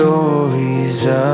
stories 0.00 1.06
of 1.06 1.29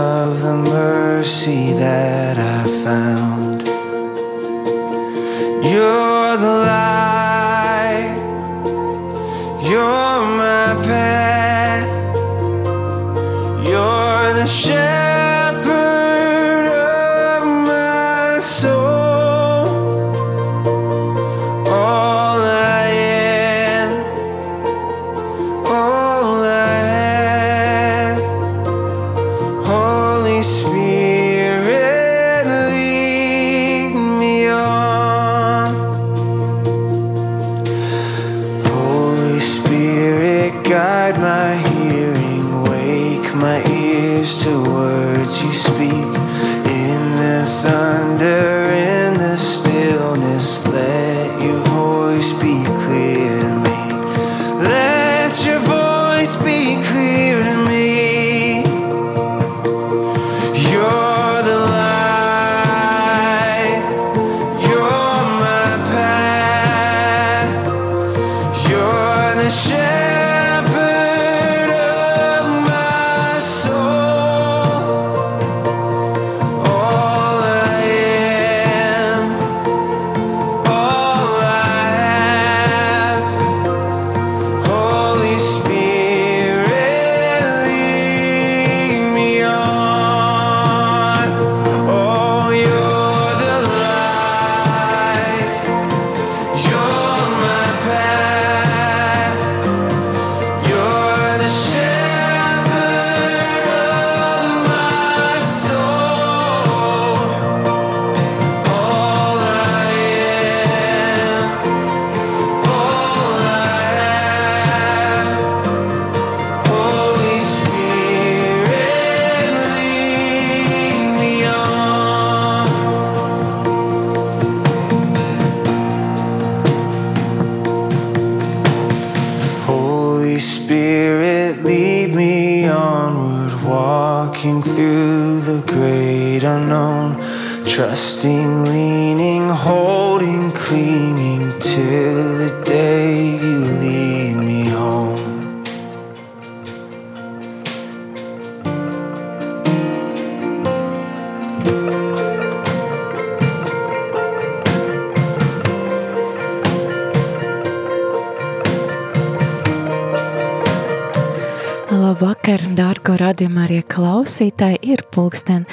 pulksten 165.16 165.64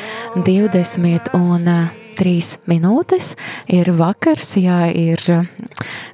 20 0.47 1.35
un 1.37 1.67
uh, 1.67 1.91
3 2.13 2.57
minūtes. 2.69 3.33
Ir 3.73 3.91
vakars, 3.97 4.55
jā, 4.61 4.85
ir 4.93 5.19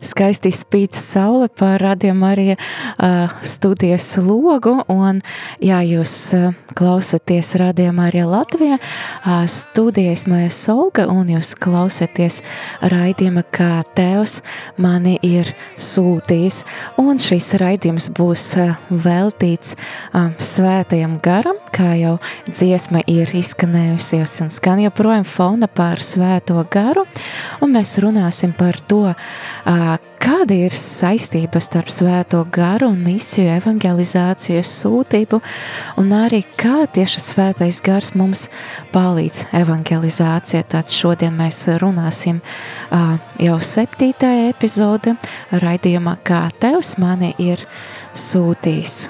skaisti 0.01 0.51
spīd 0.53 0.97
saule 0.97 1.49
par 1.49 1.81
radījumu 1.83 2.25
arī 2.29 2.47
uh, 2.55 3.31
studijas 3.45 4.07
logu. 4.21 4.75
Un, 4.91 5.21
jā, 5.63 5.79
jūs 5.85 6.13
uh, 6.37 6.55
klausaties 6.77 7.53
radījumā 7.59 8.09
arī 8.09 8.23
Latvijā. 8.29 8.79
Uh, 8.79 9.43
studijas 9.49 10.25
mēs 10.29 10.61
Olga 10.71 11.07
un 11.11 11.29
jūs 11.33 11.53
klausaties 11.59 12.41
raidījuma, 12.81 13.43
kā 13.55 13.81
Tevs 13.97 14.39
mani 14.81 15.17
ir 15.25 15.49
sūtījis. 15.79 16.63
Un 17.01 17.19
šis 17.21 17.53
raidījums 17.61 18.09
būs 18.17 18.45
uh, 18.59 18.75
veltīts 18.89 19.75
uh, 19.75 20.29
svētajam 20.39 21.17
garam, 21.23 21.59
kā 21.75 21.93
jau 21.99 22.17
dziesma 22.47 23.03
ir 23.09 23.31
izskanējusies 23.39 24.39
un 24.45 24.53
skan 24.53 24.83
joprojām 24.85 25.25
fona 25.27 25.69
par 25.71 26.03
svēto 26.03 26.59
garu. 26.71 27.05
Un 27.63 27.73
mēs 27.75 27.97
runāsim 28.03 28.53
par 28.57 28.79
to, 28.89 29.03
uh, 29.11 29.15
kāda 30.19 30.55
ir 30.55 30.73
saistība 30.75 31.61
starp 31.63 31.91
svēto 31.91 32.41
garu 32.53 32.89
un 32.93 33.01
misiju, 33.03 33.49
evangelizācijas 33.57 34.71
sūtību, 34.81 35.39
un 36.01 36.13
arī 36.15 36.41
kā 36.59 36.85
tieši 36.91 37.23
svētais 37.23 37.81
gars 37.85 38.13
mums 38.19 38.47
palīdz 38.93 39.47
evangelizācijā. 39.59 40.63
Tad 40.69 40.91
šodien 40.93 41.35
mēs 41.39 41.65
runāsim 41.81 42.41
jau 43.39 43.59
septītajā 43.59 44.49
epizode 44.53 45.15
raidījumā, 45.51 46.17
kā 46.23 46.47
Tevs 46.59 46.97
mani 47.01 47.33
ir 47.39 47.63
sūtījis. 48.17 49.09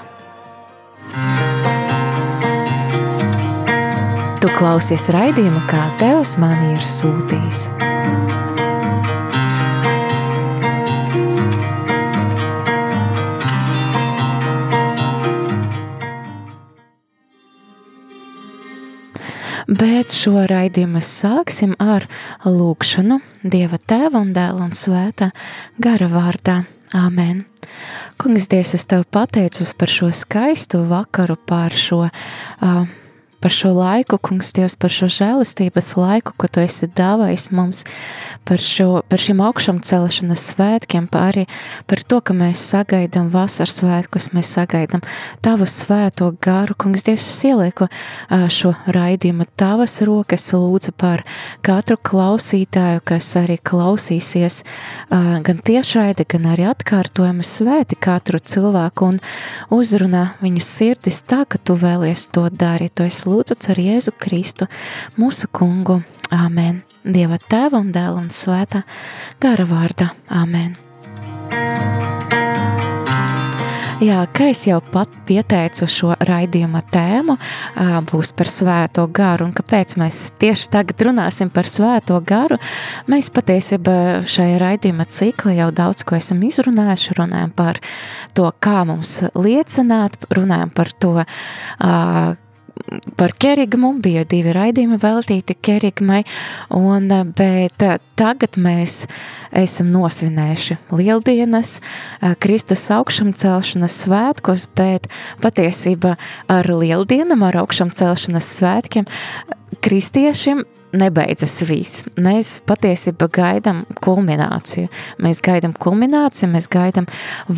Tu 4.40 4.48
klausies 4.56 5.10
raidījumu, 5.12 5.66
kā 5.68 5.90
Tevs 6.00 6.38
mani 6.40 6.74
ir 6.78 6.86
sūtījis. 6.88 7.66
Bet 19.70 20.10
šo 20.10 20.32
raidījumu 20.50 20.98
sāksim 20.98 21.76
ar 21.78 22.02
lūkšanu 22.42 23.20
Dieva 23.46 23.78
Tēva 23.78 24.18
un 24.18 24.32
Dēla 24.34 24.64
un 24.66 24.72
Svētā 24.74 25.28
gara 25.78 26.08
vārdā. 26.10 26.56
Āmen. 26.98 27.44
Kungs, 28.18 28.48
Dievs, 28.50 28.72
es 28.74 28.84
Tev 28.90 29.04
pateicos 29.14 29.70
par 29.78 29.92
šo 29.92 30.08
skaistu 30.10 30.80
vakaru, 30.90 31.36
par 31.46 31.70
šo 31.70 32.00
uh, 32.08 32.80
par 33.40 33.52
šo 33.54 33.72
laiku, 33.74 34.18
kungs, 34.20 34.52
Dievs, 34.56 34.76
par 34.76 34.92
šo 34.92 35.08
žēlistības 35.10 35.94
laiku, 35.96 36.34
ko 36.36 36.48
Tu 36.50 36.62
esi 36.64 36.88
dāvājis 36.92 37.48
mums, 37.56 37.84
par, 38.48 38.60
šo, 38.60 39.00
par 39.08 39.22
šīm 39.22 39.40
augšām 39.44 39.80
celšanas 39.86 40.44
svētkiem, 40.52 41.06
par 41.10 41.30
arī 41.30 41.46
par 41.88 42.02
to, 42.04 42.20
ka 42.20 42.34
mēs 42.36 42.62
sagaidām 42.72 43.30
vasaras 43.32 43.78
svētkus, 43.80 44.30
mēs 44.36 44.50
sagaidām 44.56 45.04
Tavu 45.44 45.68
svēto 45.70 46.30
garu, 46.42 46.76
kungs, 46.78 47.04
Dievs, 47.06 47.28
es 47.30 47.38
ielieku 47.48 47.88
šo 48.52 48.74
raidījumu 48.92 49.46
Tavas 49.58 50.00
rokas, 50.06 50.50
lūdzu 50.52 50.92
par 51.00 51.24
katru 51.64 51.96
klausītāju, 52.10 53.04
kas 53.08 53.30
arī 53.40 53.56
klausīsies 53.62 54.62
gan 55.10 55.62
tiešraidi, 55.64 56.26
gan 56.28 56.50
arī 56.52 56.68
atkārtojumi 56.70 57.46
svēti 57.46 57.96
katru 58.00 58.40
cilvēku 58.42 59.12
un 59.14 59.20
uzrunā 59.74 60.26
viņu 60.44 60.64
sirdis 60.64 61.22
tā, 61.24 61.44
ka 61.48 61.60
Tu 61.60 61.76
vēlies 61.78 62.26
to 62.34 62.48
darīt. 62.50 62.96
To 62.98 63.04
es 63.06 63.22
lūdzu 63.30 63.56
ar 63.72 63.82
Jēzu 63.86 64.14
Kristu, 64.18 64.68
mūsu 65.20 65.50
kungu. 65.54 66.00
Āmen! 66.34 66.82
Dieva 67.00 67.40
tēva 67.40 67.80
un 67.80 67.94
dēla 67.94 68.20
un 68.20 68.28
svētā 68.34 68.84
gara 69.40 69.64
vārda. 69.64 70.12
Āmen! 70.28 70.76
Jā, 74.00 74.22
kā 74.32 74.46
jau 74.56 74.78
pat 74.80 75.12
pieteicu 75.28 75.84
šo 75.84 76.14
raidījuma 76.24 76.80
tēmu, 76.88 77.34
būs 78.08 78.30
par 78.32 78.48
svēto 78.48 79.04
garu. 79.12 79.50
Un 79.50 79.52
kāpēc 79.52 79.92
mēs 80.00 80.20
tieši 80.40 80.70
tagad 80.72 81.04
runāsim 81.04 81.50
par 81.52 81.68
svēto 81.68 82.16
garu? 82.24 82.56
Mēs 83.12 83.28
patiesībā 83.28 84.24
šajā 84.24 84.56
raidījuma 84.62 85.04
ciklā 85.04 85.52
jau 85.58 85.68
daudz 85.76 86.08
ko 86.08 86.16
esam 86.16 86.40
izrunājuši. 86.48 87.18
Runājam 87.20 87.52
par 87.52 87.82
to, 88.32 88.48
kā 88.56 88.86
mums 88.88 89.18
liecināt, 89.36 90.16
runājam 90.32 90.72
par 90.72 90.94
to, 90.96 91.12
par 93.16 93.34
kerigmu, 93.40 93.92
bija 94.02 94.24
divi 94.28 94.54
raidījumi 94.54 94.98
veltīti 95.00 95.56
kerigmai, 95.60 96.22
un, 96.76 97.08
bet 97.36 97.84
tagad 98.18 98.58
mēs 98.60 99.04
esam 99.56 99.90
nosvinējuši 99.94 100.78
lieldienas, 100.94 101.78
Kristus 102.42 102.86
augšam 102.94 103.32
celšanas 103.36 104.02
svētkos, 104.04 104.66
bet 104.76 105.08
patiesībā 105.44 106.16
ar 106.50 106.72
lieldienam, 106.72 107.46
ar 107.46 107.62
augšam 107.64 107.92
celšanas 107.94 108.50
svētkiem 108.58 109.08
kristiešiem 109.80 110.64
nebeidzas 110.96 111.60
viss. 111.68 112.04
Mēs 112.20 112.58
patiesībā 112.66 113.28
gaidām 113.32 113.84
kulmināciju. 114.04 114.90
Mēs 115.22 115.42
gaidām 115.44 115.74
kulmināciju, 115.78 116.50
mēs 116.54 116.68
gaidām 116.72 117.06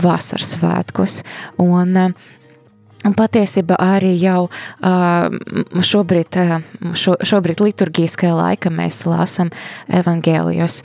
vasaras 0.03 0.55
svētkos. 0.57 1.23
Un, 1.63 1.97
Un 3.03 3.15
patiesībā 3.19 3.77
arī 3.83 4.13
jau 4.21 4.47
šobrīd, 5.91 6.39
šo, 6.99 7.17
šobrīd 7.27 7.63
liturģiskajā 7.65 8.35
laika 8.37 8.71
mēs 8.71 9.03
lasām 9.11 9.51
evangēlijos, 9.91 10.81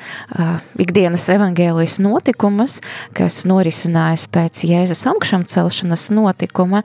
ikdienas 0.81 1.28
evangēlijas 1.36 2.00
notikumus, 2.02 2.80
kas 3.18 3.44
norisinājās 3.50 4.25
pēc 4.34 4.64
Jēzus 4.72 5.06
augšām 5.14 5.46
celšanas 5.50 6.10
notikuma, 6.16 6.81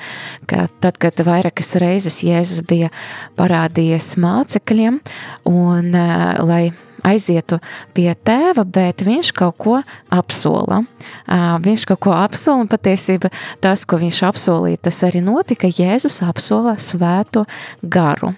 ka 0.51 0.69
tad, 0.85 1.01
kad 1.01 1.25
vairākas 1.25 1.77
reizes 1.81 2.21
Jēzus 2.27 2.65
bija 2.69 2.93
parādījies 3.41 4.15
mācekļiem, 4.21 5.01
un 5.49 5.93
lai 6.45 6.65
aizietu 7.07 7.59
pie 7.97 8.11
tēva, 8.25 8.65
bet 8.65 9.05
viņš 9.07 9.33
kaut 9.37 9.59
ko 9.61 9.79
apsola. 10.13 10.83
Viņš 11.63 11.87
kaut 11.91 12.03
ko 12.07 12.15
apsola, 12.17 12.65
un 12.65 12.71
patiesībā 12.71 13.33
tas, 13.63 13.85
ko 13.89 13.99
viņš 14.03 14.23
apsolīja, 14.31 14.83
tas 14.89 15.03
arī 15.07 15.23
notika. 15.25 15.71
Jēzus 15.73 16.21
apsola 16.27 16.77
svēto 16.81 17.45
garu. 17.83 18.33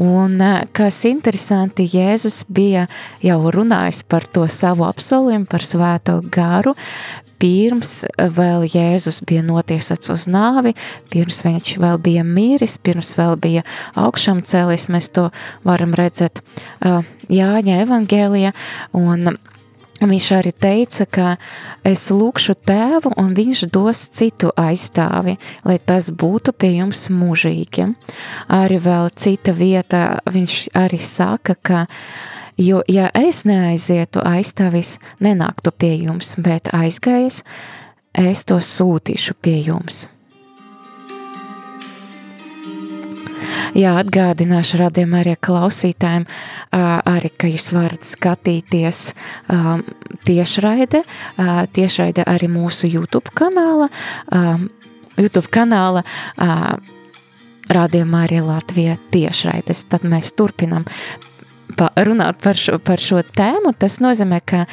Un 0.00 0.40
kas 0.76 1.02
interesanti, 1.08 1.88
Jēzus 1.88 2.42
bija 2.48 2.86
jau 3.24 3.40
runājis 3.54 4.02
par 4.08 4.26
to 4.26 4.46
savu 4.50 4.86
apsolījumu, 4.88 5.48
par 5.50 5.64
svēto 5.64 6.20
garu, 6.34 6.74
pirms 7.44 8.04
vēl 8.16 8.64
Jēzus 8.70 9.20
bija 9.26 9.42
notiesāts 9.44 10.10
uz 10.12 10.26
nāvi, 10.30 10.74
pirms 11.12 11.42
viņš 11.44 11.74
vēl 11.82 11.98
bija 12.04 12.24
mīris, 12.26 12.78
pirms 12.80 13.14
vēl 13.18 13.36
bija 13.40 13.64
augšām 14.00 14.40
cēlies, 14.46 14.88
mēs 14.92 15.10
to 15.14 15.28
varam 15.66 15.94
redzēt 15.98 16.40
Jāņa 17.24 17.78
evangēlijā, 17.80 17.93
un 18.92 19.36
Viņš 20.04 20.26
arī 20.36 20.50
teica, 20.52 21.04
ka 21.06 21.26
es 21.86 22.08
lūkšu 22.12 22.56
tēvu, 22.66 23.14
un 23.20 23.30
viņš 23.36 23.60
dos 23.72 24.02
citu 24.12 24.50
aizstāvi, 24.58 25.36
lai 25.64 25.76
tas 25.78 26.10
būtu 26.10 26.52
pie 26.52 26.74
jums 26.74 27.06
mūžīgi. 27.14 27.86
Arī 28.52 28.80
vēl 28.84 29.12
cita 29.16 29.54
vieta, 29.54 30.02
viņš 30.26 30.56
arī 30.82 31.00
saka, 31.00 31.54
ka 31.54 31.86
Jo, 32.54 32.84
ja 32.86 33.08
es 33.18 33.40
neaizietu, 33.42 34.20
aizstāvis 34.22 35.00
nenāktu 35.18 35.72
pie 35.74 35.96
jums, 36.04 36.36
bet 36.38 36.70
aizgājis, 36.70 37.40
es 38.14 38.44
to 38.46 38.60
sūtīšu 38.62 39.34
pie 39.42 39.56
jums. 39.66 40.04
Jā, 43.78 43.94
atgādināšu 44.02 44.80
radiem 44.82 45.14
arī 45.18 45.36
klausītājiem, 45.40 46.26
arī, 46.74 47.30
ka 47.38 47.50
jūs 47.50 47.70
varat 47.74 48.06
skatīties 48.08 49.04
tiešraide, 50.26 51.04
tiešraide 51.76 52.26
arī 52.30 52.50
mūsu 52.52 52.90
YouTube 52.90 53.34
kanāla, 53.36 53.90
YouTube 55.18 55.50
kanāla 55.54 56.04
Rādījumā 57.64 58.26
arī 58.26 58.42
Latvija 58.44 58.98
tiešraides, 59.12 59.86
tad 59.88 60.04
mēs 60.08 60.34
turpinam 60.36 60.84
runāt 61.78 62.42
par 62.44 62.58
šo, 62.60 62.76
par 62.78 63.00
šo 63.00 63.22
tēmu, 63.24 63.72
tas 63.78 63.96
nozīmē, 64.04 64.40
ka 64.44 64.64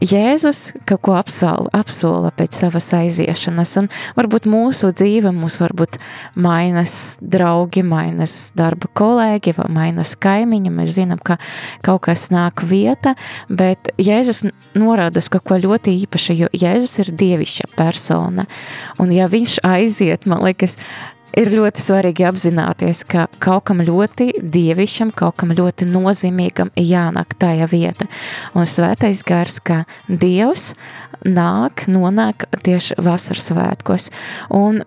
Jēzus 0.00 0.70
kaut 0.88 1.02
ko 1.04 1.14
apsola, 1.18 1.68
apsola 1.76 2.30
pēc 2.32 2.56
savas 2.62 2.86
aiziešanas, 2.96 3.74
un 3.82 3.90
varbūt 4.16 4.46
mūsu 4.48 4.92
dzīve 4.96 5.32
mūs 5.36 5.58
varbūt 5.60 5.98
mainas 6.40 6.94
draugi, 7.20 7.84
mainas 7.84 8.36
darba 8.56 8.88
kolēģi, 8.96 9.54
vai 9.58 9.68
mainas 9.76 10.14
kaimiņi, 10.20 10.72
mēs 10.72 10.96
zinām, 10.96 11.20
ka 11.20 11.36
kaut 11.84 12.06
kas 12.08 12.30
nāk 12.32 12.64
vieta, 12.64 13.12
bet 13.52 13.92
Jēzus 14.00 14.46
norāda 14.78 15.20
uz 15.20 15.28
kaut 15.32 15.44
ko 15.50 15.60
ļoti 15.60 15.98
īpašu, 16.06 16.38
jo 16.44 16.50
Jēzus 16.56 16.96
ir 17.04 17.14
dievišķa 17.20 17.72
persona, 17.76 18.48
un 19.02 19.12
ja 19.12 19.28
viņš 19.28 19.60
aiziet, 19.68 20.24
man 20.30 20.46
liekas, 20.48 20.78
ir 21.38 21.50
ļoti 21.52 21.82
svarīgi 21.82 22.26
apzināties, 22.28 23.02
ka 23.08 23.26
kaut 23.42 23.66
kam 23.70 23.82
ļoti 23.84 24.30
dievišķam, 24.42 25.12
kaut 25.16 25.38
kam 25.40 25.54
ļoti 25.56 25.88
nozīmīgam 25.90 26.72
jānāk 26.76 27.36
tajā 27.40 27.68
vieta. 27.70 28.08
Un 28.54 28.68
svētais 28.68 29.22
gars, 29.26 29.60
ka 29.62 29.84
Dievs 30.08 30.72
nāk, 31.26 31.86
nonāk 31.90 32.48
tieši 32.64 32.98
vasaras 33.02 33.50
svētkos. 33.50 34.10
Un 34.56 34.82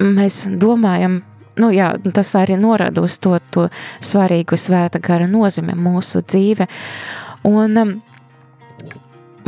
mēs 0.00 0.44
domājam, 0.60 1.20
nu 1.60 1.70
jā, 1.74 1.92
tas 2.14 2.34
arī 2.38 2.58
norada 2.60 3.04
uz 3.04 3.18
to, 3.22 3.36
to 3.54 3.68
svarīgu 4.02 4.58
svēta 4.58 5.02
gara 5.02 5.28
nozīme 5.30 5.76
mūsu 5.78 6.24
dzīve. 6.24 6.68
Un 7.44 7.78
um, 7.78 7.94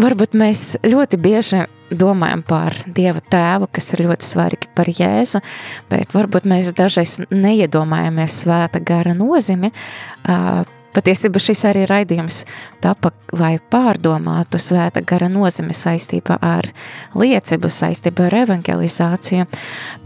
varbūt 0.01 0.37
mēs 0.39 0.77
ļoti 0.85 1.19
bieži 1.21 1.65
domājam 1.91 2.43
par 2.47 2.77
Dieva 2.87 3.21
tēvu, 3.21 3.69
kas 3.73 3.93
ir 3.95 4.07
ļoti 4.07 4.27
svarīgi 4.27 4.71
par 4.77 4.91
Jēzu, 4.91 5.43
bet 5.91 6.15
varbūt 6.17 6.49
mēs 6.51 6.73
dažreiz 6.77 7.19
neiedomājamies 7.31 8.41
svēta 8.45 8.83
gara 8.85 9.15
nozīmi. 9.17 9.73
Patiesībā 10.97 11.41
šis 11.43 11.61
arī 11.69 11.83
raidījums 11.85 12.39
tapa, 12.81 13.11
lai 13.37 13.59
pārdomātu 13.73 14.57
svēta 14.63 15.03
gara 15.05 15.29
nozīmi 15.29 15.77
saistībā 15.77 16.39
ar 16.41 16.71
liecību, 17.13 17.69
saistībā 17.69 18.31
ar 18.31 18.39
evangelizāciju. 18.47 19.45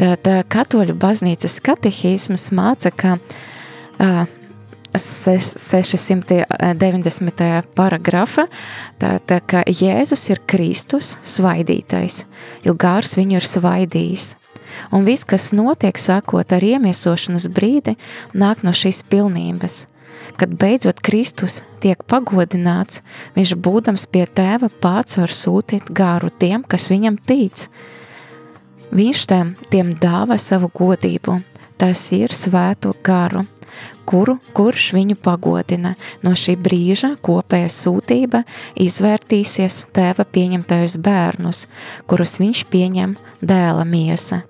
Tad 0.03 0.27
katoļu 0.51 0.99
baznīcas 0.99 1.61
katehisms 1.63 2.51
māca, 2.59 2.91
ka 2.91 3.17
690. 4.95 7.63
paragrafa, 7.75 8.47
tātad, 8.99 9.43
ka 9.47 9.63
Jēzus 9.67 10.31
ir 10.33 10.41
Kristus 10.51 11.17
svaidītais, 11.23 12.27
jo 12.67 12.75
gārs 12.75 13.17
viņu 13.19 13.35
ir 13.39 13.45
svaidījis. 13.47 14.35
Un 14.95 15.05
viss, 15.07 15.25
kas 15.27 15.53
notiek 15.55 15.99
sākot 15.99 16.53
ar 16.55 16.63
iemiesošanas 16.65 17.49
brīdi, 17.53 17.97
nāk 18.35 18.63
no 18.67 18.73
šīs 18.75 19.03
pilnības. 19.11 19.87
Kad 20.39 20.55
beidzot 20.61 21.01
Kristus 21.05 21.63
tiek 21.83 22.03
pagodināts, 22.09 23.03
viņš 23.37 23.55
būdams 23.57 24.07
pie 24.13 24.27
tēva 24.27 24.69
pats 24.83 25.19
var 25.21 25.33
sūtīt 25.35 25.85
gāru 25.97 26.31
tiem, 26.31 26.63
kas 26.63 26.91
viņam 26.93 27.17
tic. 27.27 27.69
Viņš 28.91 29.27
tiem, 29.31 29.55
tiem 29.71 29.95
dāvā 30.03 30.37
savu 30.41 30.71
godību, 30.75 31.39
tas 31.79 32.01
ir 32.17 32.35
svēto 32.35 32.91
garu, 33.07 33.45
kuru, 34.09 34.39
kurš 34.57 34.91
viņu 34.97 35.17
pagodina. 35.23 35.95
No 36.23 36.35
šī 36.39 36.57
brīža 36.61 37.15
kopēja 37.25 37.71
sūtība 37.73 38.45
izvērtīsies 38.81 39.87
tēva 39.97 40.27
pieņemtajos 40.27 40.99
bērnus, 41.03 41.67
kurus 42.11 42.39
viņš 42.43 42.65
pieņem 42.73 43.17
dēla 43.41 43.85
miesa. 43.89 44.45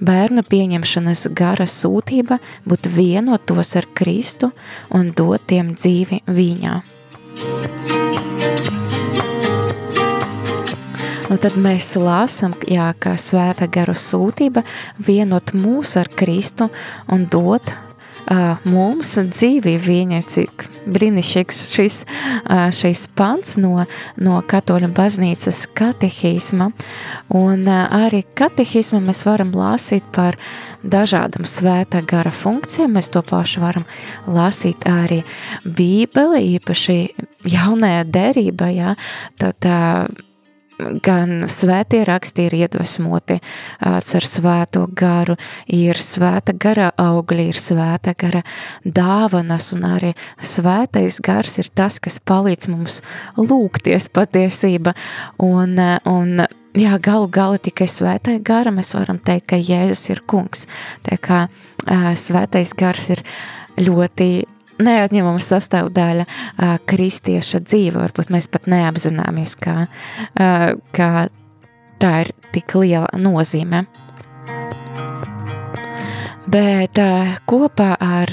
bērnu 0.00 0.42
pieņemšanas 0.48 1.26
gara 1.36 1.66
sūtība 1.68 2.40
būtu 2.68 2.92
vienot 2.94 3.44
tos 3.46 3.76
ar 3.76 3.88
Kristu 3.94 4.50
un 4.96 5.12
dot 5.16 5.44
tiem 5.50 5.74
dzīvi 5.76 6.22
viņā. 6.26 6.80
Nu, 11.30 11.36
tad 11.38 11.54
mēs 11.62 11.92
lāsam, 11.94 12.56
jā, 12.66 12.88
ka 12.98 13.12
svēta 13.14 13.68
garu 13.70 13.94
sūtība 13.94 14.64
vienot 14.98 15.52
mūs 15.54 15.94
ar 16.00 16.10
Kristu 16.10 16.66
un 17.06 17.28
dot 17.30 17.70
uh, 18.26 18.60
mums 18.68 19.12
dzīvi 19.30 19.76
viņa, 19.80 20.20
cik 20.30 20.64
brīnišķīgs 20.90 21.60
šis, 21.74 21.98
uh, 22.04 22.68
šis 22.74 23.06
pants 23.18 23.56
no, 23.60 23.84
no 24.20 24.40
katoļu 24.46 24.90
baznīcas 24.96 25.66
katehisma. 25.76 26.70
Un 27.36 27.66
uh, 27.68 27.86
arī 28.06 28.22
katehisma 28.38 29.02
mēs 29.04 29.24
varam 29.28 29.52
lasīt 29.56 30.06
par 30.14 30.38
dažādam 30.82 31.48
svētā 31.48 32.02
gara 32.06 32.32
funkcijām. 32.34 32.96
Mēs 32.98 33.12
to 33.14 33.24
pašu 33.26 33.64
varam 33.64 33.86
lasīt 34.30 34.88
arī 34.88 35.22
bībeli, 35.64 36.56
īpaši 36.56 36.98
jaunajā 37.50 38.02
derībā, 38.10 38.72
jā, 38.74 38.96
tad 39.40 39.68
uh, 39.68 40.26
gan 41.04 41.46
svētie 41.50 42.02
raksti 42.08 42.46
ir 42.48 42.56
iedvesmoti 42.62 43.38
ar 43.86 44.26
svēto 44.26 44.86
garu, 44.96 45.36
ir 45.66 45.98
svēta 46.00 46.54
gara 46.56 46.90
augļi, 47.00 47.48
ir 47.52 47.58
svēta 47.60 48.14
gara 48.18 48.42
dāvanas, 48.84 49.72
un 49.76 49.86
arī 49.88 50.14
svētais 50.42 51.20
gars 51.24 51.58
ir 51.62 51.70
tas, 51.74 52.00
kas 52.02 52.20
palīdz 52.20 52.70
mums 52.72 53.00
lūgties 53.38 54.10
patiesība, 54.14 54.94
un, 55.38 55.76
un 56.10 56.46
jā, 56.76 56.94
galu 57.02 57.28
gala 57.32 57.58
tikai 57.58 57.88
svētai 57.90 58.38
gara 58.44 58.72
mēs 58.74 58.94
varam 58.96 59.18
teikt, 59.22 59.50
ka 59.52 59.60
Jēzus 59.60 60.08
ir 60.12 60.22
kungs, 60.28 60.66
tā 61.06 61.18
kā 61.20 61.44
svētais 62.18 62.74
gars 62.78 63.12
ir 63.16 63.24
ļoti 63.80 64.30
neatņemama 64.84 65.42
sastāvdaļa 65.44 66.26
uh, 66.26 66.76
kristieša 66.90 67.62
dzīve. 67.66 68.00
Varbūt 68.00 68.32
mēs 68.34 68.48
pat 68.52 68.68
neapzināmies, 68.70 69.56
kā, 69.60 69.76
uh, 69.86 70.66
kā 70.96 71.10
tā 72.00 72.14
ir 72.24 72.32
tik 72.54 72.76
liela 72.80 73.10
nozīme. 73.20 73.84
Bet 76.50 76.98
uh, 76.98 77.36
kopā 77.46 77.92
ar 78.02 78.30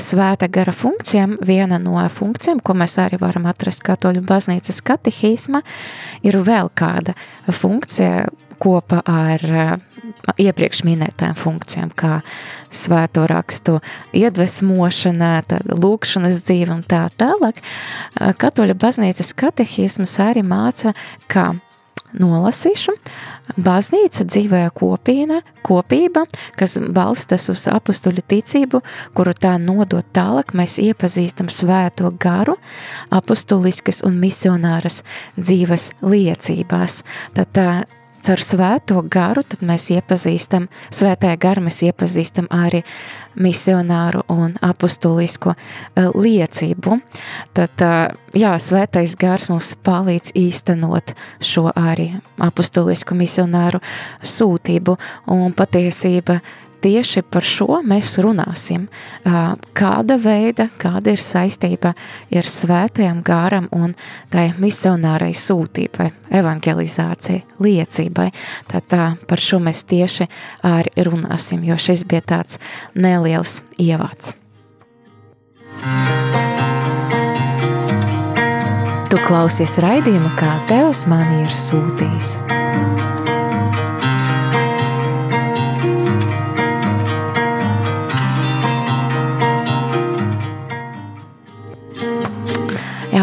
svēta 0.00 0.48
gara 0.50 0.72
funkcijām, 0.74 1.36
viena 1.46 1.78
no 1.78 2.00
funkcijām, 2.10 2.58
ko 2.64 2.74
mēs 2.74 2.96
arī 2.98 3.20
varam 3.22 3.46
atrast 3.46 3.84
katoļu 3.86 4.24
baznīcas 4.26 4.80
katehisma, 4.82 5.60
ir 6.26 6.40
vēl 6.42 6.72
kāda 6.74 7.14
funkcija 7.46 8.26
kopā 8.62 9.02
ar 9.06 9.46
uh, 9.46 9.72
iepriekš 10.42 10.82
minētām 10.88 11.36
funkcijām, 11.38 11.92
kā 11.94 12.18
svēto 12.72 13.28
rakstu 13.30 13.78
iedvesmošana, 14.16 15.34
lūkšanas 15.70 16.42
dzīve 16.48 16.80
un 16.80 16.82
tā 16.82 17.04
tālāk. 17.14 17.62
Uh, 17.62 18.32
katoļu 18.42 18.74
baznīcas 18.74 19.36
katehismas 19.38 20.18
arī 20.24 20.42
māca, 20.42 20.96
ka 21.30 21.52
nolasīšu. 22.18 22.96
Baznīca 23.52 24.24
dzīvoja 24.24 24.70
kopiena, 24.74 25.40
kopība, 25.66 26.24
kas 26.56 26.78
balstas 26.94 27.48
uz 27.52 27.66
apustuļu 27.68 28.24
ticību, 28.32 28.80
kuru 29.16 29.34
tā 29.36 29.56
nodot 29.60 30.06
tālāk, 30.14 30.54
mēs 30.56 30.78
iepazīstam 30.82 31.50
svēto 31.52 32.10
garu, 32.22 32.56
apustuliskas 33.12 34.00
un 34.06 34.16
misionāras 34.22 35.02
dzīves 35.36 35.90
liecībās. 36.00 37.02
Tad 37.36 37.52
tā 37.52 37.68
caur 38.22 38.42
svēto 38.42 39.02
garu, 39.10 39.42
mēs 39.66 39.88
iepazīstam, 39.96 40.68
svētajā 40.94 41.36
garu 41.42 41.64
mēs 41.66 41.82
iepazīstam 41.88 42.48
arī 42.54 42.82
misionāru 43.34 44.22
un 44.32 44.54
apustulisko 44.62 45.54
uh, 45.54 46.10
liecību. 46.14 46.98
Tad, 47.56 47.84
uh, 47.84 48.08
jā, 48.38 48.52
svētais 48.60 49.16
gars 49.20 49.48
mums 49.52 49.74
palīdz 49.84 50.34
īstenot 50.38 51.14
šo 51.42 51.68
arī 51.74 52.10
apustulisku 52.42 53.16
misionāru 53.18 53.82
sūtību 54.22 54.98
un 55.32 55.56
patiesība 55.56 56.40
tieši 56.82 57.22
par 57.22 57.46
šo 57.46 57.80
mēs 57.86 58.16
runāsim. 58.22 58.86
Kāda 59.78 60.18
veida, 60.20 60.68
kāda 60.80 61.14
ir 61.14 61.22
saistība 61.22 61.94
ar 61.94 62.48
svētajam 62.48 63.22
gāram 63.26 63.68
un 63.74 63.94
tai 64.32 64.50
misionārai 64.62 65.32
sūtībai, 65.36 66.10
evangelizācijai, 66.42 67.42
liecībai. 67.62 68.28
Tad 68.70 68.88
tā, 68.92 69.08
par 69.28 69.42
šo 69.42 69.62
mēs 69.62 69.84
tieši 69.88 70.28
arī 70.68 71.06
runāsim, 71.08 71.64
jo 71.66 71.78
šis 71.78 72.06
bija 72.08 72.24
tāds 72.34 72.62
neliels 72.94 73.60
ievads. 73.80 74.34
Tu 79.12 79.20
klausies 79.26 79.76
raidījumu, 79.84 80.32
kā 80.40 80.56
Tevs 80.70 81.04
mani 81.10 81.42
ir 81.44 81.60
sūtījis. 81.66 82.61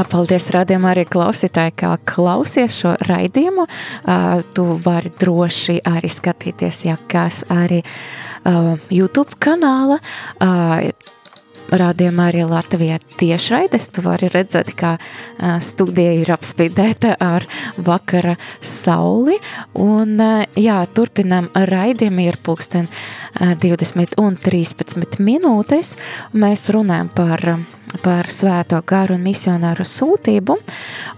Paldies 0.10 0.50
radījumā 0.56 0.94
arī 0.94 1.06
klausītāji, 1.10 1.75
kā 1.84 1.94
klausies 2.10 2.80
šo 2.82 2.96
raidījumu. 3.10 3.66
Uh, 3.66 4.42
tu 4.56 4.66
vari 4.86 5.12
droši 5.22 5.80
arī 5.89 6.12
skatīties, 6.12 6.84
ja 6.89 6.98
kas 7.12 7.44
arī 7.54 7.84
uh, 7.84 8.75
YouTube 8.94 9.39
kanāla. 9.42 10.00
Uh, 10.42 10.89
Rādījumā 11.70 12.30
arī 12.32 12.44
Latvijā 12.50 12.98
tiešraides. 13.20 13.90
Tu 13.94 14.04
vari 14.06 14.30
redzēt, 14.34 14.72
kā 14.78 14.96
studija 15.64 16.14
ir 16.18 16.32
apspīdēta 16.34 17.16
ar 17.22 17.46
vakara 17.78 18.36
sauli. 18.60 19.38
Un, 19.80 20.18
jā, 20.60 20.80
turpinām 20.96 21.52
raidījumu 21.54 22.26
ir 22.26 22.40
pulksten 22.44 22.88
uh, 22.90 23.54
20 23.62 24.18
un 24.22 24.40
13 24.40 25.20
minūtes. 25.24 25.96
Mēs 26.34 26.70
runājam 26.74 27.12
par 27.16 27.46
par 28.04 28.28
svēto 28.30 28.78
garu 28.86 29.16
un 29.18 29.24
misionāru 29.26 29.82
sūtību, 29.82 30.54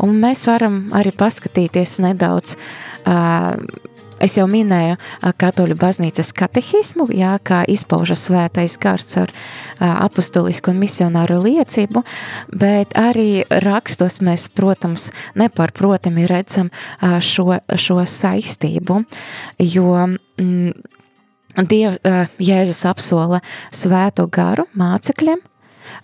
un 0.06 0.20
mēs 0.22 0.46
varam 0.48 0.86
arī 0.96 1.12
paskatīties 1.20 1.98
nedaudz 2.00 2.56
uh, 2.56 3.58
Es 4.22 4.38
jau 4.38 4.46
minēju 4.50 4.98
katoļu 5.42 5.78
baznīcas 5.82 6.32
katehismu, 6.38 7.08
jā, 7.16 7.34
kā 7.44 7.64
izpaužas 7.72 8.28
svētais 8.28 8.78
gars 8.82 9.18
ar 9.22 9.34
apustulisku 9.80 10.74
un 10.74 10.82
misionāru 10.82 11.42
liecību, 11.46 12.04
bet 12.54 12.96
arī 13.00 13.44
rakstos 13.66 14.22
mēs, 14.26 14.48
protams, 14.54 15.10
nepārprotami 15.40 16.28
redzam 16.30 16.72
šo, 17.02 17.62
šo 17.76 18.02
saistību, 18.06 19.04
jo 19.74 19.94
mm, 20.08 20.74
Diev, 21.68 21.98
Jēzus 22.40 22.86
apsola 22.88 23.42
svēto 23.76 24.24
garu 24.32 24.70
mācekļiem, 24.80 25.42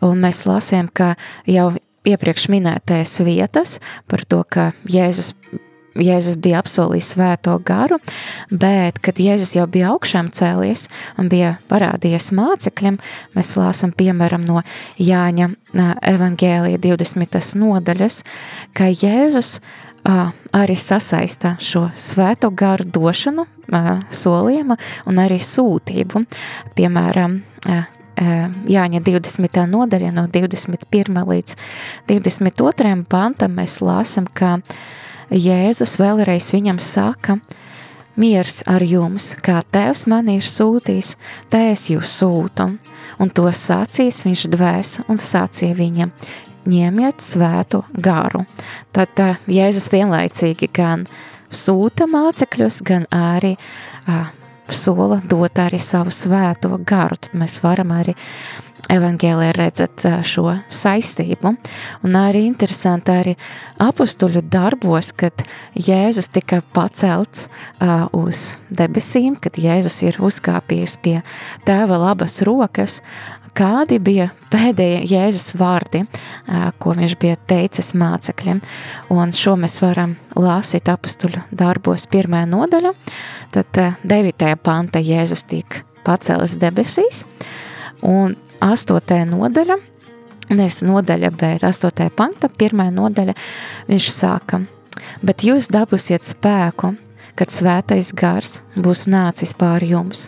Un 0.04 0.20
mēs 0.22 0.46
lasījām, 0.48 0.90
ka 0.94 1.14
jau 1.50 1.72
iepriekš 2.08 2.48
minētais 2.54 3.18
vietas 3.26 3.78
par 4.10 4.24
to, 4.30 4.44
ka 4.48 4.72
Jēzus 4.90 5.34
Jēzus 5.98 6.38
bija 6.42 6.62
apsolījis 6.62 7.14
svēto 7.16 7.56
garu, 7.66 7.98
bet, 8.52 9.00
kad 9.04 9.20
Jēzus 9.22 9.56
jau 9.58 9.66
bija 9.72 9.92
augšām 9.96 10.30
cēlies 10.36 10.88
un 11.18 11.32
bija 11.32 11.56
parādījies 11.72 12.30
mācekļiem, 12.38 13.00
mēs 13.38 13.56
lāsam 13.58 13.92
piemēram 13.98 14.46
no 14.48 14.62
Jāņa 15.02 15.50
evangēlija 16.14 16.80
20. 16.84 17.42
nodaļas, 17.62 18.22
ka 18.78 18.92
Jēzus 18.94 19.58
arī 20.56 20.76
sasaista 20.80 21.58
šo 21.60 21.90
svēto 21.98 22.48
garu 22.56 22.86
došanu, 22.88 23.44
solījumu 24.14 24.78
un 25.10 25.20
arī 25.20 25.42
sūtību. 25.44 26.22
Piemēram, 26.78 27.42
Jāņa 28.18 29.02
20. 29.04 29.60
nodaļa 29.70 30.14
no 30.16 30.24
21. 30.32 31.20
līdz 31.28 31.58
22. 32.10 32.94
pantam 33.12 33.60
mēs 33.60 33.82
lāsam, 33.86 34.26
ka 34.32 34.56
Jēzus 35.34 35.98
vēlreiz 36.00 36.52
viņam 36.56 36.78
saka, 36.80 37.38
miers 38.16 38.62
ar 38.70 38.84
jums, 38.84 39.34
kā 39.44 39.60
tevs 39.72 40.06
man 40.08 40.30
ir 40.32 40.46
sūtījis, 40.46 41.16
tā 41.52 41.68
es 41.74 41.88
jūs 41.92 42.14
sūtu. 42.22 42.70
Un 43.20 43.32
to 43.34 43.48
sacīs 43.52 44.24
viņš 44.26 44.48
dvēs 44.54 44.94
un 45.08 45.20
sacīja 45.20 45.76
viņam, 45.78 46.14
ņemiet 46.68 47.24
svētu 47.24 47.84
garu. 48.04 48.46
Tad 48.96 49.14
tā, 49.18 49.30
Jēzus 49.52 49.90
vienlaicīgi 49.92 50.72
gan 50.74 51.06
sūta 51.52 52.08
mācekļus, 52.12 52.82
gan 52.88 53.08
arī 53.14 53.56
uh, 53.58 54.32
sola 54.70 55.20
dot 55.24 55.60
arī 55.60 55.80
savu 55.80 56.12
svēto 56.12 56.78
garu. 56.88 57.20
Tad 57.20 57.36
mēs 57.40 57.60
varam 57.64 57.94
arī 57.96 58.16
evangēlē 58.92 59.52
redzat 59.56 60.06
šo 60.28 60.52
saistību. 60.74 61.54
Un 62.08 62.18
arī 62.20 62.46
interesanti 62.48 63.14
arī 63.14 63.36
apustuļu 63.84 64.44
darbos, 64.48 65.12
kad 65.18 65.44
Jēzus 65.76 66.32
tika 66.34 66.62
pacelts 66.76 67.48
uh, 67.48 68.08
uz 68.16 68.56
debesīm, 68.70 69.36
kad 69.42 69.60
Jēzus 69.60 70.02
ir 70.08 70.22
uzkāpies 70.24 70.98
pie 71.04 71.20
tēva 71.68 72.00
labas 72.02 72.42
rokas, 72.48 73.02
kādi 73.58 73.98
bija 74.04 74.30
pēdējie 74.54 75.02
Jēzus 75.10 75.56
vārdi, 75.58 76.04
ko 76.80 76.94
viņš 76.98 77.16
bija 77.22 77.38
teicis 77.50 77.94
mācekļiem. 77.98 78.62
Un 79.14 79.34
šo 79.36 79.56
mēs 79.60 79.80
varam 79.82 80.14
lasīt 80.38 80.92
apustuļu 80.94 81.42
darbos 81.50 82.06
pirmajā 82.12 82.50
nodaļa, 82.54 82.94
tad 83.56 83.82
uh, 83.82 84.02
devītajā 84.08 84.60
panta 84.62 85.02
Jēzus 85.04 85.48
tika 85.50 85.84
pacēlis 86.08 86.56
debesīs, 86.62 87.26
un 88.06 88.38
astotajā 88.64 89.26
nodaļa, 89.30 89.78
nevis 90.54 90.82
nodaļa, 90.88 91.32
bet 91.38 91.66
astotajā 91.68 92.14
panta, 92.16 92.50
pirmā 92.50 92.90
nodaļa, 92.94 93.36
viņš 93.90 94.10
sāka, 94.14 94.62
bet 95.22 95.46
jūs 95.48 95.70
dabūsiet 95.74 96.28
spēku, 96.28 96.96
kad 97.38 97.54
svētais 97.54 98.14
gars 98.18 98.60
būs 98.76 99.06
nācis 99.12 99.54
pār 99.58 99.86
jums, 99.86 100.28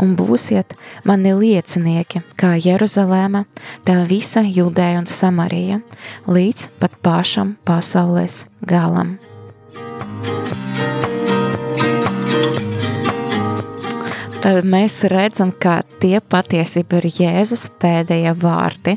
un 0.00 0.16
būsiet 0.16 0.76
mani 1.04 1.34
liecinieki, 1.36 2.22
kā 2.40 2.54
Jeruzalēma, 2.56 3.44
tā 3.84 4.00
visa 4.08 4.44
Judēja 4.44 5.02
un 5.02 5.10
Samarija, 5.10 5.80
līdz 6.26 6.70
pat 6.80 6.96
pašam 7.04 7.56
pasaules 7.68 8.44
galam. 8.64 9.16
Tad 14.46 14.66
mēs 14.68 15.00
redzam, 15.10 15.50
ka 15.50 15.80
tie 16.02 16.20
patiesībā 16.22 17.00
ir 17.00 17.08
Jēzus 17.10 17.66
pēdējie 17.82 18.34
vārdi. 18.38 18.94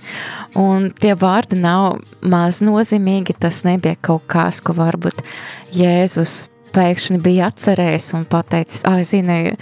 Un 0.60 0.92
tie 1.02 1.16
vārdi 1.18 1.58
nav 1.58 2.00
maz 2.22 2.62
nozīmīgi. 2.66 3.38
Tas 3.42 3.64
nebija 3.66 3.98
kaut 3.98 4.28
kas, 4.30 4.62
ko 4.62 4.78
varbūt 4.78 5.24
Jēzus 5.74 6.44
pēkšņi 6.70 7.18
bija 7.26 7.50
atcerējis 7.50 8.12
un 8.18 8.28
pateicis, 8.30 8.84
ah, 8.86 9.00
zini, 9.02 9.56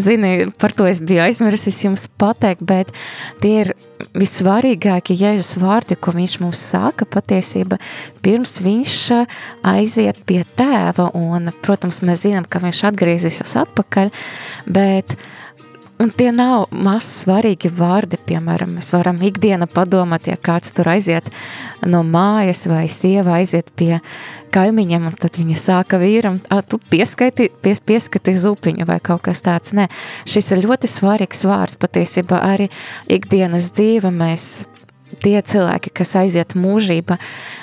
zini, 0.00 0.48
par 0.56 0.72
to 0.72 0.86
es 0.88 1.02
biju 1.04 1.26
aizmirsis 1.26 1.82
jums 1.84 2.06
pateikt, 2.20 2.64
bet 2.64 2.94
tie 3.42 3.58
ir 3.66 3.74
vissvarīgākie 4.14 5.16
Jēzus 5.18 5.56
vārdi, 5.62 5.98
ko 5.98 6.14
viņš 6.14 6.38
mums 6.42 6.62
saka 6.70 7.06
patiesība, 7.10 7.80
pirms 8.24 8.60
viņš 8.64 8.98
aiziet 9.66 10.20
pie 10.28 10.42
tēva, 10.56 11.10
un, 11.18 11.50
protams, 11.64 12.02
mēs 12.06 12.26
zinām, 12.28 12.46
ka 12.46 12.62
viņš 12.62 12.84
atgriezīsies 12.90 13.56
atpakaļ, 13.64 14.12
bet 14.70 15.16
uh, 15.16 15.32
Un 16.02 16.10
tie 16.10 16.32
nav 16.34 16.66
maz 16.74 17.06
svarīgi 17.22 17.70
vārdi, 17.70 18.18
piemēram, 18.26 18.72
mēs 18.76 18.90
varam 18.96 19.20
ikdiena 19.22 19.68
padomāt, 19.70 20.26
ja 20.26 20.34
kāds 20.34 20.74
tur 20.74 20.90
aiziet 20.90 21.28
no 21.86 22.02
mājas 22.02 22.64
vai 22.66 22.88
sieva 22.90 23.36
aiziet 23.38 23.70
pie 23.78 24.00
kaimiņiem, 24.54 25.06
un 25.06 25.14
tad 25.22 25.38
viņa 25.38 25.56
sāka 25.60 26.00
vīram, 26.02 26.40
tu 26.66 26.80
pieskaiti, 26.90 27.46
pies, 27.62 27.78
pieskati 27.78 28.34
zupiņu 28.34 28.88
vai 28.90 28.98
kaut 28.98 29.22
kas 29.28 29.44
tāds. 29.46 29.70
Nē, 29.78 29.86
šis 30.26 30.50
ir 30.56 30.64
ļoti 30.66 30.90
svarīgs 30.90 31.46
vārds, 31.46 31.78
patiesībā 31.78 32.42
arī 32.42 32.68
ikdienas 33.06 33.70
dzīve 33.78 34.10
mēs 34.10 34.66
tie 35.22 35.38
cilvēki, 35.38 35.94
kas 35.94 36.16
aiziet 36.18 36.58
mūžība, 36.58 37.20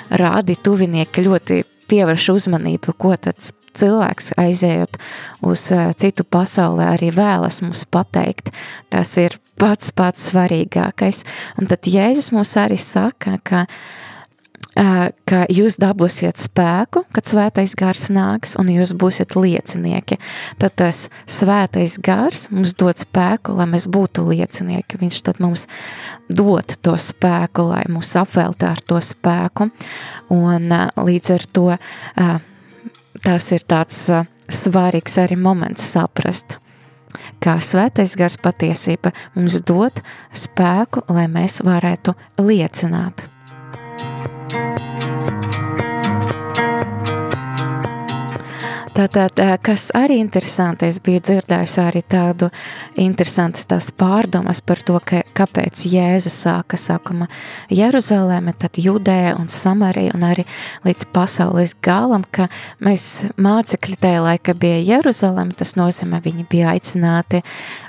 rādi 0.08 0.56
tuvinieki 0.56 1.28
ļoti 1.28 1.64
pievērš 1.92 2.32
uzmanību, 2.32 2.96
ko 2.96 3.12
tāds 3.20 3.52
cilvēks 3.78 4.32
aizējot 4.40 4.98
uz 5.48 5.68
eh, 5.74 5.90
citu 5.98 6.24
pasaulē 6.24 6.92
arī 6.96 7.12
vēlas 7.14 7.62
mums 7.64 7.86
pateikt. 7.88 8.52
Tas 8.92 9.16
ir 9.20 9.38
pats 9.62 9.92
pats 9.94 10.30
svarīgākais. 10.30 11.24
Un 11.60 11.68
tad 11.70 11.86
Jēzus 11.88 12.32
mums 12.34 12.54
arī 12.58 12.78
saka, 12.80 13.36
ka, 13.46 13.64
eh, 14.76 15.10
ka 15.28 15.44
jūs 15.52 15.78
dabūsiet 15.82 16.40
spēku, 16.42 17.04
kad 17.14 17.28
svētais 17.28 17.76
gars 17.78 18.08
nāks, 18.10 18.56
un 18.58 18.72
jūs 18.72 18.94
būsiet 18.98 19.36
liecinieki. 19.38 20.18
Tad 20.58 20.76
tas 20.82 21.08
svētais 21.26 21.98
gars 22.02 22.48
mums 22.50 22.74
dod 22.74 22.98
spēku, 22.98 23.56
lai 23.56 23.68
mēs 23.70 23.86
būtu 23.86 24.26
liecinieki. 24.32 25.00
Viņš 25.02 25.22
tad 25.22 25.42
mums 25.42 25.68
dod 26.28 26.76
to 26.82 26.96
spēku, 26.98 27.68
lai 27.70 27.84
mūs 27.88 28.16
apveltā 28.18 28.74
ar 28.76 28.80
to 28.86 28.98
spēku. 28.98 29.70
Un 30.30 30.72
eh, 30.72 30.88
līdz 30.96 31.36
ar 31.36 31.46
to 31.52 31.68
tas 33.24 33.48
ir 33.54 33.64
tāds 33.68 33.98
uh, 34.12 34.26
svarīgs 34.52 35.18
arī 35.22 35.38
moments 35.38 35.86
saprast, 35.94 36.58
kā 37.42 37.58
svētais 37.62 38.16
gars 38.18 38.38
patiesība 38.42 39.14
mums 39.36 39.60
dod 39.68 40.02
spēku, 40.32 41.06
lai 41.12 41.28
mēs 41.30 41.60
varētu 41.66 42.16
liecināt. 42.42 43.28
Tātad, 48.92 49.40
kas 49.64 49.86
arī 49.96 50.18
interesanti, 50.20 50.84
es 50.84 50.98
biju 51.00 51.22
dzirdējusi 51.24 51.78
arī 51.80 52.02
tādu 52.04 52.50
interesantas 53.00 53.64
tās 53.70 53.88
pārdomas 53.96 54.60
par 54.60 54.82
to, 54.84 54.98
ka, 55.00 55.22
kāpēc 55.32 55.86
Jēzus 55.88 56.36
sāka 56.44 56.76
sākuma 56.76 57.30
Jeruzalēme, 57.72 58.52
tad 58.60 58.76
Judēja 58.76 59.38
un 59.40 59.48
Samarija 59.48 60.12
un 60.12 60.26
arī 60.28 60.44
līdz 60.84 61.06
pasaules 61.16 61.72
galam, 61.80 62.26
ka 62.28 62.50
mēs 62.84 63.30
mācekļi 63.40 63.96
tajā 64.04 64.20
laika 64.26 64.52
bija 64.60 64.84
Jeruzalēme, 64.98 65.56
tas 65.56 65.72
nozīmē, 65.80 66.20
viņi 66.28 66.48
bija 66.52 66.76
aicināti 66.76 67.40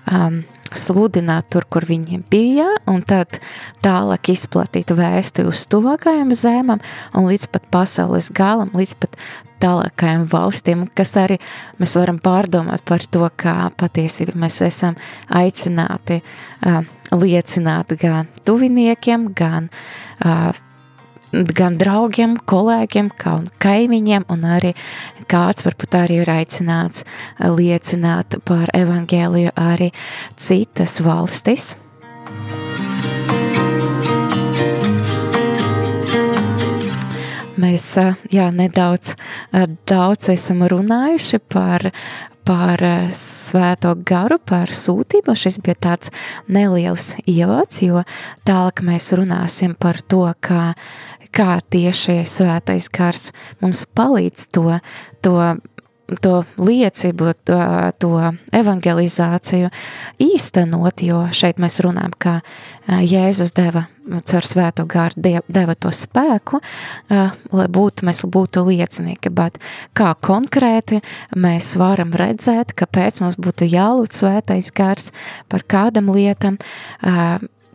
um, 0.08 0.40
sludināt 0.80 1.50
tur, 1.54 1.66
kur 1.70 1.86
viņi 1.88 2.22
bija, 2.32 2.68
un 2.90 3.02
tad 3.06 3.40
tālāk 3.84 4.34
izplatīt 4.34 4.94
vēsti 4.96 5.46
uz 5.50 5.66
tuvākajām 5.72 6.34
zemēm 6.38 6.80
un 6.80 7.30
līdz 7.30 7.50
pat 7.54 7.68
pasaules 7.74 8.32
galam, 8.36 8.72
līdz 8.78 8.96
pat 9.02 9.18
tālākajām 9.64 10.26
valstīm, 10.32 10.84
kas 10.96 11.16
arī 11.20 11.40
mēs 11.80 11.96
varam 12.00 12.20
pārdomāt 12.24 12.84
par 12.88 13.06
to, 13.08 13.24
kā 13.40 13.70
patiesībā 13.80 14.36
mēs 14.40 14.60
esam 14.66 14.98
aicināti 15.32 16.20
uh, 16.20 16.84
liecināt 17.14 17.96
gan 18.02 18.30
tuviniekiem, 18.48 19.30
gan 19.38 19.70
uh, 20.26 20.52
gan 21.34 21.78
draugiem, 21.82 22.36
kolēģiem, 22.50 23.10
gan 23.18 23.48
kaimiņiem, 23.64 24.28
un 24.30 24.44
arī 24.56 24.74
kāds 25.32 25.66
varbūt 25.66 25.98
arī 25.98 26.22
ir 26.22 26.34
aicināts 26.34 27.06
liecināt 27.42 28.38
par 28.46 28.70
evangēliju 28.78 29.56
arī 29.58 29.90
citas 30.38 31.00
valstis. 31.04 31.74
Mēs 37.64 37.86
jā, 38.34 38.50
nedaudz 38.52 39.14
daudz 39.88 40.30
esam 40.34 40.66
runājuši 40.68 41.40
par, 41.54 41.86
par 42.44 42.82
svēto 43.16 43.94
garu, 44.04 44.40
par 44.44 44.74
sūtību. 44.76 45.36
Šis 45.38 45.62
bija 45.64 45.78
tāds 45.88 46.12
neliels 46.52 47.14
ievads, 47.24 47.80
jo 47.86 48.04
tālāk 48.48 48.84
mēs 48.84 49.14
runāsim 49.16 49.78
par 49.80 50.02
to, 50.02 50.26
kā 50.44 50.74
kā 51.34 51.58
tieši 51.74 52.22
svētais 52.30 52.90
gars 52.94 53.32
mums 53.62 53.86
palīdz 53.96 54.48
to, 54.54 54.66
to, 55.26 55.38
to 56.22 56.34
liecību, 56.62 57.34
to, 57.48 57.60
to 58.02 58.12
evangelizāciju 58.54 59.72
īstenot, 60.22 61.04
jo 61.06 61.26
šeit 61.34 61.62
mēs 61.62 61.82
runājam, 61.86 62.16
ka 62.18 62.38
Jēzus 62.84 63.54
deva 63.56 63.86
caur 64.04 64.46
svēto 64.46 64.84
gāru, 64.90 65.22
deva 65.48 65.76
to 65.80 65.92
spēku, 65.96 66.60
lai 67.56 67.68
būtu, 67.72 68.06
mēs 68.08 68.24
būtu 68.28 68.66
liecinieki, 68.68 69.32
bet 69.32 69.60
kā 69.96 70.12
konkrēti 70.20 71.00
mēs 71.40 71.74
varam 71.80 72.12
redzēt, 72.20 72.76
kāpēc 72.78 73.22
mums 73.24 73.40
būtu 73.40 73.70
jālūdz 73.72 74.24
svētais 74.24 74.74
gars 74.76 75.12
par 75.52 75.64
kādam 75.64 76.12
lietam, 76.14 76.60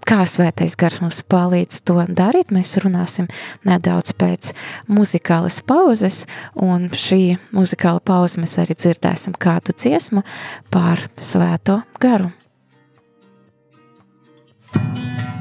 kā 0.09 0.23
svētais 0.25 0.73
gars 0.79 1.03
mums 1.03 1.21
palīdz 1.29 1.83
to 1.89 1.99
darīt, 2.17 2.53
mēs 2.55 2.79
runāsim 2.81 3.29
nedaudz 3.69 4.15
pēc 4.17 4.53
muzikālas 4.89 5.61
pauzes, 5.69 6.23
un 6.57 6.89
šī 6.89 7.37
muzikāla 7.53 8.01
pauze 8.01 8.41
mēs 8.41 8.57
arī 8.63 8.79
dzirdēsim 8.79 9.37
kādu 9.37 9.77
dziesmu 9.77 10.25
par 10.73 11.09
svēto 11.21 11.83
garu. 12.01 12.33
thank 14.71 15.33
you 15.33 15.38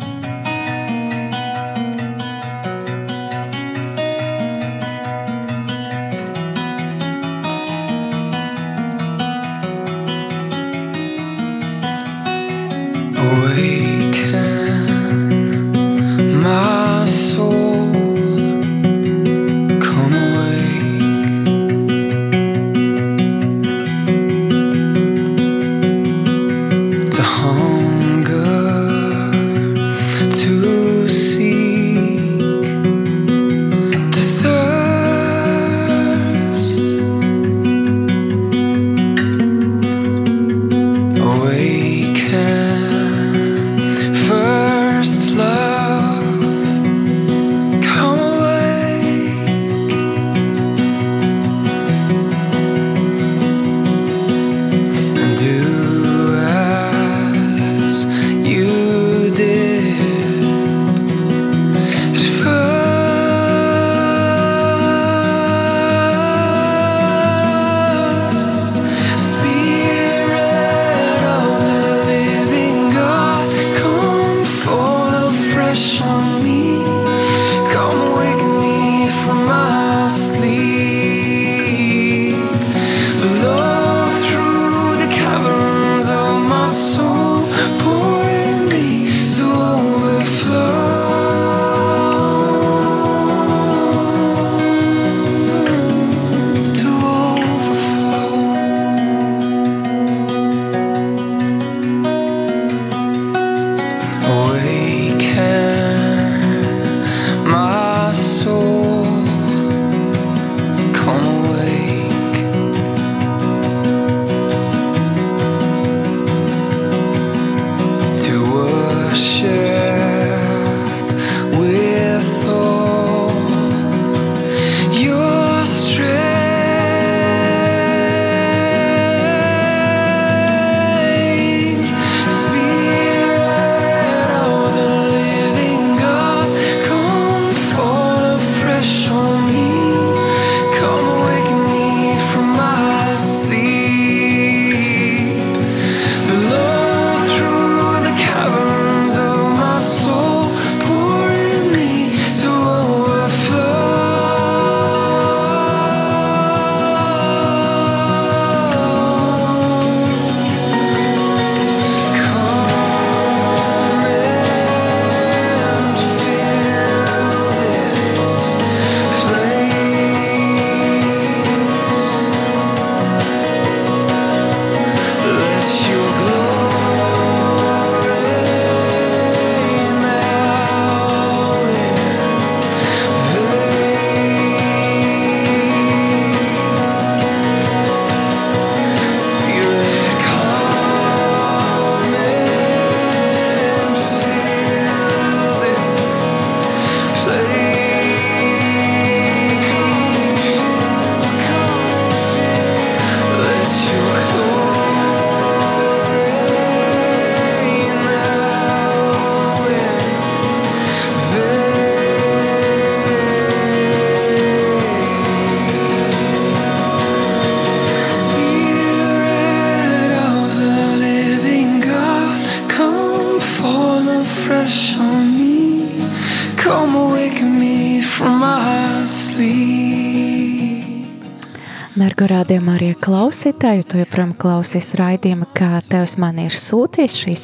Dargo 232.18 232.34
rādījumā 232.34 232.74
arī 232.80 232.88
klausītāju, 232.98 233.84
tu 233.86 234.00
joprojām 234.00 234.32
klausies 234.42 234.88
raidījumu, 234.98 235.46
kā 235.54 235.84
Tevs 235.86 236.16
man 236.18 236.40
ir 236.42 236.56
sūtījis. 236.58 237.14
Šis 237.14 237.44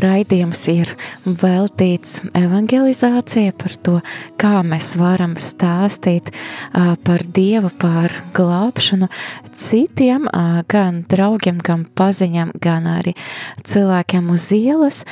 raidījums 0.00 0.62
ir 0.72 0.94
veltīts 1.28 2.22
evangelizācijai 2.32 3.52
par 3.60 3.74
to, 3.76 3.98
kā 4.40 4.62
mēs 4.64 4.94
varam 4.96 5.34
stāstīt 5.36 6.30
par 6.72 7.26
Dievu, 7.28 7.68
par 7.76 8.14
glābšanu 8.32 9.10
citiem, 9.52 10.24
gan 10.72 11.02
draugiem, 11.12 11.60
gan 11.60 11.84
paziņam, 11.84 12.54
gan 12.56 12.88
arī 12.88 13.12
cilvēkiem 13.68 14.32
uz 14.32 14.48
ielas. 14.56 15.02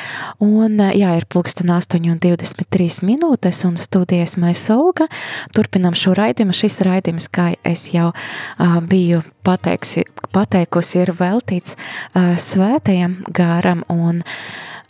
Un, 0.40 0.80
jā, 0.80 1.12
ir 1.20 1.28
pulksten 1.28 1.74
8,23 1.76 3.04
minūtes, 3.04 3.66
un 3.68 3.76
studijas 3.76 4.38
mēs 4.40 4.64
Olga. 4.72 5.10
Turpinam 5.52 5.92
šo 5.92 6.16
raidījumu. 6.16 6.56
Šis 6.56 6.80
raidījums, 6.88 7.28
kā 7.28 7.50
es 7.68 7.90
jau 7.92 8.08
uh, 8.14 8.80
biju 8.94 9.22
pateiksi, 9.46 10.04
pateikusi, 10.34 11.00
ir 11.02 11.10
veltīts 11.18 11.74
uh, 11.74 12.34
svētajam 12.38 13.16
gāram 13.34 13.82
un, 13.90 14.22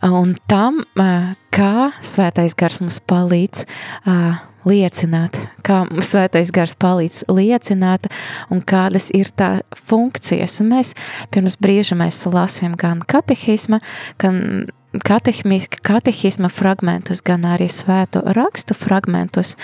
un 0.04 0.34
tam, 0.50 0.82
uh, 1.00 1.30
kā 1.54 1.88
svētais 2.04 2.56
gars 2.58 2.82
mums 2.82 3.00
palīdz 3.08 3.64
uh, 3.64 4.42
liecināt, 4.68 5.38
kā 5.64 5.82
svētais 6.04 6.52
gars 6.54 6.76
palīdz 6.80 7.24
liecināt 7.32 8.08
un 8.52 8.60
kādas 8.64 9.10
ir 9.16 9.32
tā 9.36 9.58
funkcijas. 9.88 10.60
Un 10.60 10.72
mēs 10.74 10.94
pirms 11.32 11.56
brīža 11.60 11.96
mēs 12.00 12.24
lasījām 12.28 12.76
gan 12.80 13.04
katehisma, 13.08 13.80
gan 14.20 14.68
katehisma 15.02 16.48
fragmentus, 16.52 17.22
gan 17.24 17.44
arī 17.48 17.68
svēto 17.72 18.22
rakstu 18.36 18.76
fragmentus. 18.76 19.54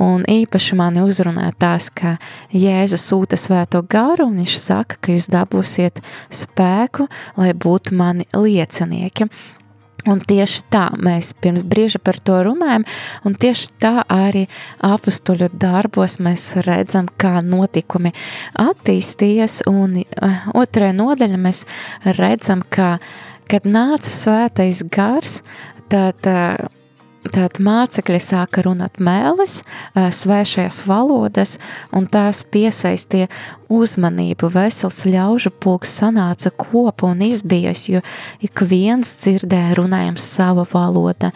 Un 0.00 0.24
īpaši 0.28 0.76
mani 0.78 1.02
uzrunā 1.04 1.50
tās, 1.60 1.90
ka 1.92 2.16
Jēzus 2.54 3.04
sūta 3.10 3.36
svēto 3.40 3.82
garu, 3.82 4.30
un 4.30 4.40
viņš 4.40 4.58
saka, 4.60 5.00
ka 5.00 5.16
jūs 5.16 5.28
dabūsiet 5.32 6.00
spēku, 6.32 7.08
lai 7.36 7.54
būtu 7.54 7.96
mani 7.98 8.28
liecinieki. 8.36 9.28
Un 10.08 10.20
tieši 10.24 10.62
tā 10.72 10.86
mēs 10.96 11.34
pirms 11.36 11.64
brīža 11.68 11.98
par 12.00 12.16
to 12.24 12.38
runājam, 12.46 12.86
un 13.28 13.34
tieši 13.36 13.66
tā 13.82 13.92
arī 14.08 14.46
apstuļu 14.86 15.50
darbos 15.60 16.16
mēs 16.24 16.46
redzam, 16.64 17.08
kā 17.20 17.42
notikumi 17.44 18.14
attīstījies, 18.62 19.60
un 19.68 19.98
uh, 20.00 20.46
otrajā 20.56 20.94
nodaļa 20.96 21.40
mēs 21.44 21.66
redzam, 22.16 22.64
ka, 22.64 22.94
kad 23.50 23.66
nāca 23.66 24.12
svētais 24.14 24.84
gars, 24.94 25.40
tad 25.90 26.28
uh, 26.30 26.68
Tad 27.28 27.58
mācekļi 27.60 28.18
sāka 28.24 28.62
runāt 28.64 28.96
mēlis, 28.96 29.58
svešajās 29.92 30.78
valodas, 30.88 31.58
un 31.92 32.06
tās 32.08 32.40
piesaistīja 32.48 33.28
uzmanību. 33.70 34.50
Vesels 34.52 35.04
ļaužu 35.08 35.52
pulks 35.62 35.92
sanāca 36.00 36.50
kopu 36.50 37.08
un 37.10 37.22
izbies, 37.24 37.86
jo 37.90 38.02
ik 38.42 38.62
viens 38.66 39.14
dzirdēja 39.22 39.76
runājams 39.78 40.26
sava 40.34 40.66
valoda. 40.72 41.30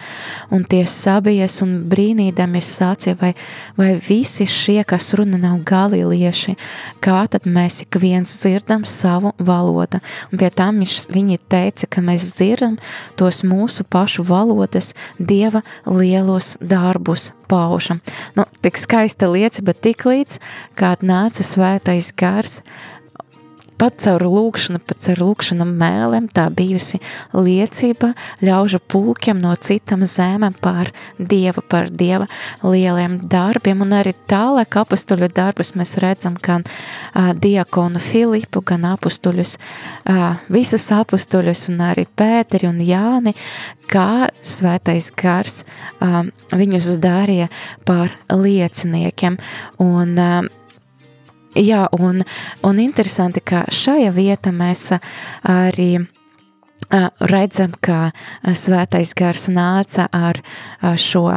Un 0.53 0.65
tie 0.69 0.83
sabies 0.89 1.61
un 1.65 1.77
brīnīdamies 1.89 2.71
sācie, 2.79 3.15
vai, 3.19 3.33
vai 3.79 3.93
visi 3.95 4.47
šie, 4.49 4.81
kas 4.87 5.13
runa 5.17 5.39
nav 5.41 5.61
galilieši, 5.67 6.57
kā 7.03 7.23
tad 7.31 7.47
mēs 7.47 7.81
ik 7.85 7.99
viens 8.01 8.35
dzirdam 8.41 8.85
savu 8.89 9.33
valodu. 9.39 10.01
Un 10.31 10.41
pie 10.41 10.51
tam 10.53 10.83
viņš, 10.83 10.99
viņi 11.15 11.41
teica, 11.51 11.89
ka 11.89 12.03
mēs 12.05 12.33
dzirdam 12.35 12.77
tos 13.19 13.43
mūsu 13.47 13.87
pašu 13.87 14.25
valodas 14.27 14.93
Dieva 15.19 15.61
lielos 15.85 16.55
darbus 16.61 17.31
paužam. 17.49 18.01
Nu, 18.37 18.47
tik 18.65 18.79
skaista 18.79 19.29
liecība, 19.31 19.75
tik 19.77 20.05
līdz, 20.07 20.39
kad 20.79 21.05
nāca 21.05 21.45
svētais 21.45 22.11
gars, 22.17 22.59
pat 23.79 23.97
caur 24.01 24.23
lūkšanu, 24.25 24.79
pat 24.85 25.01
caur 25.05 25.21
lūkšanu 25.21 25.67
mēlēm, 25.67 26.29
tā 26.35 26.47
bijusi 26.53 26.99
liecība 27.35 28.13
ļaužu 28.45 28.79
pulkiem 28.91 29.41
no 29.43 29.53
citam 29.59 30.05
zēmēm 30.07 30.57
par 30.63 30.91
Dievu, 31.19 31.63
par 31.69 31.89
Dieva 31.89 32.27
lieliem 32.63 33.19
darbiem, 33.31 33.83
un 33.85 33.95
arī 33.99 34.15
tālāk 34.29 34.79
apustuļu 34.81 35.29
darbus 35.35 35.73
mēs 35.79 35.97
redzam 36.03 36.37
gan 36.41 36.65
uh, 36.65 37.31
diakonu 37.33 38.01
Filipu, 38.03 38.63
gan 38.65 38.87
apustuļus, 38.93 39.57
uh, 40.09 40.27
visus 40.51 40.89
apustuļus, 40.95 41.69
un 41.73 41.85
arī 41.91 42.07
Pēteri 42.15 42.69
un 42.69 42.81
Jāni, 42.83 43.35
kā 43.91 44.27
svētais 44.41 45.11
gars 45.15 45.63
um, 45.99 46.31
viņus 46.55 46.95
darīja 47.03 47.49
par 47.87 48.13
lieciniekiem, 48.31 49.39
un 49.83 50.15
um, 50.19 50.53
Jā, 51.55 51.85
un, 51.95 52.19
un 52.67 52.79
interesanti, 52.83 53.39
ka 53.39 53.63
šajā 53.71 54.11
vietā 54.11 54.51
mēs 54.51 54.89
arī 55.47 56.03
redzam, 57.31 57.71
ka 57.79 58.11
svētais 58.43 59.13
gars 59.17 59.47
nāca 59.49 60.09
ar 60.11 60.41
šo 60.99 61.29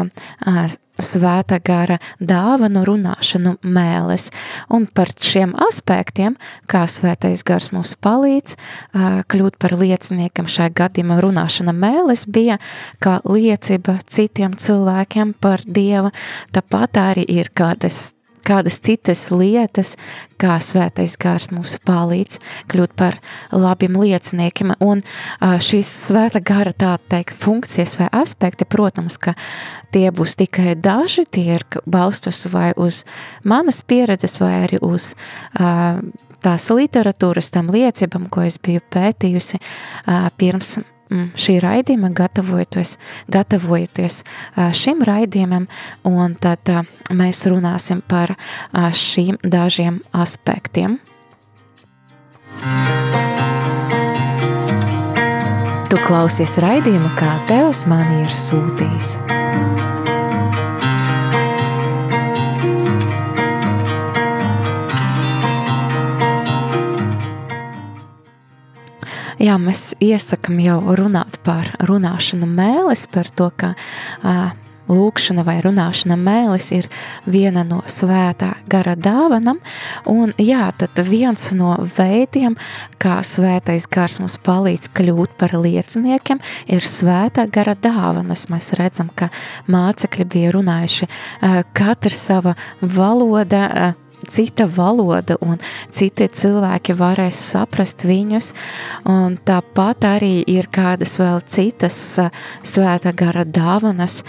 svēta 0.98 1.60
gara 1.62 2.00
dāvanu 2.18 2.82
runāšanu 2.86 3.54
mēles. 3.62 4.28
Un 4.74 4.88
par 4.90 5.12
šiem 5.14 5.54
aspektiem, 5.68 6.34
kā 6.66 6.84
svētais 6.90 7.44
gars 7.46 7.70
mums 7.70 7.94
palīdz 8.02 8.56
kļūt 9.30 9.58
par 9.62 9.76
lieciniekam 9.78 10.50
šai 10.50 10.70
gadījumā 10.74 11.20
runāšana 11.22 11.74
mēles 11.74 12.26
bija 12.26 12.58
kā 12.98 13.20
liecība 13.28 14.00
citiem 14.06 14.58
cilvēkiem 14.58 15.36
par 15.40 15.62
Dievu, 15.62 16.10
tāpat 16.50 17.02
arī 17.06 17.28
ir 17.38 17.54
kādas 17.54 18.17
kādas 18.46 18.78
citas 18.84 19.28
lietas, 19.34 19.96
kā 20.38 20.58
svētais 20.62 21.16
gārs 21.20 21.48
mums 21.50 21.76
palīdz 21.86 22.38
kļūt 22.70 22.94
par 22.98 23.18
labiem 23.52 23.98
lieciniekiem. 23.98 24.74
Un 24.84 25.02
šīs 25.40 25.90
svēta 26.08 26.42
gara 26.44 26.72
tā 26.72 26.94
teikt 27.10 27.36
funkcijas 27.38 27.98
vai 28.00 28.10
aspekti, 28.20 28.68
protams, 28.68 29.18
ka 29.18 29.34
tie 29.94 30.08
būs 30.14 30.36
tikai 30.38 30.76
daži, 30.78 31.26
tie 31.26 31.58
ir 31.58 31.66
balstus 31.86 32.44
vai 32.52 32.70
uz 32.76 33.04
manas 33.44 33.82
pieredzes 33.82 34.38
vai 34.42 34.54
arī 34.66 34.82
uz 34.84 35.14
tās 36.44 36.68
literatūras 36.70 37.50
tam 37.54 37.72
liecībam, 37.74 38.28
ko 38.30 38.46
es 38.46 38.60
biju 38.62 38.84
pētījusi 38.94 39.58
pirms 40.38 40.78
šī 41.10 41.58
raidījuma, 41.64 42.10
gatavojoties, 42.16 42.96
gatavojoties 43.32 44.22
šim 44.76 45.04
raidījumam, 45.06 45.68
un 46.08 46.36
tad 46.40 46.72
mēs 47.14 47.44
runāsim 47.50 48.02
par 48.08 48.34
šīm 48.74 49.40
dažiem 49.42 50.02
aspektiem. 50.12 50.98
Tu 55.88 55.96
klausies 56.04 56.58
raidījumu, 56.60 57.14
kā 57.16 57.38
Tevs 57.48 57.86
man 57.88 58.12
ir 58.20 58.32
sūtījis. 58.36 59.37
Jā, 69.38 69.54
mēs 69.62 69.92
iesakam 70.02 70.58
jau 70.58 70.80
runāt 70.98 71.36
par 71.46 71.68
runāšanu 71.86 72.46
mēlis, 72.50 73.04
par 73.12 73.28
to, 73.38 73.52
ka 73.54 73.74
uh, 73.74 74.48
lūkšana 74.90 75.44
vai 75.46 75.58
runāšana 75.62 76.16
mēlis 76.18 76.70
ir 76.74 76.88
viena 77.28 77.62
no 77.66 77.80
svētā 77.86 78.54
gara 78.70 78.96
dāvanam, 78.98 79.60
un 80.10 80.32
jā, 80.42 80.68
tad 80.80 80.98
viens 81.06 81.50
no 81.56 81.76
veidiem, 81.96 82.56
kā 82.98 83.20
svētais 83.22 83.86
gars 83.90 84.18
mums 84.22 84.38
palīdz 84.42 84.90
kļūt 84.96 85.36
par 85.40 85.54
lieciniekiem, 85.58 86.42
ir 86.66 86.88
svētā 86.88 87.46
gara 87.52 87.76
dāvanas. 87.78 88.48
Mēs 88.52 88.72
redzam, 88.80 89.12
ka 89.14 89.30
mācekļi 89.70 90.28
bija 90.34 90.52
runājuši 90.56 91.10
katra 91.78 92.14
sava 92.14 92.58
valoda, 92.82 93.94
cita 94.28 94.66
valoda 94.70 95.38
un 95.44 95.58
citi 95.94 96.28
cilvēki 96.28 96.96
varēs 96.98 97.40
saprast 97.52 98.04
viņus, 98.08 98.52
un 99.08 99.38
tāpat 99.48 100.08
arī 100.08 100.34
ir 100.48 100.70
kādas 100.72 101.18
vēl 101.20 101.42
citas 101.46 101.98
svēta 102.62 103.14
gara 103.16 103.44
dāvanas, 103.44 104.22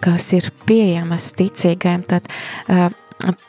kas 0.00 0.32
ir 0.36 0.50
pieejamas 0.66 1.32
ticīgajiem, 1.38 2.06
tad 2.10 2.32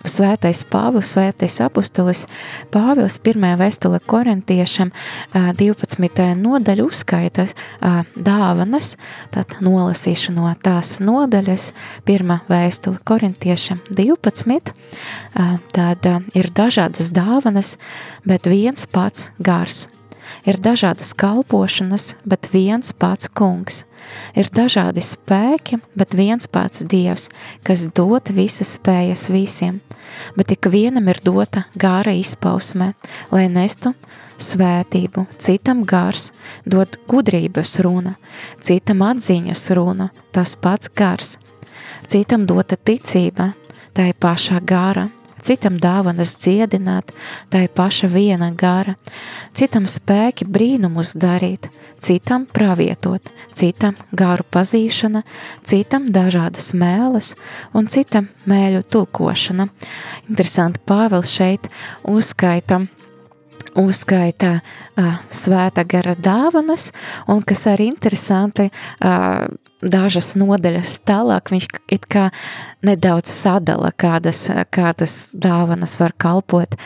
Svētais 0.05 0.63
Pāvils, 0.67 1.13
Svētais 1.13 1.55
apustulis 1.63 2.25
Pāvils 2.73 3.17
1. 3.23 3.45
vēstule 3.59 4.01
korintiešam 4.03 4.91
12. 5.33 6.25
nodaļu 6.39 6.87
uzskaita 6.89 7.45
dāvanas, 8.15 8.95
tad 9.31 9.55
nolasīšu 9.63 10.35
no 10.35 10.51
tās 10.63 10.97
nodaļas 11.03 11.71
1. 12.03 12.35
vēstule 12.51 12.99
korintiešam 13.07 13.79
12. 13.95 14.75
Tad 15.77 16.11
ir 16.35 16.51
dažādas 16.51 17.13
dāvanas, 17.15 17.77
bet 18.27 18.49
viens 18.51 18.87
pats 18.91 19.31
gars. 19.39 19.87
Ir 20.47 20.59
dažādas 20.61 21.13
kalpošanas, 21.17 22.15
bet 22.25 22.49
viens 22.53 22.93
pats 22.93 23.29
kungs. 23.31 23.83
Ir 24.35 24.49
dažādi 24.49 25.03
spēki, 25.05 25.79
bet 25.95 26.15
viens 26.17 26.47
pats 26.49 26.83
dievs, 26.83 27.29
kas 27.67 27.85
dod 27.95 28.31
visas 28.33 28.75
spējas 28.77 29.27
visiem, 29.29 29.79
bet 30.35 30.51
ik 30.55 30.71
vienam 30.73 31.09
ir 31.11 31.21
dota 31.23 31.65
gāra 31.77 32.15
izpausme, 32.17 32.93
lai 33.31 33.45
nestu 33.51 33.93
svētību, 34.41 35.27
citam 35.37 35.85
gars, 35.85 36.31
dod 36.65 36.97
gudrības 37.09 37.77
runa, 37.85 38.15
citam 38.61 39.03
atziņas 39.05 39.69
runa, 39.77 40.09
tas 40.33 40.55
pats 40.57 40.89
gars, 40.97 41.35
citam 42.09 42.47
dota 42.49 42.75
ticība, 42.75 43.51
tā 43.93 44.09
ir 44.11 44.17
pašā 44.17 44.61
gara, 44.65 45.07
citam 45.41 45.77
dāvanas 45.81 46.35
dziedināt, 46.41 47.11
tā 47.51 47.65
ir 47.65 47.73
paša 47.75 48.09
viena 48.11 48.51
gara, 48.57 48.95
citam 49.57 49.87
spēki 49.89 50.47
brīnumus 50.47 51.13
darīt, 51.19 51.69
citam 52.01 52.47
pravietot, 52.49 53.33
citam 53.57 53.97
garu 54.17 54.45
pazīšana, 54.53 55.23
citam 55.67 56.09
dažādas 56.13 56.71
mēles 56.77 57.35
un 57.73 57.89
citam 57.91 58.29
mēļu 58.49 58.85
tulkošana. 58.91 59.67
Interesanti, 60.29 60.81
Pāvils 60.87 61.31
šeit 61.35 61.69
uzskaita 62.07 62.83
uzskaita 63.77 64.51
uh, 64.59 65.19
svēta 65.31 65.85
gara 65.87 66.15
dāvanas, 66.15 66.89
un 67.31 67.41
kas 67.47 67.65
arī 67.71 67.87
interesanti, 67.91 68.67
uh, 68.67 69.45
dažas 69.81 70.33
nodaļas 70.39 70.97
tālāk 71.07 71.51
viņš 71.51 71.67
it 71.91 72.05
kā 72.11 72.29
nedaudz 72.85 73.29
sadala, 73.33 73.91
kādas, 73.97 74.43
kādas 74.73 75.15
dāvanas 75.37 75.97
var 76.01 76.13
kalpot 76.17 76.77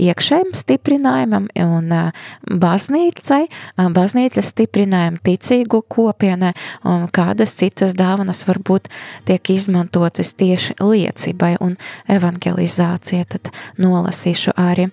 iekšējiem 0.00 0.54
stiprinājumam 0.56 1.48
un 1.64 1.92
baznīcai, 2.64 3.42
baznīcas 3.94 4.50
stiprinājumam 4.54 5.20
ticīgu 5.24 5.82
kopienai, 5.90 6.54
un 6.86 7.08
kādas 7.14 7.54
citas 7.58 7.94
dāvanas 7.98 8.44
varbūt 8.48 8.90
tiek 9.28 9.54
izmantotas 9.54 10.34
tieši 10.38 10.78
liecībai 10.82 11.54
un 11.64 11.76
evangelizācija. 12.10 13.26
Tad 13.34 13.50
nolasīšu 13.82 14.54
arī 14.60 14.90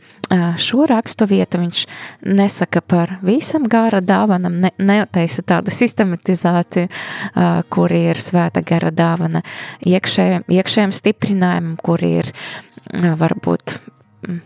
šo 0.62 0.86
rakstu 0.88 1.26
vietu, 1.28 1.60
viņš 1.62 1.84
nesaka 2.24 2.82
par 2.82 3.18
visam 3.26 3.66
gāra 3.70 4.00
dāvanam, 4.02 4.62
ne, 4.64 4.72
netaisa 4.80 5.44
tādu 5.44 5.74
sistematizāciju, 5.76 6.88
kur 7.70 7.94
ir 7.96 8.20
svēta 8.22 8.64
gara 8.66 8.92
dāvana 8.92 9.44
iekšējiem 9.88 10.48
iekšējiem 10.52 10.94
stiprinājumam, 10.96 11.78
kur 11.82 12.04
ir 12.06 12.32
varbūt 12.92 13.80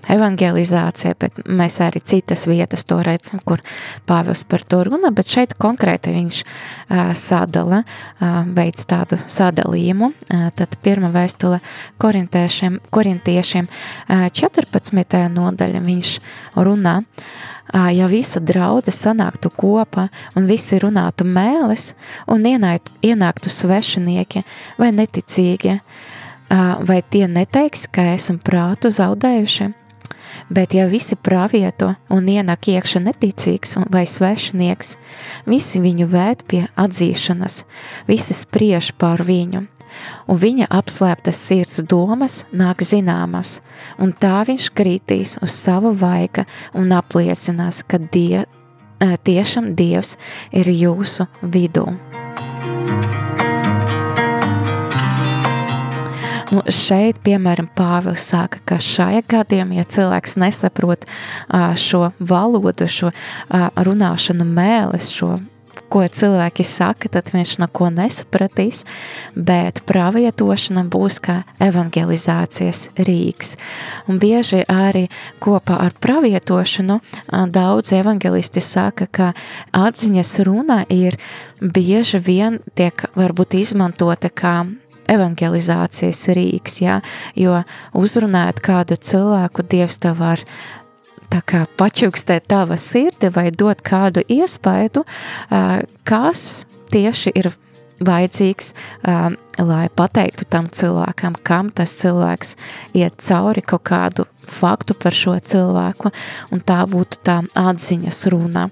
evangelizācija, 0.09 1.15
bet 1.19 1.41
mēs 1.47 1.79
arī 1.83 1.99
citas 2.05 2.45
vietas 2.47 2.85
to 2.87 2.97
redzam, 3.03 3.41
kur 3.43 3.61
Pāvils 4.07 4.45
par 4.47 4.63
to 4.63 4.81
runa, 4.87 5.11
bet 5.15 5.29
šeit 5.29 5.55
konkrēti 5.59 6.13
viņš 6.15 6.41
sadala, 7.19 7.81
veids 8.55 8.87
tādu 8.89 9.19
sadalījumu. 9.19 10.11
Tad 10.55 10.77
pirma 10.85 11.11
vēstule 11.13 11.59
korintiešiem, 12.01 12.79
korintiešiem 12.93 13.67
uh, 13.67 14.27
14. 14.31 15.25
nodaļa 15.35 15.83
viņš 15.83 16.13
runā, 16.55 17.01
ja 17.73 18.07
visa 18.07 18.39
draudze 18.39 18.93
sanāktu 18.93 19.49
kopā 19.49 20.07
un 20.37 20.49
visi 20.49 20.79
runātu 20.81 21.25
mēles 21.25 21.93
un 22.27 22.45
ienāktu, 22.45 22.93
ienāktu 23.01 23.49
svešinieki 23.49 24.43
vai 24.77 24.91
neticīgie, 24.95 25.79
vai 26.85 27.01
tie 27.09 27.25
neteiks, 27.27 27.87
ka 27.89 28.13
esam 28.13 28.39
prātu 28.39 28.93
zaudējuši? 28.93 29.71
Bet 30.49 30.75
ja 30.77 30.85
visi 30.85 31.15
pravieto 31.15 31.95
un 32.13 32.27
ienāk 32.29 32.67
iekšā 32.75 33.01
neticīgs 33.01 33.77
vai 33.89 34.03
svešinieks, 34.05 34.97
visi 35.49 35.81
viņu 35.81 36.09
vēd 36.11 36.43
pie 36.45 36.65
atzīšanas, 36.77 37.63
visi 38.05 38.35
spriež 38.37 38.91
pār 38.99 39.23
viņu, 39.25 39.63
un 40.27 40.39
viņa 40.41 40.69
apslēptas 40.73 41.39
sirds 41.47 41.83
domas 41.89 42.43
nāk 42.55 42.83
zināmas, 42.85 43.59
un 44.01 44.13
tā 44.13 44.43
viņš 44.47 44.69
krītīs 44.75 45.37
uz 45.45 45.55
savu 45.55 45.93
vaiga 45.95 46.45
un 46.73 46.91
apliecinās, 46.95 47.83
ka 47.87 47.99
die, 47.99 48.45
tiešām 48.99 49.73
Dievs 49.77 50.15
ir 50.51 50.69
jūsu 50.71 51.29
vidū. 51.41 51.87
Nu, 56.55 56.61
šeit, 56.71 57.17
piemēram, 57.25 57.65
Pāvils 57.75 58.21
saka, 58.29 58.61
ka 58.63 58.77
šajā 58.79 59.25
gadījumā, 59.27 59.79
ja 59.81 59.87
cilvēks 59.91 60.37
nesaprot 60.39 61.03
šo 61.81 62.11
valodu, 62.21 62.87
šo 62.87 63.09
runāšanu 63.75 64.47
mēles, 64.47 65.09
šo 65.11 65.33
ko 65.95 66.03
cilvēki 66.03 66.65
saka, 66.67 67.07
tad 67.07 67.29
viņš 67.31 67.53
neko 67.63 67.87
nesapratīs, 67.95 68.81
bet 69.31 69.79
pravietošana 69.87 70.83
būs 70.91 71.21
kā 71.23 71.37
evangelizācijas 71.63 72.89
rīks. 72.99 73.53
Un 74.11 74.19
bieži 74.19 74.65
arī 74.67 75.05
kopā 75.39 75.79
ar 75.85 75.95
pravietošanu 76.03 76.99
daudz 77.55 77.95
evangelisti 77.95 78.59
saka, 78.59 79.07
ka 79.07 79.31
atziņas 79.71 80.33
runa 80.43 80.81
ir 80.91 81.15
bieži 81.61 82.19
vien 82.19 82.59
tiek 82.75 83.07
varbūt 83.15 83.55
izmantota 83.61 84.27
kā 84.27 84.65
evangelizācijas 85.07 86.25
rīks, 86.35 86.81
jā, 86.83 86.99
jo 87.39 87.61
uzrunājot 87.95 88.59
kādu 88.65 88.97
cilvēku, 88.99 89.63
Dievs 89.63 90.01
tev 90.03 90.19
var 90.19 90.43
tā 91.31 91.41
kā 91.45 91.65
pačukstēt 91.79 92.47
tava 92.51 92.77
sirdi 92.79 93.29
vai 93.33 93.49
dot 93.51 93.83
kādu 93.85 94.23
iespaidu, 94.27 95.05
kas 96.07 96.65
tieši 96.93 97.33
ir 97.35 97.51
vajadzīgs, 98.05 98.73
lai 99.65 99.85
pateiktu 99.95 100.47
tam 100.51 100.67
cilvēkam, 100.67 101.37
kam 101.43 101.69
tas 101.71 101.93
cilvēks 102.01 102.55
iet 102.97 103.21
cauri 103.23 103.63
kaut 103.63 103.85
kādu 103.87 104.27
faktu 104.51 104.97
par 104.99 105.15
šo 105.15 105.37
cilvēku, 105.39 106.11
un 106.51 106.63
tā 106.65 106.81
būtu 106.89 107.21
tā 107.25 107.39
atziņas 107.55 108.25
runa 108.33 108.67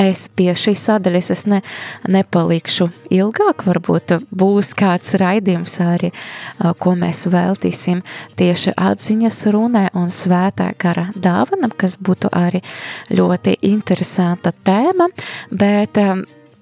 es 0.00 0.26
pie 0.36 0.52
šīs 0.56 0.84
sadaļas 0.88 1.30
es 1.34 1.44
ne, 1.50 1.60
nepalikšu 2.08 2.88
ilgāk, 3.14 3.66
varbūt 3.66 4.16
būs 4.30 4.72
kāds 4.78 5.16
raidījums 5.20 5.78
arī, 5.84 6.12
ko 6.82 6.94
mēs 6.98 7.26
veltīsim 7.32 8.02
tieši 8.38 8.76
atziņas 8.76 9.42
runē 9.54 9.86
un 9.98 10.10
svētā 10.12 10.70
gara 10.78 11.08
dāvanam, 11.14 11.74
kas 11.76 11.98
būtu 11.98 12.32
arī 12.36 12.62
ļoti 13.16 13.58
interesanta 13.72 14.54
tēma, 14.66 15.10
bet 15.50 16.02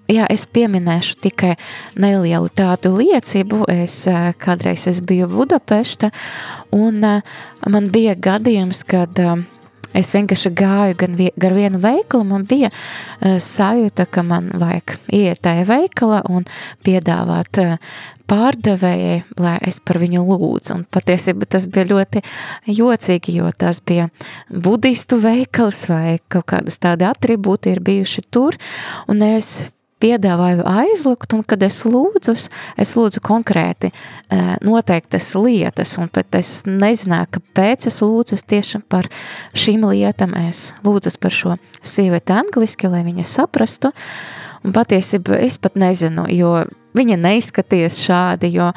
Jā, 0.04 0.26
es 0.28 0.42
pieminēšu 0.44 1.14
tikai 1.24 1.54
nelielu 1.96 2.50
tādu 2.52 2.90
liecību. 2.98 3.62
Es 3.72 4.02
kādreiz 4.42 4.84
es 4.90 5.00
biju 5.00 5.30
Budapešta, 5.32 6.10
un 6.76 7.00
man 7.00 7.88
bija 7.88 8.12
gadījums, 8.12 8.82
kad 8.84 9.16
Es 9.94 10.10
vienkārši 10.14 10.50
gāju 10.58 10.98
gan 10.98 11.14
vie, 11.18 11.30
gar 11.40 11.54
vienu 11.56 11.78
veikalu, 11.82 12.26
man 12.32 12.46
bija 12.50 12.70
uh, 12.70 13.36
sajūta, 13.42 14.08
ka 14.10 14.24
man 14.26 14.50
vajag 14.60 14.96
iet 15.14 15.42
tajā 15.46 15.66
veikalā 15.68 16.24
un 16.34 16.46
piedāvāt 16.86 17.62
uh, 17.62 17.76
pārdevējai, 18.30 19.18
lai 19.40 19.56
es 19.68 19.80
par 19.84 20.00
viņu 20.02 20.24
lūdzu. 20.24 20.78
Un 20.78 20.84
patiesībā 20.92 21.48
tas 21.50 21.68
bija 21.70 21.86
ļoti 21.92 22.24
jocīgi, 22.72 23.36
jo 23.38 23.50
tas 23.56 23.82
bija 23.84 24.08
budistu 24.48 25.20
veikals 25.22 25.84
vai 25.92 26.18
kaut 26.32 26.48
kādas 26.54 26.80
tādi 26.82 27.06
atribūti 27.08 27.74
ir 27.74 27.82
bijuši 27.84 28.26
tur, 28.32 28.56
un 29.08 29.22
es 29.26 29.68
piedāvāju 30.02 30.64
aizlikt, 30.68 31.32
un 31.36 31.42
kad 31.46 31.62
es 31.64 31.80
lūdzu, 31.86 32.34
es 32.80 32.94
lūdzu 32.98 33.22
konkrēti 33.24 33.90
noteiktas 34.64 35.30
lietas, 35.38 35.94
un 36.00 36.10
pat 36.12 36.38
es 36.38 36.62
nezināju, 36.68 37.30
kāpēc 37.38 37.88
es 37.90 38.00
lūdzu 38.04 38.40
tieši 38.50 38.82
par 38.90 39.08
šīm 39.56 39.86
lietām. 39.90 40.34
Es 40.48 40.72
lūdzu 40.84 41.14
par 41.22 41.34
šo 41.34 41.56
sievieti 41.82 42.34
angliski, 42.36 42.90
lai 42.90 43.04
viņa 43.06 43.26
saprastu, 43.28 43.92
un 44.64 44.74
patiesībā 44.76 45.40
es 45.44 45.58
pat 45.62 45.78
nezinu, 45.80 46.26
jo 46.32 46.56
viņa 46.96 47.18
neizskaties 47.20 47.98
šādi, 48.04 48.52
jo 48.58 48.70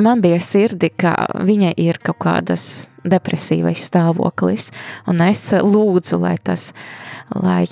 man 0.00 0.22
bija 0.22 0.38
sirdi, 0.42 0.92
ka 0.92 1.14
viņa 1.46 1.74
ir 1.80 1.98
kaut 2.04 2.20
kādas 2.22 2.86
depresīvais 3.00 3.88
stāvoklis, 3.88 4.70
un 5.08 5.22
es 5.24 5.46
lūdzu, 5.56 6.20
lai 6.20 6.36
tas, 6.44 6.70
lai 7.32 7.64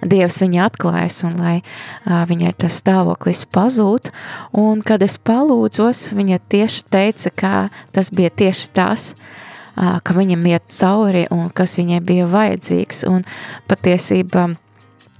Dievs 0.00 0.40
viņai 0.40 0.62
atklājas 0.64 1.18
un 1.28 1.36
lai 1.40 1.56
uh, 1.60 2.22
viņai 2.28 2.54
tas 2.62 2.78
stāvoklis 2.80 3.44
pazūd. 3.52 4.10
Un, 4.56 4.80
kad 4.86 5.04
es 5.04 5.18
palūdzos, 5.20 6.10
viņa 6.16 6.40
tieši 6.52 6.86
teica, 6.92 7.34
ka 7.34 7.52
tas 7.92 8.12
bija 8.14 8.32
tieši 8.32 8.72
tas, 8.76 9.12
uh, 9.12 9.98
ka 10.00 10.16
viņam 10.16 10.48
iet 10.48 10.66
cauri 10.72 11.26
un 11.34 11.50
kas 11.52 11.76
viņai 11.80 12.00
bija 12.06 12.28
vajadzīgs. 12.30 13.04
Un 13.10 13.22
patiesībā 13.68 14.48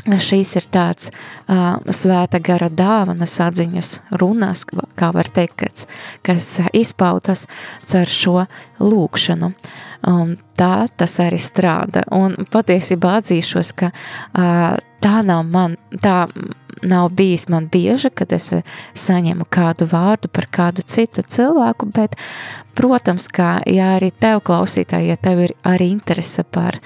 šīs 0.09 0.55
ir 0.57 0.67
tāds 0.73 1.11
uh, 1.11 1.77
svēta 1.93 2.41
gara 2.41 2.71
dāvanas 2.73 3.37
atziņas 3.45 3.93
runas, 4.21 4.65
kā 4.97 5.11
var 5.13 5.29
teikt, 5.29 5.61
kas, 5.61 5.87
kas 6.25 6.49
izpautas 6.73 7.47
caur 7.85 8.09
šo 8.09 8.37
lūkšanu. 8.81 9.53
Un 10.09 10.37
tā 10.57 10.87
tas 10.97 11.19
arī 11.21 11.41
strāda. 11.41 12.07
Un 12.17 12.39
patiesībā 12.53 13.19
atzīšos, 13.21 13.75
ka 13.77 13.91
uh, 13.93 14.79
tā 15.05 15.21
nav 15.27 15.45
man, 15.49 15.77
tā 16.01 16.25
nav 16.83 17.09
bijis 17.09 17.49
man 17.49 17.69
bieži, 17.69 18.11
kad 18.15 18.33
es 18.33 18.51
saņemu 18.95 19.45
kādu 19.53 19.87
vārdu 19.91 20.31
par 20.33 20.47
kādu 20.53 20.83
citu 20.87 21.23
cilvēku, 21.23 21.89
bet, 21.93 22.17
protams, 22.79 23.27
ka, 23.29 23.59
ja 23.69 23.95
arī 23.99 24.11
tev 24.11 24.41
klausītāji, 24.47 25.11
ja 25.11 25.17
tev 25.21 25.43
ir 25.45 25.55
arī 25.67 25.91
interese 25.93 26.45
par, 26.45 26.79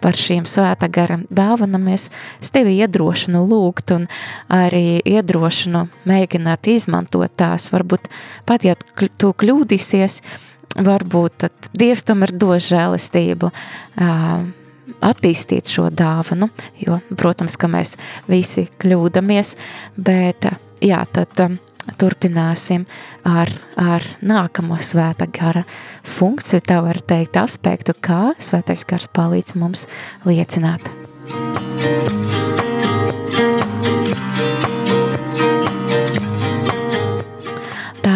par 0.00 0.16
šīm 0.16 0.46
svētā 0.48 0.88
gara 0.92 1.18
dāvanam, 1.30 1.90
es 1.92 2.08
tevi 2.54 2.78
iedrošinu 2.80 3.42
lūgt 3.48 3.92
un 3.96 4.06
arī 4.48 5.02
iedrošinu 5.04 5.86
mēģināt 6.08 6.72
izmantot 6.72 7.36
tās, 7.36 7.68
varbūt 7.74 8.08
pat, 8.48 8.64
ja 8.64 8.78
tu 9.18 9.34
kļūdīsies, 9.36 10.22
varbūt 10.78 11.38
tad 11.44 11.70
Dievs 11.76 12.04
tomēr 12.08 12.34
dos 12.36 12.68
žēlistību 12.70 13.50
attīstīt 15.02 15.70
šo 15.70 15.88
dāvanu, 15.94 16.50
jo, 16.82 16.98
protams, 17.18 17.56
ka 17.58 17.70
mēs 17.70 17.96
visi 18.30 18.66
kļūdamies, 18.82 19.54
bet 19.96 20.48
jā, 20.84 21.02
tad 21.14 21.58
turpināsim 21.98 22.86
ar, 23.26 23.50
ar 23.80 24.06
nākamo 24.22 24.78
svēta 24.82 25.26
gara 25.26 25.64
funkciju, 26.06 26.62
tā 26.66 26.82
var 26.84 27.02
teikt 27.02 27.38
aspektu, 27.42 27.96
kā 27.98 28.34
svētais 28.38 28.86
gars 28.88 29.10
palīdz 29.14 29.56
mums 29.58 29.88
liecināt. 30.28 31.01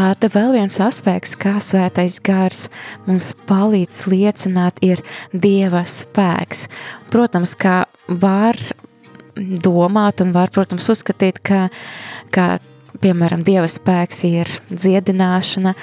Tāda 0.07 0.29
vēl 0.31 0.53
viens 0.55 0.77
aspekts, 0.79 1.33
kā 1.35 1.57
svētais 1.59 2.21
gars 2.23 2.69
mums 3.09 3.33
palīdz 3.49 4.05
liecināt, 4.12 4.79
ir 4.87 5.01
Dieva 5.35 5.81
spēks. 5.83 6.69
Protams, 7.11 7.57
kā 7.59 7.81
var 8.23 8.55
domāt 9.35 10.23
un 10.23 10.31
var, 10.37 10.53
protams, 10.55 10.87
uzskatīt, 10.95 11.42
ka, 11.42 11.64
ka 12.31 12.47
piemēram, 13.03 13.42
Dieva 13.42 13.66
spēks 13.66 14.23
ir 14.31 14.55
dziedināšana, 14.71 15.75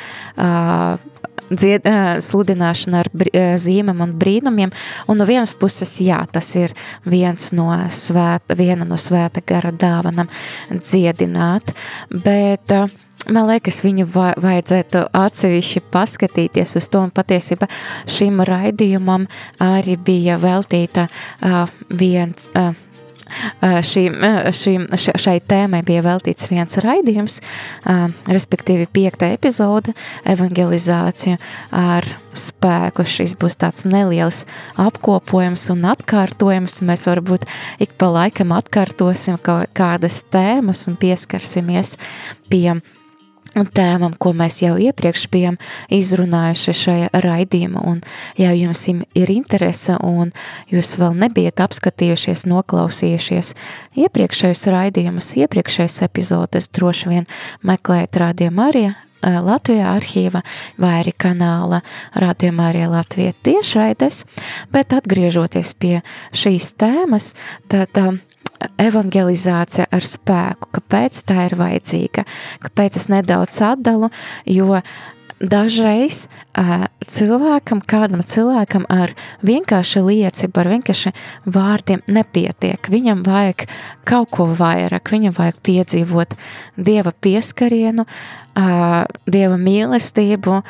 dzied, 1.52 1.94
sludināšana 2.24 3.04
ar 3.04 3.14
zīmēm 3.60 4.08
un 4.08 4.18
brīnumiem, 4.24 4.72
un 5.12 5.20
no 5.20 5.28
vienas 5.28 5.52
puses, 5.60 5.98
jā, 6.00 6.24
tas 6.32 6.56
ir 6.56 6.72
viens 7.04 7.52
no 7.52 7.74
svēta, 7.92 8.56
viena 8.56 8.88
no 8.88 8.96
svēta 8.96 9.44
gara 9.44 9.76
dāvanam 9.76 10.32
dziedināt, 10.80 11.76
bet 12.24 12.80
Man 13.32 13.48
liekas, 13.48 13.80
viņu 13.86 14.08
vajadzētu 14.12 15.06
atsevišķi 15.16 15.84
paskatīties 15.94 16.76
uz 16.80 16.90
to, 16.92 17.04
un 17.06 17.14
patiesībā 17.16 17.70
šim 18.10 18.44
raidījumam 18.44 19.30
arī 19.64 19.96
bija 19.96 20.40
veltīta 20.42 21.08
uh, 21.08 21.64
viens. 21.90 22.50
Uh, 22.52 22.74
Šīm, 23.64 24.18
šīm, 24.54 24.86
šai 24.94 25.38
tēmai 25.48 25.82
bija 25.86 26.04
veltīts 26.06 26.50
viens 26.52 26.78
raidījums, 26.84 27.40
respektīvi 28.30 28.88
piekta 28.94 29.32
epizode, 29.34 29.96
evangelizācija 30.30 31.40
ar 31.74 32.08
spēku. 32.38 33.06
Šis 33.08 33.36
būs 33.40 33.58
tāds 33.64 33.88
neliels 33.90 34.44
apkopojums 34.82 35.66
un 35.74 35.88
atkārtojums. 35.94 36.82
Mēs 36.86 37.08
varbūt 37.10 37.48
ik 37.84 37.96
pa 37.98 38.12
laikam 38.14 38.54
atkārtosim 38.56 39.40
kādas 39.42 40.22
tēmas 40.34 40.86
un 40.92 41.00
pieskarsimies 41.02 41.98
pie 42.52 42.68
tēmam, 43.54 44.16
ko 44.18 44.34
mēs 44.38 44.62
jau 44.64 44.74
iepriekš 44.82 45.28
bijām 45.34 45.60
izrunājuši 45.94 46.76
šajā 46.80 47.22
raidījumā. 47.24 47.84
Un, 47.86 48.02
ja 48.40 48.54
jums 48.58 48.86
ir 48.90 49.34
interese 49.34 49.98
un 50.02 50.34
jūs 50.74 50.96
vēl 51.02 51.16
nebijat 51.26 51.64
apskatījušies, 51.68 52.48
noklausījušies 52.50 53.54
iepriekšējos 54.06 54.68
raidījumus, 54.74 55.34
iepriekšējās 55.46 56.02
epizodes, 56.08 56.70
droši 56.74 57.14
vien 57.14 57.32
meklējiet 57.64 58.22
Radio 58.24 58.52
Marija 58.54 58.96
Latvijā 59.24 59.94
arhīva 59.96 60.42
vai 60.82 60.98
arī 61.00 61.14
kanāla 61.16 61.80
Radio 62.20 62.52
Marija 62.56 62.90
Latvija 62.92 63.32
tiešraides, 63.46 64.26
bet 64.74 64.96
atgriežoties 64.98 65.74
pie 65.80 66.02
šīs 66.36 66.74
tēmas, 66.80 67.32
tad 67.72 67.96
evangelizācija 68.82 69.88
ar 69.92 70.06
spēku, 70.08 70.70
kāpēc 70.78 71.24
tā 71.30 71.48
ir 71.50 71.58
vajadzīga, 71.60 72.26
kāpēc 72.64 73.02
es 73.02 73.10
nedaudz 73.12 73.60
atdalu, 73.66 74.10
jo 74.50 74.82
dažreiz 75.44 76.28
uh, 76.58 76.86
cilvēkam, 77.08 77.82
kādam 77.84 78.24
cilvēkam 78.24 78.86
ar 78.92 79.14
vienkārši 79.46 80.04
liecību, 80.06 80.62
ar 80.62 80.70
vienkārši 80.76 81.14
vārdiem 81.52 82.04
nepietiek. 82.08 82.90
Viņam 82.92 83.24
vajag 83.28 83.66
kaut 84.08 84.32
ko 84.34 84.48
vairāk, 84.48 85.12
viņam 85.14 85.36
vajag 85.38 85.60
piedzīvot 85.66 86.38
Dieva 86.78 87.14
pieskarienu, 87.24 88.06
uh, 88.08 89.04
Dieva 89.28 89.60
mīlestību 89.60 90.62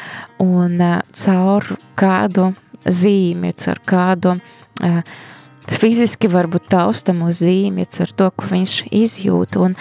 un 0.44 0.82
uh, 0.82 0.98
caur 1.12 1.70
kādu 2.00 2.50
zīmi, 2.84 3.54
caur 3.62 3.84
kādu 3.88 4.36
uh, 4.38 5.04
fiziski 5.72 6.30
varbūt 6.32 6.68
taustam 6.74 7.24
uz 7.28 7.44
zīmīts 7.44 8.02
ar 8.04 8.12
to, 8.12 8.30
ko 8.36 8.50
viņš 8.52 8.76
izjūt, 8.92 9.58
un 9.62 9.78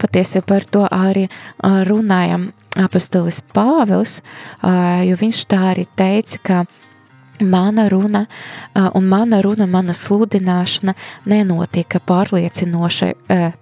patiesi 0.00 0.42
par 0.46 0.64
to 0.68 0.86
arī 0.88 1.28
runājam. 1.62 2.52
Apostolis 2.78 3.40
Pāvils, 3.54 4.20
jo 5.02 5.14
viņš 5.18 5.38
tā 5.50 5.62
arī 5.72 5.82
teica, 5.98 6.38
ka 6.44 6.58
mana 7.40 7.88
runa 7.88 8.26
un 8.94 9.04
mana 9.08 9.40
runa, 9.42 9.66
mana 9.66 9.92
sludināšana 9.96 10.94
nenotika 11.28 12.00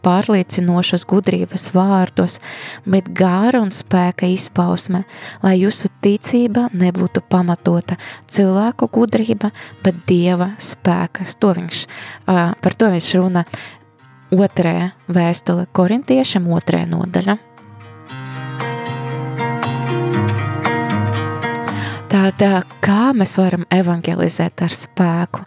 pārliecinošas 0.07 1.07
gudrības 1.11 1.75
vārdos, 1.75 2.41
bet 2.87 3.09
gāra 3.17 3.61
un 3.63 3.71
spēka 3.75 4.27
izpausme, 4.33 5.05
lai 5.43 5.57
jūsu 5.61 5.89
ticība 6.05 6.69
nebūtu 6.73 7.21
pamatota 7.29 7.97
cilvēku 8.29 8.89
gudrība, 8.93 9.51
bet 9.85 9.95
Dieva 10.09 10.53
spēkas. 10.59 11.37
To 11.43 11.53
viņš, 11.57 11.87
par 12.27 12.73
to 12.79 12.87
viņš 12.95 13.09
runa 13.19 13.43
otrajā 14.35 14.91
vēstule 15.09 15.67
korintiešam 15.77 16.49
otrajā 16.55 16.87
nodaļa. 16.91 17.37
Tātad, 22.07 22.69
kā 22.85 23.11
mēs 23.19 23.33
varam 23.41 23.65
evangelizēt 23.75 24.63
ar 24.63 24.75
spēku, 24.75 25.43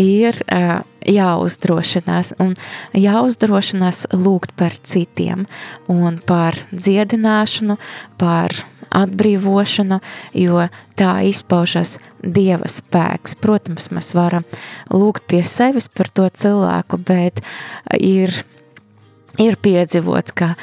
ir 0.00 0.38
uh, 0.46 0.78
jāuzdrošinās 1.04 2.32
un 2.40 2.54
jāuzdrošinās 2.96 4.06
lūgt 4.16 4.54
par 4.56 4.76
citiem 4.88 5.44
un 5.92 6.16
par 6.24 6.56
dziedināšanu, 6.72 7.76
par 8.20 8.56
atbrīvošanu, 8.96 10.00
jo 10.40 10.64
tā 10.96 11.12
izpaužas 11.28 11.98
Dieva 12.24 12.70
spēks. 12.72 13.36
Protams, 13.38 13.90
mēs 13.92 14.14
varam 14.16 14.48
lūgt 14.88 15.28
pie 15.28 15.44
sevis 15.44 15.90
par 15.92 16.08
to 16.08 16.24
cilvēku, 16.32 17.02
bet 17.04 17.44
ir 18.00 18.32
ir 19.38 19.60
piedzīvots, 19.62 20.34
ka 20.34 20.54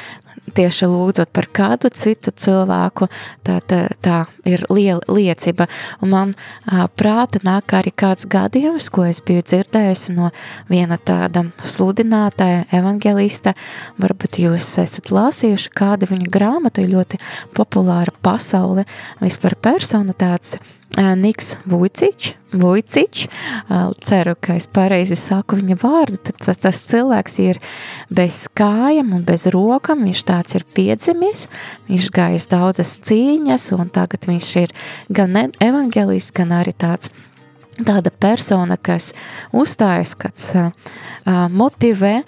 tieši 0.56 0.90
lūdzot 0.90 1.32
par 1.36 1.48
kādu 1.56 1.90
citu 1.94 2.32
cilvēku, 2.36 3.08
tā, 3.46 3.60
tā, 3.68 3.82
tā 4.04 4.22
ir 4.48 4.64
liela 4.70 5.04
liecība. 5.12 5.68
Un 6.04 6.14
man 6.14 6.34
ā, 6.66 6.88
prāta 6.98 7.42
nāk 7.46 7.76
arī 7.78 7.94
kāds 7.96 8.28
gadījums, 8.32 8.90
ko 8.94 9.08
es 9.10 9.22
biju 9.26 9.44
dzirdējusi 9.46 10.16
no 10.18 10.32
viena 10.72 10.98
tāda 10.98 11.46
sludinātāja, 11.64 12.66
evangelista. 12.76 13.56
Varbūt 14.02 14.42
jūs 14.46 14.76
esat 14.84 15.12
lasījuši 15.14 15.76
kādu 15.76 16.10
viņa 16.14 16.32
grāmatu, 16.32 16.86
ļoti 16.86 17.22
populāra 17.56 18.16
pasaule, 18.26 18.88
vispār 19.24 19.58
persona 19.62 20.16
tāds 20.18 20.58
Niks 20.96 21.58
Vujcič, 21.68 22.36
Vujcič, 22.56 23.26
ceru, 24.06 24.36
ka 24.40 24.56
es 24.56 24.68
pareizi 24.72 25.18
saku 25.20 25.58
viņa 25.60 25.76
vārdu, 25.82 26.20
tad 26.24 26.38
tas, 26.46 26.62
tas 26.62 26.80
cilvēks 26.88 27.36
ir 27.44 27.60
bez 28.14 28.46
kājām 28.56 29.12
un 29.18 29.26
bez 29.28 29.48
rokam, 29.52 30.06
viņš 30.08 30.24
tāds 30.30 30.56
ir 30.56 30.64
piedzimis, 30.78 31.50
viņš 31.90 32.10
gājis 32.16 32.48
daudzas 32.54 32.96
cīņas, 33.04 33.68
un 33.76 33.92
tagad 33.92 34.30
viņš 34.30 34.52
ir 34.64 34.76
gan 35.12 35.36
evangelists, 35.60 36.32
gan 36.38 36.56
arī 36.56 36.72
tāds 36.72 37.12
tāda 37.84 38.12
persona, 38.12 38.78
kas 38.78 39.12
uzstājas, 39.56 40.16
kas 40.20 40.48
uh, 40.56 40.70
motivē, 41.52 42.20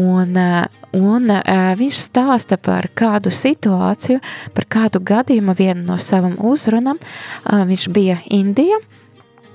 un, 0.00 0.36
uh, 0.40 0.64
un 0.96 1.32
uh, 1.34 1.72
viņš 1.76 2.02
stāsta 2.08 2.58
par 2.60 2.88
kādu 2.96 3.32
situāciju, 3.34 4.22
par 4.56 4.68
kādu 4.72 5.02
gadījumu 5.04 5.56
vienu 5.58 5.84
no 5.90 5.98
savam 6.02 6.38
uzrunam. 6.40 7.00
Uh, 7.44 7.64
viņš 7.68 7.88
bija 7.92 8.20
Indija, 8.32 8.80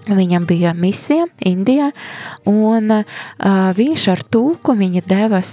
Viņam 0.10 0.48
bija 0.50 0.72
misija 0.74 1.28
Indijā, 1.46 1.92
un 2.50 2.90
uh, 2.90 3.04
viņš 3.78 4.06
ar 4.10 4.24
tulku 4.34 4.74
viņa 4.74 5.04
devas, 5.06 5.52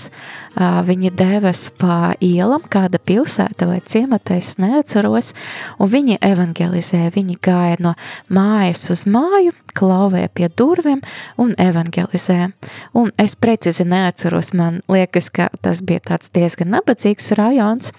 uh, 0.56 0.78
viņa 0.88 1.10
devas 1.12 1.66
pa 1.76 2.14
ielam, 2.24 2.64
kāda 2.64 2.96
pilsēta 2.96 3.68
vai 3.68 3.82
ciemata, 3.84 4.38
es 4.40 4.54
neatceros, 4.56 5.34
un 5.76 5.92
viņi 5.92 6.16
evangelizēja, 6.24 7.12
viņi 7.12 7.36
gāja 7.44 7.76
no 7.84 7.92
mājas 8.32 8.88
uz 8.94 9.04
māju, 9.04 9.52
klauvēja 9.76 10.32
pie 10.32 10.48
durviem 10.48 11.04
un 11.36 11.52
evangelizēja. 11.60 12.48
Un 12.96 13.12
es 13.20 13.36
precīzi 13.36 13.84
neatceros, 13.84 14.54
man 14.56 14.80
liekas, 14.88 15.28
ka 15.28 15.52
tas 15.60 15.84
bija 15.84 16.06
tāds 16.14 16.32
diezgan 16.32 16.72
nabadzīgs 16.72 17.34
rajons, 17.36 17.92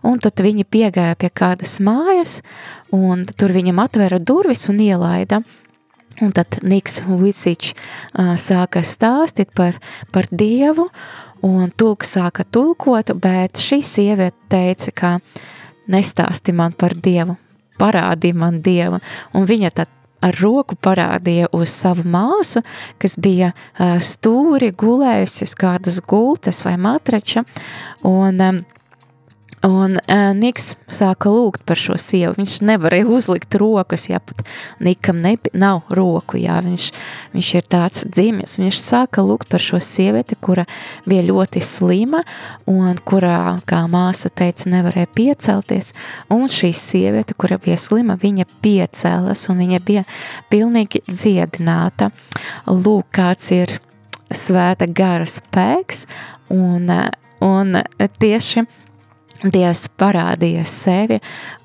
un 0.00 0.16
tad 0.16 0.40
viņi 0.40 0.64
piegāja 0.64 1.20
pie 1.20 1.28
kādas 1.28 1.76
mājas, 1.84 2.40
un 2.88 3.28
tur 3.36 3.52
viņam 3.52 3.84
atvēra 3.84 4.16
durvis 4.16 4.70
un 4.72 4.80
ielaida, 4.80 5.44
Un 6.20 6.32
tad 6.36 6.60
Niks 6.62 7.00
Vujicičs 7.06 7.72
uh, 7.74 8.34
sāka 8.40 8.82
stāstīt 8.84 9.54
par, 9.56 9.78
par 10.12 10.28
Dievu, 10.30 10.90
un 11.46 11.70
tulks 11.72 12.16
sāka 12.16 12.44
tulkot, 12.44 13.14
bet 13.20 13.60
šī 13.60 13.80
sieviete 13.84 14.36
teica, 14.52 14.92
ka 14.92 15.14
nestāsti 15.90 16.52
man 16.56 16.76
par 16.76 16.94
Dievu, 16.94 17.38
parādi 17.80 18.34
man 18.36 18.60
Dievu, 18.64 19.00
un 19.34 19.48
viņa 19.48 19.72
tad 19.80 19.96
ar 20.20 20.36
roku 20.42 20.76
parādīja 20.76 21.48
uz 21.56 21.72
savu 21.72 22.04
māsu, 22.04 22.60
kas 23.00 23.16
bija 23.16 23.54
uh, 23.54 23.96
stūri 23.96 24.74
gulējusi 24.76 25.46
uz 25.48 25.56
kādas 25.56 26.02
gultas 26.04 26.60
vai 26.66 26.76
matrača, 26.80 27.46
un 28.04 28.44
um, 28.44 28.60
Un 29.66 29.98
uh, 29.98 30.30
Niks 30.32 30.70
sāka 30.88 31.28
lūgt 31.28 31.66
par 31.68 31.76
šo 31.76 31.98
sievu. 32.00 32.32
Viņš 32.38 32.54
nevarēja 32.64 33.04
uzlikt 33.12 33.52
rokas, 33.60 34.06
ja 34.08 34.16
pat 34.24 34.40
Nikam 34.80 35.20
nebi, 35.20 35.52
nav 35.52 35.82
roku, 35.92 36.38
jā, 36.40 36.56
viņš, 36.64 36.86
viņš 37.34 37.50
ir 37.58 37.68
tāds 37.68 38.06
dzimis. 38.08 38.56
Viņš 38.62 38.78
sāka 38.80 39.20
lūgt 39.26 39.50
par 39.52 39.60
šo 39.60 39.82
sievieti, 39.84 40.38
kura 40.40 40.64
bija 41.04 41.26
ļoti 41.28 41.60
slima 41.60 42.22
un 42.70 42.96
kurā, 43.04 43.60
kā 43.68 43.82
māsa 43.92 44.32
teica, 44.32 44.70
nevarēja 44.72 45.12
piecelties. 45.12 45.92
Un 46.32 46.48
šī 46.48 46.72
sieviete, 46.72 47.36
kura 47.36 47.60
bija 47.60 47.76
slima, 47.76 48.16
viņa 48.16 48.48
piecēlas 48.64 49.44
un 49.52 49.60
viņa 49.60 49.84
bija 49.84 50.08
pilnīgi 50.48 51.04
dziedināta. 51.04 52.14
Lūk, 52.64 53.12
kāds 53.12 53.52
ir 53.52 53.76
svēta 54.32 54.88
gara 54.88 55.28
spēks 55.28 56.06
un, 56.48 56.88
un 57.44 57.82
tieši 58.22 58.64
Dievs 59.40 59.86
parādīja 59.96 60.66
sevi 60.68 61.16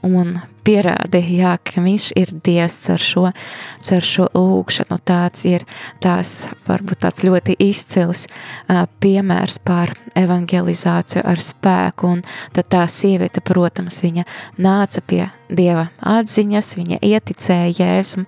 un 0.08 0.38
pierādīja, 0.66 1.32
jā, 1.42 1.54
ka 1.60 1.82
viņš 1.84 2.06
ir 2.18 2.32
Dievs 2.46 2.78
ar 2.94 3.02
šo, 3.04 3.24
ar 3.28 4.06
šo 4.06 4.28
lūkšanu. 4.34 4.98
Tāds 5.06 5.44
ir 5.50 5.66
tās, 6.04 6.48
varbūt 6.68 7.04
tāds 7.04 7.26
ļoti 7.28 7.58
izcils 7.68 8.26
uh, 8.30 8.86
piemērs 9.04 9.60
par 9.68 9.92
evangelizāciju 10.16 11.26
ar 11.28 11.42
spēku, 11.44 12.14
un 12.16 12.24
tad 12.56 12.70
tā 12.72 12.86
sieviete, 12.92 13.44
protams, 13.46 14.00
viņa 14.06 14.24
nāca 14.62 15.04
pie 15.06 15.26
Dieva 15.46 15.90
atziņas, 16.02 16.72
viņa 16.80 17.02
ieticēja 17.06 17.76
Jēzum, 17.76 18.24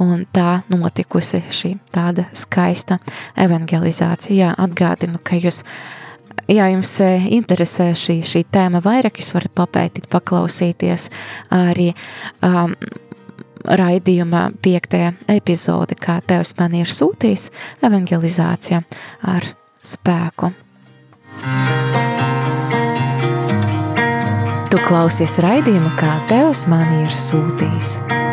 un 0.00 0.22
tā 0.32 0.62
notikusi 0.72 1.42
šī 1.52 1.74
tāda 1.92 2.24
skaista 2.32 3.02
evangelizācija. 3.36 4.38
Jā, 4.38 4.54
atgādinu, 4.64 5.20
ka 5.20 5.36
jūs 5.36 5.60
ja 6.48 6.68
jums 6.72 6.92
e, 7.04 7.10
interesē 7.36 7.90
šī, 7.98 8.20
šī 8.26 8.44
tēma 8.52 8.82
vairāk, 8.84 9.20
jūs 9.20 9.32
varat 9.36 9.54
papētīt, 9.56 10.08
paklausīties 10.12 11.08
arī 11.54 11.90
um, 12.44 12.74
raidījuma 13.64 14.48
piektajā 14.64 15.14
epizode, 15.34 15.96
kā 15.96 16.18
Tevs 16.26 16.54
man 16.58 16.76
ir 16.76 16.90
sūtījis 16.90 17.50
evangelizācija 17.84 18.82
ar 19.34 19.48
spēku. 19.84 20.52
Tu 24.74 24.82
klausies 24.88 25.38
raidījumu, 25.44 25.94
kā 26.00 26.18
Tevs 26.28 26.66
man 26.72 26.90
ir 27.04 27.16
sūtījis. 27.28 28.23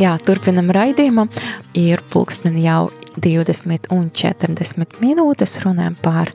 Jā, 0.00 0.14
turpinam 0.24 0.70
raidījumu. 0.72 1.26
Ir 1.76 2.00
pulksteni 2.12 2.64
jau 2.64 2.86
20 3.20 3.90
un 3.92 4.08
40 4.16 5.00
minūtes 5.02 5.58
runājam 5.64 5.96
par, 6.00 6.30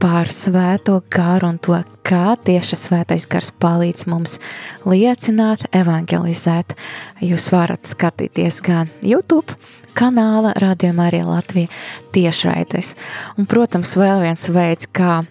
par 0.00 0.28
svēto 0.28 0.98
garu 1.12 1.52
un 1.54 1.58
to, 1.64 1.78
kā 2.04 2.36
tieši 2.44 2.76
svētais 2.76 3.24
gars 3.30 3.50
palīdz 3.62 4.04
mums 4.10 4.38
liecināt, 4.84 5.64
evangelizēt. 5.72 6.76
Jūs 7.24 7.48
varat 7.54 7.88
skatīties 7.88 8.60
gan 8.64 8.92
YouTube 9.02 9.56
kanāla 9.98 10.52
Radio 10.60 10.92
Marija 10.96 11.26
Latvija 11.26 11.72
tiešraides. 12.14 12.94
Un, 13.38 13.48
protams, 13.50 13.96
vēl 13.98 14.22
viens 14.26 14.44
veids, 14.52 14.90
kā 14.92 15.22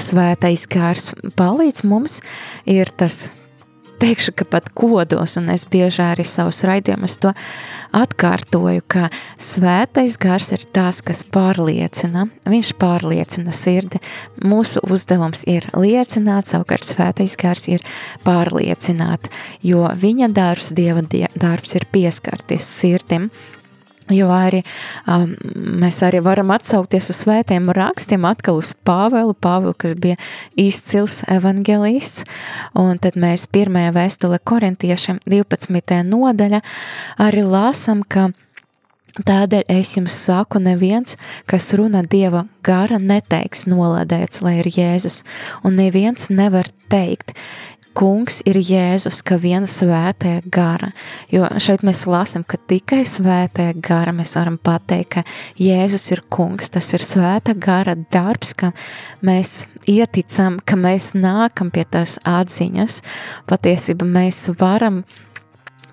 svētais 0.00 0.66
gars 0.70 1.12
palīdz 1.36 1.84
mums, 1.86 2.20
ir 2.66 2.90
tas 2.96 3.39
teikšu, 4.00 4.34
ka 4.36 4.46
pat 4.48 4.70
kodos, 4.76 5.36
un 5.40 5.50
es 5.54 5.66
bieži 5.70 6.02
arī 6.04 6.24
savus 6.26 6.62
raidījumus 6.68 7.18
to 7.22 7.32
atkārtoju, 7.96 8.84
ka 8.90 9.08
svētais 9.40 10.16
gars 10.20 10.50
ir 10.56 10.64
tas, 10.74 11.02
kas 11.04 11.22
pārliecina, 11.24 12.26
viņš 12.48 12.72
pārliecina 12.80 13.54
sirdi. 13.54 14.00
Mūsu 14.40 14.82
uzdevums 14.90 15.44
ir 15.50 15.68
liecināt, 15.76 16.50
savukārt 16.50 16.88
svētais 16.88 17.36
gars 17.40 17.68
ir 17.70 17.84
pārliecināt, 18.26 19.30
jo 19.62 19.86
viņa 20.00 20.32
darbs, 20.34 20.72
Dieva 20.76 21.02
darbs 21.04 21.76
ir 21.76 21.86
pieskarties 21.92 22.66
sirdim, 22.80 23.30
Jo 24.10 24.30
arī 24.34 24.62
um, 25.06 25.34
mēs 25.82 26.00
arī 26.06 26.22
varam 26.24 26.50
atsaukties 26.54 27.10
uz 27.12 27.22
svētiem 27.24 27.70
rakstiem, 27.76 28.26
atkal 28.28 28.60
uz 28.60 28.72
Pāvelu, 28.86 29.34
Pāvelu, 29.34 29.74
kas 29.78 29.94
bija 30.00 30.18
izcils 30.58 31.20
evangelists, 31.30 32.26
un 32.78 32.98
tad 33.02 33.18
mēs 33.20 33.46
pirmajā 33.52 33.94
vēstule 33.96 34.40
korintiešiem 34.42 35.22
12. 35.30 36.02
nodaļa 36.10 36.62
arī 37.26 37.46
lasam, 37.46 38.02
ka 38.02 38.30
Tādēļ 39.10 39.64
es 39.74 39.96
jums 39.96 40.14
saku, 40.14 40.60
neviens, 40.62 41.16
kas 41.50 41.72
runa 41.74 42.04
Dieva 42.06 42.44
gara, 42.62 43.00
neteiks 43.02 43.66
nolādēts, 43.66 44.38
lai 44.44 44.60
ir 44.60 44.70
Jēzus, 44.70 45.24
un 45.66 45.74
neviens 45.80 46.28
nevar 46.30 46.70
teikt, 46.92 47.34
kungs 47.96 48.40
ir 48.48 48.58
Jēzus, 48.60 49.20
ka 49.26 49.38
viena 49.40 49.68
svētē 49.68 50.40
gara. 50.52 50.90
Jo 51.32 51.48
šeit 51.60 51.84
mēs 51.86 52.06
lasām, 52.10 52.44
ka 52.46 52.58
tikai 52.70 53.02
svētē 53.08 53.70
gara 53.82 54.14
mēs 54.16 54.36
varam 54.38 54.58
pateikt, 54.62 55.10
ka 55.14 55.24
Jēzus 55.60 56.10
ir 56.14 56.24
kungs. 56.32 56.70
Tas 56.74 56.92
ir 56.96 57.04
svēta 57.04 57.54
gara 57.54 57.96
darbs, 58.12 58.54
ka 58.54 58.72
mēs 59.26 59.64
ieticam, 59.90 60.60
ka 60.64 60.78
mēs 60.78 61.12
nākam 61.18 61.72
pie 61.74 61.86
tās 61.88 62.18
atziņas. 62.28 63.00
Patiesībā 63.50 64.06
mēs 64.06 64.46
varam 64.60 65.02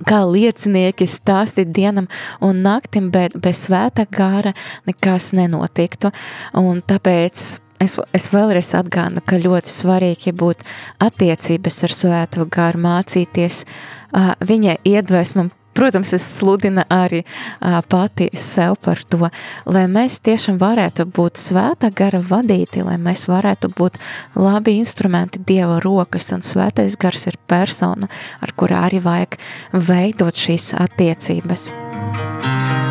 kā 0.08 0.22
liecinieki 0.30 1.08
stāstīt 1.10 1.72
dienam 1.74 2.10
un 2.44 2.62
naktim, 2.66 3.10
bet 3.14 3.38
bez 3.42 3.66
svēta 3.68 4.06
gara 4.10 4.54
nekas 4.90 5.32
nenotiktu. 5.38 6.12
Un 6.58 6.84
tāpēc 6.86 7.48
es, 7.84 7.98
es 8.16 8.30
vēlreiz 8.34 8.74
atgānu, 8.78 9.24
ka 9.26 9.40
ļoti 9.42 9.72
svarīgi 9.72 10.34
būt 10.38 10.66
attiecības 11.04 11.84
ar 11.88 11.96
svēto 12.02 12.48
garu, 12.52 12.82
mācīties 12.88 13.64
uh, 13.66 14.34
viņa 14.42 14.82
iedvesmam. 14.88 15.52
Protams, 15.78 16.10
es 16.18 16.24
sludinu 16.40 16.82
arī 16.90 17.20
uh, 17.22 17.78
pati 17.86 18.32
sev 18.34 18.80
par 18.82 19.04
to, 19.06 19.30
lai 19.70 19.84
mēs 19.92 20.18
tiešām 20.26 20.58
varētu 20.58 21.06
būt 21.14 21.38
svēta 21.38 21.92
gara 21.94 22.18
vadīti, 22.18 22.82
lai 22.82 22.98
mēs 22.98 23.28
varētu 23.30 23.70
būt 23.78 24.00
labi 24.42 24.80
instrumenti 24.80 25.44
Dieva 25.46 25.78
rokas, 25.86 26.32
un 26.34 26.42
svētais 26.42 26.98
gars 26.98 27.30
ir 27.30 27.38
persona, 27.46 28.10
ar 28.42 28.58
kurā 28.58 28.88
arī 28.90 29.04
vajag 29.06 29.38
veidot 29.86 30.46
šīs 30.48 30.72
attiecības. 30.82 31.70
Un 31.78 32.87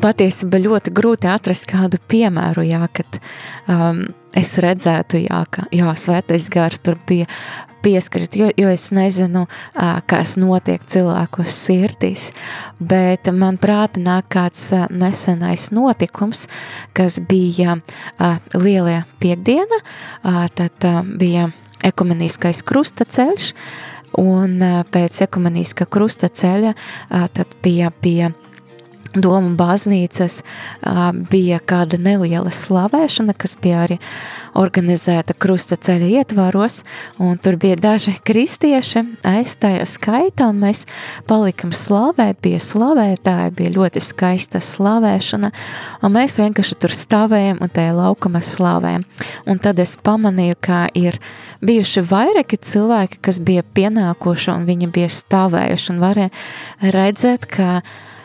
patiesībā 0.00 0.60
ļoti 0.62 0.92
grūti 0.94 1.28
atrast 1.30 1.66
kādu 1.70 2.00
piemēru, 2.08 2.64
jā, 2.68 2.86
kad 2.94 3.18
um, 3.68 4.06
es 4.38 4.54
redzētu, 4.62 5.20
jā, 5.26 5.42
ka 5.52 5.66
jā, 5.74 5.92
svētais 5.98 6.48
gars 6.52 6.80
tur 6.84 6.98
bija 7.08 7.28
pieskrit, 7.82 8.36
jo, 8.38 8.48
jo 8.56 8.68
es 8.70 8.90
nezinu, 8.94 9.46
kas 10.06 10.36
notiek 10.38 10.84
cilvēku 10.86 11.42
sirdīs, 11.50 12.28
bet 12.78 13.26
man 13.34 13.58
prāta 13.58 14.00
nāk 14.02 14.28
kāds 14.32 14.68
nesenais 14.94 15.70
notikums, 15.74 16.46
kas 16.94 17.18
bija 17.28 17.80
lielie 18.54 19.00
piekdiena, 19.22 19.80
tad 20.54 20.86
bija 21.18 21.50
ekumeniskais 21.82 22.62
krustaceļš, 22.62 23.48
un 24.20 24.58
uh, 24.60 24.82
pēc 24.92 25.22
ekumeniskā 25.24 25.86
krustaceļa 25.88 26.74
uh, 26.76 27.26
tad 27.32 27.54
bija 27.64 27.88
pie 28.04 28.28
Doma 29.12 29.52
baznīcas 29.58 30.38
bija 31.28 31.58
kāda 31.68 31.98
neliela 32.00 32.48
slavēšana, 32.48 33.34
kas 33.36 33.58
bija 33.60 33.82
arī 33.84 33.98
organizēta 34.56 35.34
krusta 35.36 35.76
ceļa 35.76 36.06
ietvaros, 36.22 36.78
un 37.20 37.36
tur 37.42 37.58
bija 37.60 37.76
daži 37.76 38.14
kristieši 38.24 39.02
aizstāja 39.28 39.84
skaitā, 39.88 40.48
mēs 40.56 40.86
palikam 41.28 41.74
slavēt, 41.76 42.38
bija 42.44 42.60
slavētāji, 42.64 43.52
bija 43.58 43.74
ļoti 43.74 44.00
skaista 44.04 44.62
slavēšana, 44.64 45.50
un 46.00 46.14
mēs 46.16 46.38
vienkārši 46.40 46.78
tur 46.80 46.94
stāvējam 46.96 47.60
un 47.60 47.72
tajā 47.72 47.92
laukumā 47.98 48.40
slavējam. 48.44 49.04
Un 49.44 49.60
tad 49.60 49.82
es 49.82 49.92
pamanīju, 50.00 50.56
ka 50.64 50.86
ir 50.96 51.18
bijuši 51.60 52.04
vairāki 52.08 52.56
cilvēki, 52.64 53.20
kas 53.28 53.42
bija 53.44 53.66
pienākuši, 53.76 54.54
un 54.54 54.64
viņi 54.68 54.88
bija 54.94 55.12
stāvējuši, 55.12 55.92
un 55.92 56.00
varēja 56.02 56.32
redzēt, 56.96 57.46
ka 57.52 57.82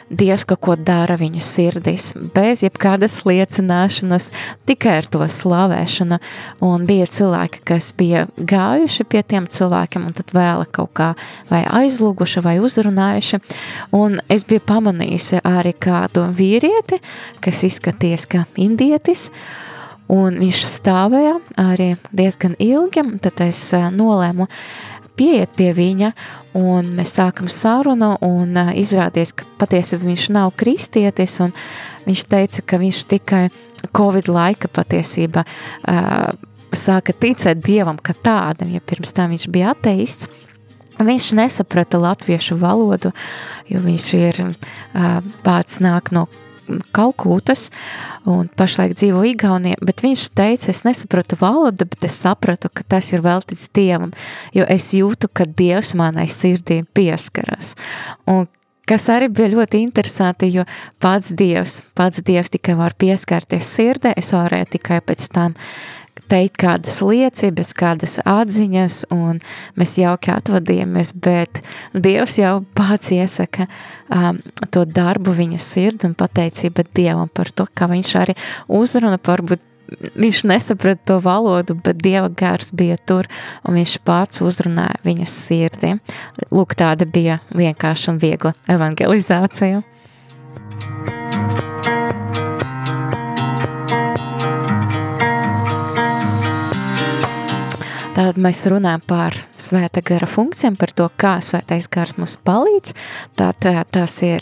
Dievs 0.08 0.46
kaut 0.48 0.62
ko 0.64 0.76
dara 0.80 1.18
viņu 1.20 1.42
sirdīs, 1.44 2.14
bez 2.36 2.62
jebkādas 2.64 3.20
liecināšanas, 3.28 4.30
tikai 4.70 4.94
ar 5.02 5.10
to 5.12 5.20
slavēšanu. 5.20 6.20
Un 6.64 6.86
bija 6.88 7.10
cilvēki, 7.12 7.62
kas 7.68 7.90
bija 7.98 8.24
gājuši 8.40 9.04
pie 9.12 9.26
tiem 9.28 9.50
cilvēkiem, 9.52 10.08
un 10.08 10.16
tad 10.16 10.32
vēl 10.36 10.64
kaut 10.72 10.94
kā 10.96 11.10
vai 11.52 11.66
aizlūguši, 11.82 12.44
vai 12.46 12.56
uzrunājuši. 12.64 13.42
Un 14.00 14.22
es 14.32 14.48
biju 14.48 14.64
pamanījusi 14.72 15.44
arī 15.44 15.76
kādu 15.76 16.30
vīrieti, 16.32 17.02
kas 17.44 17.66
izskaties 17.68 18.30
kā 18.32 18.46
indietis, 18.56 19.28
un 20.08 20.40
viņš 20.40 20.64
stāvēja 20.72 21.36
arī 21.60 21.94
diezgan 22.16 22.56
ilgi, 22.64 23.04
tad 23.24 23.44
es 23.44 23.60
eh, 23.76 23.90
nolēmu, 23.92 24.48
pieiet 25.18 25.54
pie 25.58 25.72
viņa, 25.76 26.12
un 26.60 26.92
mēs 26.98 27.16
sākam 27.20 27.50
sarunu, 27.52 28.16
un 28.26 28.58
izrādies, 28.78 29.34
ka 29.38 29.48
patiesībā 29.62 30.08
viņš 30.08 30.28
nav 30.38 30.54
kristietis, 30.60 31.40
un 31.44 31.54
viņš 32.08 32.26
teica, 32.32 32.66
ka 32.66 32.82
viņš 32.82 33.04
tikai 33.14 33.44
Covid 33.98 34.30
laika 34.32 34.70
patiesībā 34.74 35.44
uh, 35.44 36.34
sāka 36.74 37.14
ticēt 37.14 37.62
Dievam, 37.64 38.00
ka 38.02 38.14
tādam, 38.14 38.74
ja 38.74 38.84
pirms 38.84 39.14
tam 39.16 39.34
viņš 39.36 39.50
bija 39.54 39.74
ateists, 39.76 40.30
Viņš 40.98 41.28
nesaprata 41.38 42.00
latviešu 42.02 42.56
valodu, 42.58 43.12
jo 43.70 43.82
viņš 43.84 44.06
ir 44.18 44.40
uh, 44.42 45.20
pats 45.46 45.78
nāk 45.84 46.10
no 46.10 46.26
Kalkūtas 46.96 47.70
un 48.28 48.50
pašlaik 48.60 48.96
dzīvo 48.98 49.24
Igaunijā, 49.32 49.80
bet 49.84 50.04
viņš 50.06 50.28
teica, 50.38 50.72
es 50.74 50.84
nesapratu 50.88 51.40
valodu, 51.40 51.88
bet 51.88 52.08
es 52.08 52.18
sapratu, 52.20 52.72
ka 52.74 52.86
tas 52.96 53.12
ir 53.14 53.24
veltīts 53.26 53.70
Dievam, 53.76 54.14
jo 54.56 54.68
es 54.68 54.92
jūtu, 54.98 55.32
ka 55.32 55.48
Dievs 55.48 55.94
manai 55.98 56.28
sirdī 56.32 56.82
pieskaras. 56.98 57.76
Un 58.28 58.48
kas 58.88 59.08
arī 59.12 59.30
bija 59.32 59.52
ļoti 59.56 59.84
interesanti, 59.84 60.52
jo 60.56 60.66
pats 61.04 61.34
Dievs, 61.38 61.82
pats 61.98 62.24
Dievs 62.26 62.54
tikai 62.54 62.78
var 62.80 62.96
pieskarties 63.00 63.72
sirdē, 63.78 64.16
es 64.20 64.34
varēju 64.36 64.74
tikai 64.78 65.02
pēc 65.06 65.32
tam 65.36 65.58
teikt 66.32 66.58
kādas 66.62 67.00
liecības, 67.06 67.74
kādas 67.78 68.18
atziņas, 68.28 69.04
un 69.16 69.40
mēs 69.80 69.98
jauki 70.02 70.34
atvadījāmies, 70.34 71.14
bet 71.24 71.62
Dievs 71.94 72.38
jau 72.42 72.60
pats 72.78 73.14
iesaka 73.16 73.68
um, 74.12 74.42
to 74.74 74.86
darbu 74.86 75.36
viņa 75.38 75.62
sirdi 75.62 76.10
un 76.10 76.18
pateicība 76.18 76.86
Dievam 76.96 77.32
par 77.34 77.52
to, 77.52 77.68
ka 77.74 77.90
viņš 77.92 78.14
arī 78.22 78.38
uzruna 78.68 79.18
par 79.22 79.46
būt 79.46 79.64
viņš 80.18 80.42
nesaprata 80.52 81.14
to 81.14 81.18
valodu, 81.24 81.76
bet 81.84 82.02
Dieva 82.04 82.30
gars 82.30 82.74
bija 82.76 82.98
tur, 82.98 83.28
un 83.64 83.78
viņš 83.80 83.98
pats 84.08 84.42
uzrunāja 84.44 85.00
viņas 85.06 85.36
sirdi. 85.48 85.94
Lūk, 86.52 86.76
tāda 86.80 87.08
bija 87.08 87.40
vienkārša 87.56 88.14
un 88.14 88.20
viegla 88.22 88.54
evangelizācija. 88.68 89.84
Tad 98.18 98.40
mēs 98.42 98.64
runājam 98.66 99.02
par 99.06 99.36
svēta 99.62 100.02
gara 100.02 100.26
funkcijām, 100.26 100.74
par 100.82 100.90
to, 100.98 101.06
kā 101.22 101.36
svētais 101.46 101.86
gars 101.94 102.16
mums 102.18 102.34
palīdz. 102.48 102.96
Tad 103.38 103.62
tas 103.94 104.16
ir, 104.26 104.42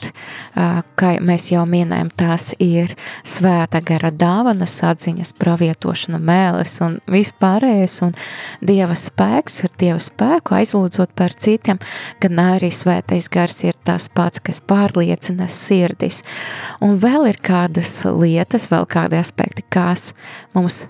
kā 0.96 1.10
mēs 1.20 1.50
jau 1.52 1.66
minējam, 1.68 2.08
tās 2.16 2.54
ir 2.64 2.94
svēta 3.28 3.82
gara 3.84 4.14
dāvanas, 4.16 4.78
atziņas, 4.80 5.34
pravietošana, 5.42 6.22
mēles 6.24 6.78
un 6.88 6.96
vispārējais, 7.12 7.98
un 8.08 8.16
Dieva 8.64 8.96
spēks 8.96 9.66
ar 9.68 9.76
Dieva 9.84 10.00
spēku 10.08 10.56
aizlūdzot 10.56 11.12
par 11.20 11.36
citiem, 11.36 11.84
gan 12.24 12.44
arī 12.46 12.72
svētais 12.72 13.28
gars 13.28 13.60
ir 13.68 13.76
tas 13.84 14.08
pats, 14.08 14.40
kas 14.40 14.64
pārliecina 14.64 15.52
sirdis. 15.52 16.24
Un 16.80 16.96
vēl 17.04 17.34
ir 17.34 17.44
kādas 17.44 17.98
lietas, 18.08 18.72
vēl 18.72 18.88
kādi 18.88 19.20
aspekti, 19.20 19.68
kas 19.68 20.14
mums 20.56 20.86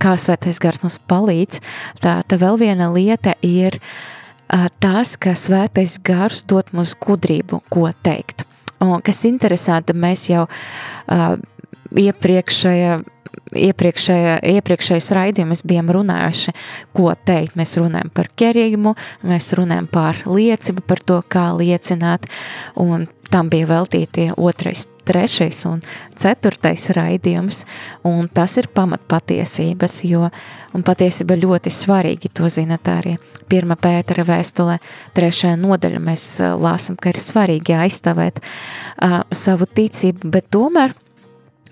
kā 0.00 0.16
svētais 0.20 0.60
gars 0.62 0.82
mums 0.84 0.98
palīdz, 1.10 1.62
tā, 2.04 2.20
tā 2.28 2.38
vēl 2.40 2.60
viena 2.60 2.90
lieta 2.92 3.36
ir 3.46 3.78
uh, 3.80 4.68
tas, 4.82 5.16
ka 5.20 5.34
svētais 5.38 5.98
gars 6.04 6.44
dod 6.48 6.70
mums 6.76 6.96
gudrību, 7.00 7.62
ko 7.72 7.90
teikt. 8.06 8.46
Un, 8.82 8.98
kas 9.04 9.24
interesanti, 9.28 9.96
mēs 9.96 10.28
jau 10.30 10.46
uh, 10.46 11.36
iepriekšējā 11.96 12.96
iepriekšējā, 13.56 14.36
iepriekšējais 14.56 15.08
raidījums 15.14 15.62
bijām 15.68 15.90
runājuši, 15.94 16.54
ko 16.96 17.12
teikt. 17.28 17.56
Mēs 17.58 17.76
runājam 17.78 18.10
par 18.14 18.30
kerīgumu, 18.38 18.94
mēs 19.26 19.52
runājam 19.58 19.88
par 19.92 20.18
liecību, 20.26 20.84
par 20.86 21.02
to, 21.06 21.20
kā 21.30 21.48
liecināt, 21.56 22.26
un 22.80 23.06
tam 23.36 23.50
bija 23.52 23.66
veltīti 23.68 24.30
otrais, 24.40 24.86
trešais 25.06 25.58
un 25.68 25.82
ceturtais 26.16 26.88
raidījums, 26.96 27.64
un 28.08 28.30
tas 28.32 28.56
ir 28.56 28.70
pamatpatiesības, 28.72 29.98
jo, 30.08 30.30
patiesība 30.86 31.36
ļoti 31.42 31.72
svarīgi, 31.72 32.32
to 32.32 32.48
zinat 32.52 32.88
arī 32.88 33.16
pirma 33.50 33.76
Pētera 33.76 34.24
vēstulē, 34.26 34.78
trešajā 35.16 35.58
nodaļa 35.60 36.00
mēs 36.08 36.24
lāsam, 36.62 36.96
ka 36.96 37.12
ir 37.12 37.20
svarīgi 37.20 37.76
aizstāvēt 37.76 38.40
uh, 38.40 39.20
savu 39.28 39.68
ticību, 39.68 40.32
bet 40.32 40.48
tomēr 40.56 40.96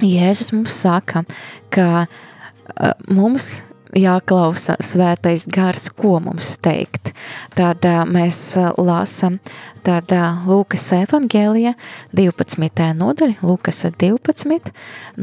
Jēzus 0.04 0.52
mums 0.52 0.76
saka, 0.84 1.24
ka 1.72 1.88
uh, 2.04 2.92
mums 3.08 3.62
jāklausa 3.98 4.76
svētais 4.82 5.46
gars, 5.50 5.88
ko 5.94 6.18
mums 6.22 6.54
teikt. 6.62 7.12
Tad 7.54 7.84
uh, 7.86 8.02
mēs 8.08 8.40
uh, 8.60 8.72
lasam 8.78 9.38
uh, 9.38 10.42
Lūkas 10.48 10.86
evangēlija 10.96 11.74
12. 12.16 12.88
nodaļa, 12.98 13.38
Lūkas 13.44 13.84
12, 14.00 14.72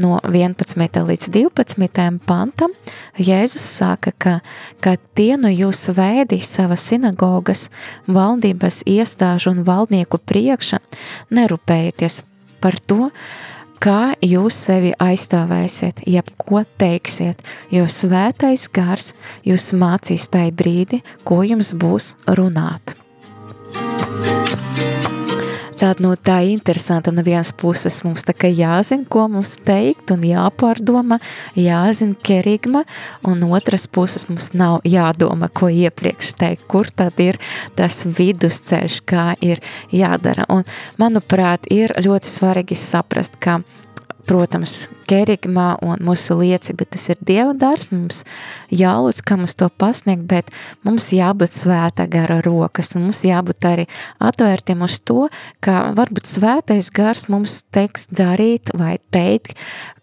no 0.02 0.18
11. 0.24 1.00
līdz 1.08 1.30
12. 1.34 2.08
pantam, 2.26 2.74
Jēzus 3.18 3.64
saka, 3.78 4.12
ka, 4.18 4.34
ka 4.80 4.96
tie 5.14 5.36
no 5.36 5.52
jūs 5.52 5.88
vēdīs 5.96 6.50
savas 6.56 6.88
sinagogas, 6.88 7.68
valdības 8.06 8.82
iestāžu 8.86 9.52
un 9.52 9.64
valdnieku 9.66 10.20
priekša, 10.22 10.82
nerūpējieties 11.34 12.22
par 12.62 12.78
to, 12.86 13.10
kā 13.82 14.14
jūs 14.22 14.56
sevi 14.68 14.92
aizstāvēsiet, 15.02 16.04
jeb 16.06 16.30
ko 16.38 16.62
teiksiet, 16.78 17.42
jo 17.74 17.88
svētais 17.90 18.68
gars 18.72 19.12
jūs 19.46 19.72
mācīs 19.78 20.28
tai 20.32 20.50
brīdi, 20.54 21.02
ko 21.26 21.42
jums 21.46 21.74
būs 21.74 22.14
runāt. 22.38 22.96
Tāda 25.82 26.04
no 26.04 26.12
tā 26.14 26.36
interesanta, 26.46 27.10
no 27.10 27.24
vienas 27.26 27.48
puses 27.58 27.96
mums 28.06 28.22
tā 28.22 28.36
kā 28.38 28.46
jāzina, 28.46 29.02
ko 29.10 29.24
mums 29.32 29.56
teikt 29.66 30.12
un 30.14 30.22
jāpārdoma, 30.22 31.18
jāzina 31.58 32.14
kerigma, 32.22 32.84
un 33.26 33.42
otras 33.48 33.88
puses 33.90 34.28
mums 34.30 34.52
nav 34.54 34.86
jādomā, 34.86 35.48
ko 35.50 35.72
iepriekš 35.74 36.36
teikt, 36.38 36.68
kur 36.70 36.86
tad 36.86 37.18
ir 37.18 37.40
tas 37.74 38.04
vidusceļš, 38.06 39.00
kā 39.10 39.32
ir 39.42 39.58
jādara. 39.90 40.46
Un, 40.54 40.62
manuprāt, 41.02 41.66
ir 41.74 41.96
ļoti 41.98 42.30
svarīgi 42.30 42.78
saprast, 42.78 43.42
ka 43.42 43.58
protams, 44.28 44.86
kerigmā 45.10 45.74
un 45.84 46.02
mūsu 46.04 46.36
liecība, 46.40 46.86
tas 46.88 47.08
ir 47.12 47.20
Dieva 47.22 47.52
darbs, 47.58 47.90
mums 47.92 48.22
jālūdz, 48.72 49.22
kā 49.26 49.38
mums 49.40 49.56
to 49.58 49.68
pasniegt, 49.80 50.24
bet 50.30 50.52
mums 50.86 51.10
jābūt 51.14 51.56
svētā 51.56 52.06
gara 52.10 52.40
rokas, 52.44 52.94
un 52.96 53.08
mums 53.08 53.24
jābūt 53.26 53.68
arī 53.68 53.88
atvērtiem 54.22 54.84
uz 54.86 55.00
to, 55.02 55.26
ka 55.64 55.90
varbūt 55.98 56.30
svētais 56.30 56.92
gars 56.94 57.28
mums 57.32 57.62
teiks 57.74 58.08
darīt 58.12 58.72
vai 58.78 58.96
teikt 59.14 59.58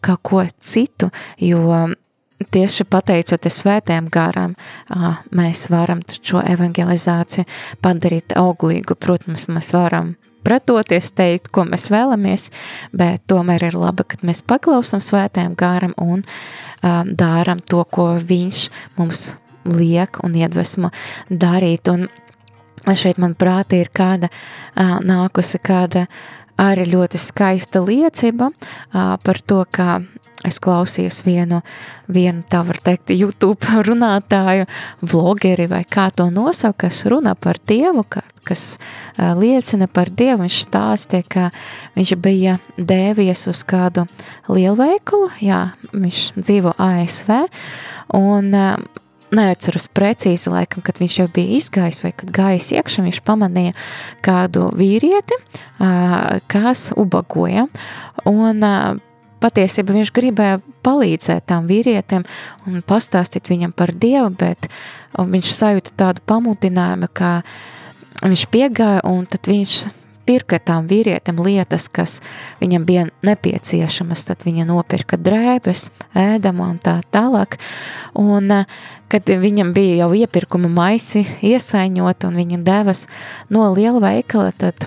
kaut 0.05 0.23
ko 0.23 0.43
citu, 0.59 1.09
jo 1.41 1.89
tieši 2.51 2.85
pateicoties 2.87 3.59
svētiem 3.61 4.07
garam, 4.11 4.55
mēs 5.35 5.67
varam 5.71 6.01
šo 6.15 6.43
evangelizāciju 6.47 7.47
padarīt 7.83 8.37
auglīgu. 8.39 8.95
Protams, 8.95 9.49
mēs 9.51 9.73
varam 9.75 10.15
pretoties, 10.45 11.11
teikt, 11.15 11.51
ko 11.53 11.65
mēs 11.69 11.89
vēlamies, 11.93 12.49
bet 12.95 13.25
tomēr 13.29 13.69
ir 13.69 13.77
labi, 13.79 14.05
kad 14.07 14.23
mēs 14.27 14.43
paklausam 14.47 15.03
svētējiem 15.03 15.57
gāram 15.59 15.93
un 16.01 16.23
uh, 16.23 17.03
dāram 17.05 17.61
to, 17.61 17.83
ko 17.91 18.11
viņš 18.19 18.63
mums 18.97 19.29
liek 19.69 20.21
un 20.23 20.35
iedvesmo 20.39 20.91
darīt. 21.29 21.91
Un 21.91 22.07
šeit 22.95 23.19
man 23.21 23.35
prāti 23.37 23.81
ir 23.83 23.91
kāda 23.93 24.29
uh, 24.31 24.97
nākusi 25.05 25.61
kāda 25.63 26.07
arī 26.59 26.87
ļoti 26.91 27.19
skaista 27.21 27.81
liecība 27.83 28.51
par 28.91 29.41
to, 29.47 29.63
ka 29.71 29.99
es 30.47 30.59
klausījos 30.63 31.21
vienu, 31.25 31.59
vienu 32.07 32.43
tā 32.49 32.61
var 32.67 32.79
teikt, 32.83 33.11
YouTube 33.11 33.59
runātāju, 33.89 34.67
vlogeri 35.03 35.67
vai 35.71 35.83
kā 35.87 36.09
to 36.15 36.29
nosaukt, 36.33 36.85
kas 36.85 37.03
runā 37.09 37.35
par 37.39 37.59
Dievu, 37.67 38.05
ka, 38.07 38.23
kas 38.47 38.77
liecina 39.17 39.89
par 39.91 40.11
Dievu. 40.11 40.45
Viņš 40.45 40.61
stāstīja, 40.67 41.27
ka 41.27 41.49
viņš 41.97 42.15
bija 42.23 42.57
dēvies 42.77 43.47
uz 43.51 43.65
kādu 43.67 44.07
lielveikalu, 44.47 45.33
jā, 45.43 45.65
viņš 45.91 46.23
dzīvo 46.39 46.75
ASV, 46.79 47.35
un 48.19 48.55
neatceros 49.35 49.87
precīzi, 49.93 50.51
laikam, 50.53 50.83
kad 50.85 50.99
viņš 51.01 51.17
jau 51.21 51.27
bija 51.33 51.57
izgājis 51.59 52.01
vai 52.03 52.13
kad 52.17 52.31
gājis 52.35 52.71
iekšā, 52.77 53.05
viņš 53.05 53.21
pamanīja 53.27 53.75
kādu 54.25 54.69
vīrieti, 54.77 55.37
kas 56.51 56.89
ubagoja, 56.97 57.67
un 58.29 58.65
patiesībā 59.39 59.95
viņš 59.95 60.13
gribēja 60.15 60.59
palīdzēt 60.85 61.47
tam 61.49 61.67
vīrietim 61.69 62.25
un 62.67 62.81
pastāstīt 62.87 63.51
viņam 63.51 63.75
par 63.75 63.93
Dievu, 63.95 64.33
bet 64.39 64.69
viņš 65.17 65.53
sajūta 65.55 65.95
tādu 65.99 66.25
pamudinājumu, 66.29 67.09
ka 67.13 67.39
viņš 68.25 68.45
piegāja 68.51 69.05
un 69.07 69.25
tad 69.29 69.47
viņš 69.47 69.79
pirka 70.29 70.59
tām 70.61 70.85
vīrietim 70.89 71.41
lietas, 71.41 71.87
kas 71.89 72.19
viņam 72.61 72.85
bija 72.85 73.07
nepieciešamas, 73.25 74.27
tad 74.27 74.45
viņa 74.45 74.67
nopirka 74.69 75.17
drēbes, 75.17 75.89
ēdama 76.13 76.69
un 76.75 76.77
tā 76.83 76.99
tālāk. 77.09 77.57
Un, 78.19 78.51
kad 79.09 79.33
viņam 79.45 79.73
bija 79.73 80.03
jau 80.03 80.11
iepirkuma 80.21 80.69
maisi 80.69 81.25
iesaiņot 81.41 82.29
un 82.29 82.39
viņa 82.43 82.61
devas 82.65 83.07
no 83.49 83.65
liela 83.73 84.03
veikala, 84.03 84.53
tad 84.53 84.85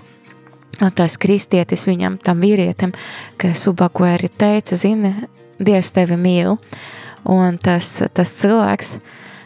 tas 0.99 1.18
kristietis 1.20 1.86
viņam, 1.86 2.18
tam 2.22 2.43
vīrietim, 2.43 2.95
kas 3.38 3.66
ubakoja 3.70 4.16
arī 4.18 4.30
teica, 4.30 4.78
zini, 4.78 5.14
Dievs 5.62 5.93
tevi 5.95 6.16
mīl. 6.18 6.57
Un 7.28 7.55
tas, 7.62 8.01
tas 8.16 8.32
cilvēks, 8.40 8.97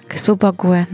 kas 0.08 0.28
ubagoja, 0.32 0.86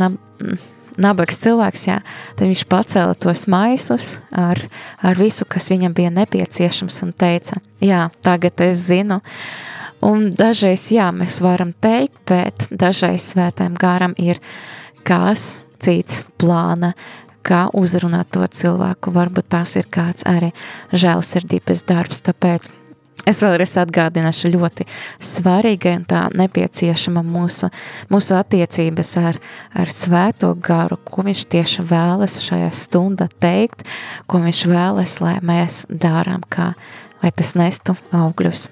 nabags 1.00 1.40
cilvēks, 1.42 1.86
jā, 1.88 1.98
tad 2.36 2.48
viņš 2.48 2.64
pacēla 2.70 3.16
tos 3.20 3.46
maisus 3.50 4.16
ar, 4.30 4.60
ar 5.02 5.18
visu, 5.18 5.46
kas 5.48 5.70
viņam 5.72 5.94
bija 5.96 6.12
nepieciešams 6.14 7.02
un 7.06 7.12
teica, 7.16 7.60
jā, 7.82 8.06
tagad 8.24 8.64
es 8.64 8.88
zinu. 8.90 9.22
Un 10.02 10.30
dažreiz, 10.34 10.88
jā, 10.90 11.06
mēs 11.14 11.38
varam 11.44 11.70
teikt, 11.78 12.16
bet 12.26 12.66
dažreiz 12.70 13.22
svētēm 13.32 13.76
gāram 13.78 14.16
ir 14.18 14.42
kāds 15.06 15.62
cits 15.82 16.24
plāna, 16.42 16.92
kā 17.46 17.68
uzrunāt 17.74 18.30
to 18.34 18.42
cilvēku. 18.46 19.14
Varbūt 19.14 19.50
tas 19.54 19.76
ir 19.78 19.86
kāds 19.90 20.26
arī 20.28 20.52
žēlsirdības 20.94 21.84
darbs, 21.86 22.22
tāpēc 22.26 22.70
Es 23.22 23.38
vēlreiz 23.38 23.76
atgādināšu 23.78 24.48
ļoti 24.56 24.84
svarīga 25.22 25.92
un 25.94 26.06
tā 26.10 26.24
nepieciešama 26.34 27.20
mūsu, 27.22 27.68
mūsu 28.10 28.34
attiecības 28.34 29.12
ar, 29.20 29.36
ar 29.78 29.92
svēto 29.94 30.50
garu, 30.58 30.98
ko 31.06 31.22
viņš 31.28 31.44
tieši 31.54 31.84
vēlas 31.86 32.40
šajā 32.42 32.72
stundā 32.74 33.28
teikt, 33.42 33.86
ko 34.26 34.42
viņš 34.42 34.62
vēlas, 34.72 35.20
lai 35.22 35.36
mēs 35.38 35.84
dārām, 35.86 36.42
kā, 36.50 36.72
lai 37.22 37.30
tas 37.30 37.54
nestu 37.54 37.94
augļus. 38.10 38.66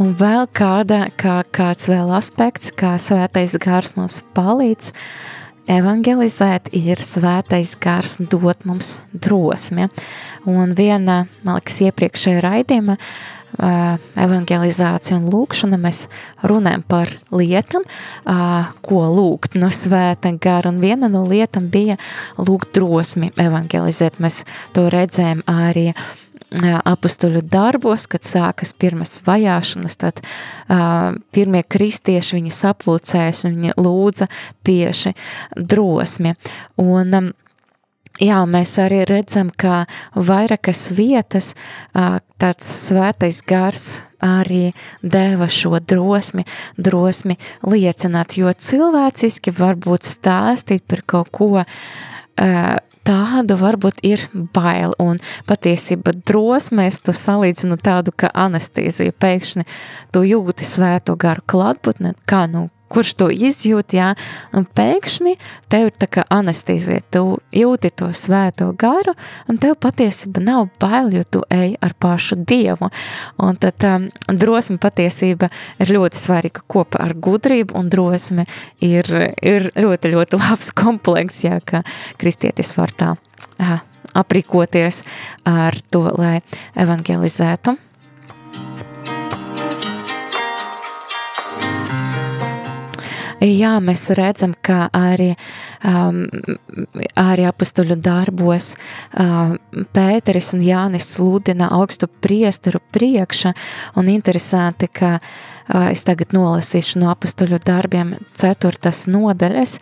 Un 0.00 0.16
vēl 0.18 0.48
kāda, 0.56 1.04
kā, 1.20 1.36
kāds 1.52 1.84
vēl 1.92 2.16
aspekts, 2.16 2.72
kā 2.72 2.96
svētais 2.96 3.60
gars 3.60 3.92
mums 3.94 4.22
palīdz, 4.34 4.88
uh, 4.88 5.38
evangelizēt, 5.70 6.72
ir 6.74 7.02
svētais 7.02 7.76
gars 7.82 8.18
dot 8.18 8.66
mums 8.68 8.96
drosmi. 9.12 9.88
Un 10.48 10.74
viena, 10.78 11.22
man 11.44 11.60
liekas, 11.60 11.80
iepriekšējā 11.86 12.42
raidījuma 12.42 12.98
evangelizācija 13.52 15.18
un 15.18 15.26
lūkšana 15.28 15.76
mēs 15.80 16.06
runājam 16.48 16.82
par 16.88 17.10
lietām, 17.36 17.84
ko 18.80 19.02
lūgt 19.12 19.58
no 19.60 19.68
svēta 19.68 20.32
gara, 20.40 20.72
un 20.72 20.80
viena 20.80 21.10
no 21.12 21.26
lietām 21.28 21.68
bija 21.72 21.98
lūgt 22.40 22.72
drosmi 22.78 23.28
evangelizēt. 23.36 24.22
Mēs 24.24 24.42
to 24.72 24.88
redzējām 24.92 25.44
arī 25.52 25.90
uh, 25.92 26.21
apustuļu 26.60 27.42
darbos, 27.48 28.06
kad 28.10 28.26
sākas 28.26 28.74
pirmas 28.76 29.18
vajāšanas, 29.26 29.98
tad 30.00 30.22
uh, 30.22 31.12
pirmie 31.32 31.62
kristieši 31.64 32.38
viņi 32.38 32.56
sapulcējas 32.56 33.44
un 33.48 33.56
viņi 33.56 33.76
lūdza 33.80 34.28
tieši 34.66 35.14
drosmi. 35.56 36.36
Un, 36.82 37.16
um, 37.18 37.32
Jā, 38.20 38.42
mēs 38.44 38.74
arī 38.76 39.06
redzam, 39.08 39.48
ka 39.48 39.86
vairākas 40.12 40.90
vietas 40.92 41.54
tāds 41.96 42.68
svētais 42.68 43.38
gars 43.48 43.86
arī 44.22 44.74
deva 45.00 45.48
šo 45.50 45.80
drosmi, 45.80 46.44
drosmi 46.76 47.38
liecināt, 47.64 48.36
jo 48.36 48.52
cilvēciski 48.52 49.54
varbūt 49.56 50.04
stāstīt 50.06 50.84
par 50.86 51.02
kaut 51.08 51.32
ko 51.32 51.64
tādu 52.36 53.56
varbūt 53.58 54.02
ir 54.06 54.22
bail, 54.54 54.94
un 55.02 55.18
patiesība 55.48 56.14
drosmēs 56.26 57.00
tu 57.02 57.14
salīdzinu 57.16 57.78
tādu, 57.82 58.14
ka 58.14 58.30
anestīzija 58.34 59.14
pēkšņi 59.18 59.66
tu 60.14 60.24
jūti 60.26 60.66
svēto 60.66 61.16
garu 61.18 61.44
klātbūtni, 61.46 62.14
kā 62.26 62.46
nu 62.50 62.68
kurš 62.92 63.14
to 63.20 63.28
izjūt, 63.32 63.94
jā, 63.96 64.12
un 64.56 64.66
pēkšņi 64.68 65.34
tev 65.72 65.88
ir 65.88 65.96
tā 65.96 66.08
kā 66.12 66.24
anestīzija, 66.32 67.02
tu 67.14 67.24
jūti 67.56 67.92
to 67.96 68.10
svēto 68.16 68.70
garu, 68.78 69.14
un 69.48 69.60
tev 69.62 69.78
patiesība 69.82 70.42
nav 70.44 70.68
bail, 70.82 71.12
jo 71.16 71.24
tu 71.24 71.44
ej 71.52 71.76
ar 71.82 71.96
pašu 71.98 72.38
Dievu, 72.48 72.90
un 73.42 73.60
tad 73.60 73.86
um, 73.88 74.08
drosme 74.28 74.78
patiesība 74.82 75.48
ir 75.82 75.94
ļoti 75.96 76.20
svarīga 76.20 76.64
kopā 76.70 77.00
ar 77.06 77.16
gudrību, 77.16 77.76
un 77.78 77.88
drosme 77.92 78.46
ir, 78.84 79.08
ir 79.40 79.70
ļoti, 79.78 80.12
ļoti 80.12 80.42
labs 80.42 80.72
kompleks, 80.76 81.44
jā, 81.46 81.60
ka 81.64 81.84
kristietis 82.20 82.74
var 82.76 82.92
tā 82.96 83.14
jā, 83.58 83.80
aprīkoties 84.18 85.02
ar 85.48 85.78
to, 85.90 86.04
lai 86.18 86.36
evangelizētu. 86.78 87.78
Jā, 93.42 93.72
mēs 93.82 94.04
redzam, 94.14 94.52
ka 94.62 94.86
arī, 94.94 95.32
um, 95.88 96.20
arī 97.18 97.46
apustuļu 97.48 97.96
darbos 97.98 98.76
um, 99.18 99.56
Pēteris 99.94 100.52
un 100.54 100.62
Jānis 100.62 101.08
sludina 101.16 101.72
augstu 101.74 102.06
priesteru 102.06 102.78
priekša, 102.94 103.54
un 103.98 104.10
interesanti, 104.12 104.86
ka 104.86 105.16
uh, 105.18 105.88
es 105.90 106.04
tagad 106.06 106.36
nolasīšu 106.36 107.02
no 107.02 107.10
apustuļu 107.10 107.58
darbiem 107.66 108.14
ceturtas 108.38 109.08
nodaļas, 109.10 109.78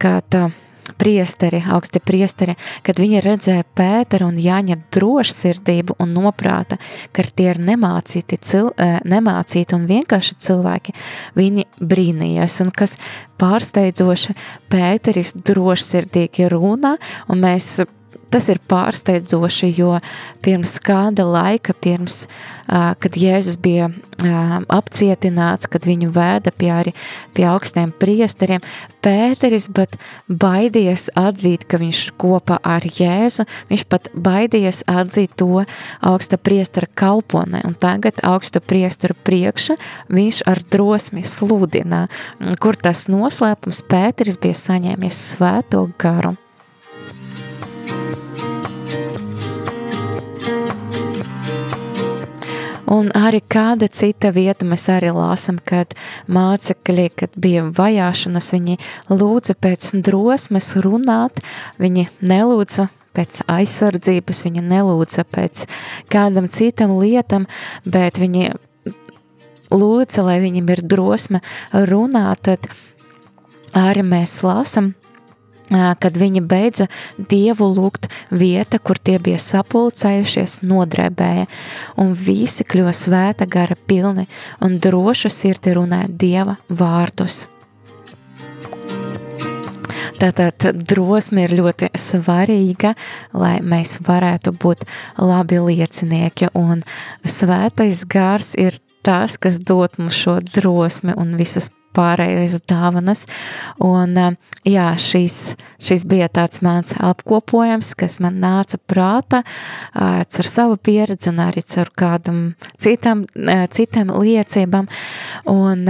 ka 0.00 0.18
tā, 0.28 0.48
uh, 0.50 0.69
priesteri, 0.98 1.62
augsti 1.70 2.02
priesteri, 2.02 2.56
kad 2.86 3.00
viņi 3.02 3.22
redzēja 3.24 3.66
Pēteru 3.76 4.30
un 4.30 4.40
Jāņa 4.40 4.78
drošsirdību 4.94 5.98
un 6.02 6.14
noprāta, 6.16 6.80
ka 7.12 7.24
tie 7.24 7.50
ir 7.52 7.62
nemācīti, 7.62 8.40
cil, 8.42 8.72
nemācīti 9.04 9.76
un 9.76 9.86
vienkārši 9.90 10.38
cilvēki, 10.46 10.96
viņi 11.38 11.66
brīnījās, 11.80 12.60
un 12.64 12.74
kas 12.74 12.96
pārsteidzoši 13.40 14.36
Pēteris 14.72 15.34
drošsirdīgi 15.46 16.50
runā, 16.52 16.96
un 17.30 17.42
mēs 17.44 17.80
Tas 18.30 18.46
ir 18.52 18.60
pārsteidzoši, 18.70 19.72
jo 19.74 19.96
pirms 20.44 20.76
kāda 20.84 21.24
laika, 21.26 21.74
pirms, 21.74 22.26
kad 22.66 23.16
Jēzus 23.18 23.56
bija 23.58 23.88
apcietināts, 24.70 25.66
kad 25.70 25.86
viņu 25.88 26.12
vēda 26.14 26.52
pie, 26.54 26.68
arī, 26.70 26.92
pie 27.34 27.48
augstiem 27.50 27.90
priesteriem, 27.90 28.62
Pēteris 29.00 29.64
pat 29.72 29.94
baidījies 30.28 31.06
atzīt, 31.16 31.64
ka 31.64 31.78
viņš 31.80 32.00
kopā 32.20 32.58
ar 32.60 32.84
Jēzu, 32.84 33.46
viņš 33.70 33.84
pat 33.88 34.10
baidījies 34.12 34.82
atzīt 34.92 35.32
to 35.40 35.64
augsta 36.04 36.36
priestera 36.36 36.86
kalponē, 37.00 37.62
un 37.64 37.78
tagad 37.80 38.20
augsta 38.28 38.60
priestera 38.60 39.16
priekša 39.16 39.78
viņš 40.12 40.42
ar 40.52 40.60
drosmi 40.70 41.24
sludina, 41.24 42.04
kur 42.60 42.76
tas 42.76 43.08
noslēpums? 43.08 43.82
Pēteris 43.88 44.38
bija 44.38 44.60
saņēmies 44.68 45.24
svēto 45.32 45.88
garu. 45.98 46.36
Un 52.90 53.06
arī 53.14 53.38
kāda 53.46 53.86
cita 53.86 54.32
vieta 54.34 54.66
mēs 54.66 54.88
arī 54.90 55.12
lāsam, 55.14 55.60
kad 55.62 55.94
mācekļi, 56.26 57.04
kad 57.14 57.36
bija 57.38 57.62
vajāšanas, 57.76 58.48
viņi 58.56 58.76
lūdza 59.08 59.54
pēc 59.62 59.92
drosmes 60.04 60.72
runāt, 60.82 61.38
viņi 61.78 62.08
nelūdza 62.18 62.88
pēc 63.14 63.40
aizsardzības, 63.50 64.42
viņa 64.48 64.66
nelūdza 64.66 65.24
pēc 65.30 65.64
kādam 66.10 66.50
citam 66.50 66.96
lietam, 66.98 67.46
bet 67.86 68.18
viņi 68.18 68.50
lūdza, 69.70 70.26
lai 70.26 70.40
viņam 70.42 70.74
ir 70.74 70.82
drosme 70.82 71.44
runāt, 71.72 72.42
tad 72.50 72.66
arī 73.78 74.02
mēs 74.02 74.40
lasam 74.42 74.96
kad 75.70 76.18
viņi 76.18 76.42
beidza 76.44 76.88
dievu 77.16 77.68
lūgt 77.70 78.08
vieta, 78.30 78.80
kur 78.82 78.98
tie 78.98 79.18
bija 79.22 79.38
sapulcējušies, 79.40 80.60
nodrēbēja, 80.66 81.46
un 82.00 82.12
visi 82.14 82.66
kļuva 82.66 82.94
svēta 82.96 83.46
gara 83.50 83.78
pilni 83.86 84.26
un 84.64 84.78
drošu 84.82 85.30
sirdi 85.32 85.74
runāja 85.78 86.10
dieva 86.10 86.58
vārdus. 86.68 87.46
Tātad 90.20 90.82
drosme 90.84 91.46
ir 91.46 91.54
ļoti 91.56 91.88
svarīga, 91.96 92.92
lai 93.32 93.54
mēs 93.64 93.96
varētu 94.04 94.52
būt 94.52 94.84
labi 95.16 95.62
liecinieki, 95.64 96.50
un 96.60 96.82
svētais 97.24 98.04
gars 98.04 98.52
ir 98.60 98.76
tas, 99.00 99.38
kas 99.40 99.56
dod 99.64 99.96
mums 99.96 100.18
šo 100.20 100.36
drosmi 100.44 101.16
un 101.16 101.38
visas 101.40 101.70
pārējais 101.96 102.60
dāvanas. 102.70 103.26
Un, 103.84 104.16
jā, 104.66 104.86
šis, 105.00 105.56
šis 105.82 106.06
bija 106.10 106.30
tāds 106.32 106.62
mans 106.64 106.94
apkopojums, 106.98 107.94
kas 107.98 108.20
man 108.24 108.40
nāca 108.42 108.80
prāta 108.90 109.42
ar 109.94 110.50
savu 110.52 110.78
pieredzi 110.80 111.32
un 111.32 111.42
arī 111.44 111.64
ar 111.80 111.92
kādam 111.96 112.40
citam, 112.78 113.24
citam 113.70 114.14
liecībām. 114.14 114.88
Un, 115.50 115.86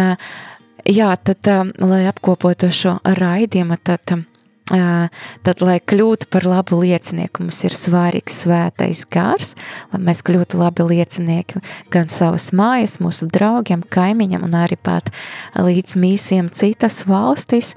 jā, 0.87 1.13
tad, 1.25 1.55
lai 1.85 2.05
apkopotu 2.11 2.73
šo 2.75 2.99
raidījumu, 3.05 3.81
tad 3.85 4.30
tad, 4.71 5.63
lai 5.65 5.79
kļūtu 5.83 6.29
par 6.31 6.47
labu 6.49 6.81
liecinieku, 6.81 7.45
mums 7.45 7.61
ir 7.67 7.75
svarīgs 7.77 8.41
svētais 8.45 9.03
gars, 9.11 9.55
lai 9.93 10.03
mēs 10.09 10.23
kļūtu 10.27 10.61
labi 10.61 10.87
liecinieki 10.93 11.63
gan 11.93 12.11
savas 12.13 12.51
mājas, 12.57 12.99
mūsu 13.03 13.29
draugiem, 13.31 13.83
kaimiņam 13.83 14.47
un 14.47 14.59
arī 14.63 14.79
pat 14.81 15.11
līdz 15.59 15.97
mīsiem 16.01 16.51
citas 16.55 17.03
valstis, 17.11 17.75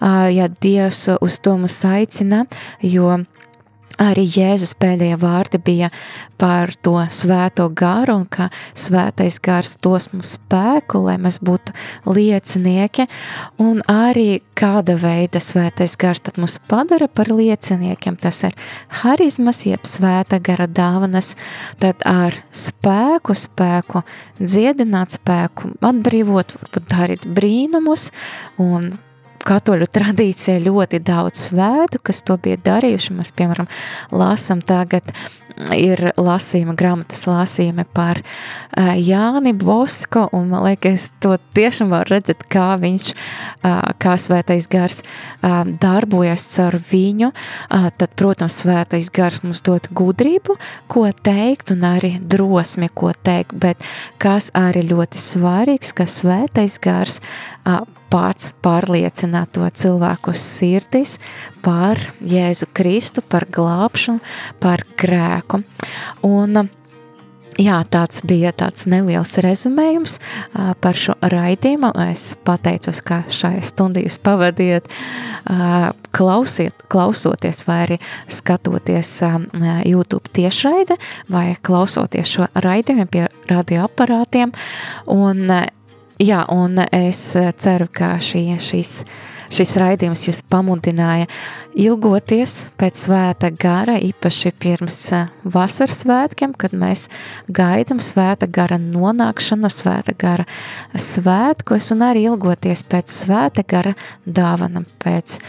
ja 0.00 0.48
Dievs 0.60 1.06
uz 1.24 1.40
to 1.42 1.56
mūs 1.60 1.80
aicina, 1.88 2.44
jo 2.82 3.24
Arī 4.02 4.24
Jēzus 4.26 4.72
pēdējie 4.80 5.16
vārdi 5.22 5.60
bija 5.62 5.88
par 6.40 6.72
to 6.82 6.96
svēto 7.14 7.68
garu, 7.70 8.16
un 8.20 8.24
ka 8.26 8.48
svētais 8.74 9.38
gars 9.42 9.76
dos 9.84 10.08
mums 10.12 10.34
spēku, 10.34 10.98
lai 11.06 11.14
mēs 11.22 11.38
būtu 11.44 11.74
liecinieki, 12.10 13.06
un 13.62 13.84
arī 13.90 14.42
kāda 14.58 14.96
veida 14.98 15.38
svētais 15.42 15.94
gars 16.00 16.24
tad 16.26 16.40
mūs 16.42 16.58
padara 16.70 17.06
par 17.06 17.30
lieciniekiem. 17.30 18.18
Tas 18.18 18.42
ir 18.48 18.58
harizmas, 19.04 19.62
jeb 19.68 19.86
svēta 19.86 20.40
gara 20.42 20.66
dāvanas, 20.66 21.34
tad 21.78 22.02
ar 22.08 22.34
spēku, 22.50 23.38
spēku, 23.38 24.02
dziedināt 24.42 25.20
spēku, 25.20 25.76
atbrīvot, 25.86 26.58
varbūt 26.58 26.90
darīt 26.90 27.30
brīnumus 27.30 28.10
un 28.58 28.96
katoļu 29.46 29.88
tradīcijā 29.92 30.58
ļoti 30.64 31.00
daudz 31.04 31.48
svētu, 31.48 32.02
kas 32.02 32.24
to 32.26 32.38
bija 32.40 32.60
darījuši. 32.64 33.16
Mēs, 33.18 33.32
piemēram, 33.36 33.70
lasam 34.14 34.62
tagad 34.64 35.14
ir 35.74 36.00
lasījuma 36.18 36.74
grāmatas 36.78 37.24
lasījumi 37.28 37.84
par 37.94 38.20
uh, 38.20 38.94
Jāni 38.98 39.54
Bosko, 39.56 40.26
un 40.34 40.48
man 40.50 40.64
liekas, 40.66 41.08
to 41.22 41.36
tiešām 41.56 41.92
var 41.94 42.10
redzēt, 42.10 42.44
kā 42.50 42.74
viņš, 42.80 43.12
uh, 43.14 43.80
kā 44.02 44.16
svētais 44.20 44.66
gars 44.70 45.02
uh, 45.04 45.62
darbojas 45.80 46.46
caur 46.54 46.76
viņu, 46.90 47.30
tad, 47.70 48.12
protams, 48.18 48.58
svētais 48.62 49.08
gars 49.14 49.40
mums 49.44 49.62
dod 49.64 49.86
gudrību, 49.94 50.56
ko 50.90 51.06
teikt, 51.24 51.72
un 51.74 51.86
arī 51.88 52.14
drosmi, 52.20 52.90
ko 52.94 53.12
teikt, 53.14 53.56
bet 53.60 53.82
kas 54.22 54.50
arī 54.58 54.84
ļoti 54.90 55.20
svarīgs, 55.20 55.94
ka 55.96 56.08
svētais 56.10 56.78
gars 56.82 57.20
pats 58.14 58.52
pārliecināt 58.62 59.56
to 59.56 59.66
cilvēku 59.66 60.36
sirdis 60.38 61.18
par 61.64 61.98
Jēzu 62.22 62.70
Kristu, 62.76 63.24
par 63.26 63.48
glābšanu, 63.50 64.22
par 64.62 64.86
grēku. 65.00 65.64
Un, 66.22 66.66
Jā, 67.54 67.76
tāds 67.86 68.18
bija 68.26 68.50
tāds 68.50 68.88
neliels 68.90 69.36
rezumējums 69.38 70.16
par 70.82 70.96
šo 70.98 71.12
raidījumu. 71.22 71.92
Es 72.08 72.32
pateicos, 72.42 72.98
ka 73.06 73.20
šai 73.30 73.60
stundī 73.62 74.02
jūs 74.08 74.16
pavadiet, 74.26 74.88
klausiet, 76.10 76.82
klausoties 76.90 77.62
vai 77.68 77.76
arī 77.84 78.00
skatoties 78.26 79.12
YouTube 79.86 80.34
tiešraide 80.34 80.98
vai 81.30 81.52
klausoties 81.62 82.34
šo 82.34 82.50
raidījumu 82.58 83.06
pie 83.14 83.28
radioaparātiem. 83.52 84.50
Un 85.14 85.46
Jā, 86.22 86.44
un 86.54 86.78
es 86.94 87.18
eh, 87.34 87.48
ceru, 87.58 87.88
ka 87.90 88.12
šī, 88.22 88.44
šis, 88.62 88.90
šis 89.50 89.72
raidījums 89.82 90.20
jūs 90.28 90.44
pamudināja 90.46 91.26
ilgoties 91.74 92.68
pēc 92.78 93.00
svēta 93.08 93.48
gara, 93.50 93.96
īpaši 93.98 94.52
pirms 94.62 94.98
eh, 95.10 95.32
vasaras 95.42 96.04
svētkiem, 96.04 96.52
kad 96.54 96.70
mēs 96.78 97.08
gaidam 97.50 97.98
svēta 97.98 98.46
gara 98.46 98.78
nonākšanu, 98.78 99.66
svēta 99.66 100.14
gara 100.14 100.46
svētkos 100.94 101.90
un 101.96 102.04
arī 102.06 102.28
ilgoties 102.28 102.84
pēc 102.86 103.10
svēta 103.10 103.64
gara 103.66 103.96
dāvanam, 104.22 104.86
pēc, 105.02 105.40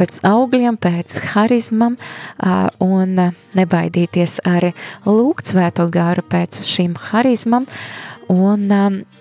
pēc 0.00 0.22
augļiem, 0.30 0.78
pēc 0.80 1.18
harizmam 1.34 1.98
un 2.80 3.20
nebaidīties 3.58 4.38
arī 4.48 4.72
lūgt 5.04 5.52
svēto 5.52 5.90
garu 5.92 6.24
pēc 6.24 6.62
šīm 6.70 6.96
harizmam 7.10 7.68
un, 8.32 8.64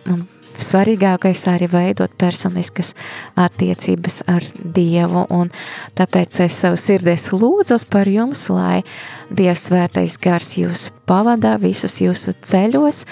un 0.07 0.23
svarīgākais 0.61 1.45
arī 1.51 1.69
veidot 1.71 2.13
personiskas 2.17 2.93
attiecības 3.39 4.21
ar 4.31 4.45
Dievu, 4.75 5.25
un 5.29 5.51
tāpēc 5.97 6.41
es 6.45 6.59
savu 6.63 6.79
sirdies 6.79 7.29
lūdzos 7.33 7.87
par 7.89 8.09
jums, 8.11 8.47
lai 8.53 8.83
Dievs 9.29 9.69
svētais 9.69 10.19
gars 10.21 10.55
jūs 10.59 10.89
pavadā 11.09 11.55
visus 11.61 11.99
jūsu 12.03 12.35
ceļos, 12.45 13.05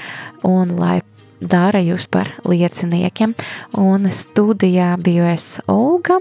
un 0.47 0.75
lai 0.79 1.01
dara 1.43 1.81
jūs 1.83 2.07
par 2.11 2.29
lieciniekiem, 2.47 3.33
un 3.79 4.07
studijā 4.11 4.93
biju 5.03 5.25
es 5.27 5.47
Olga, 5.71 6.19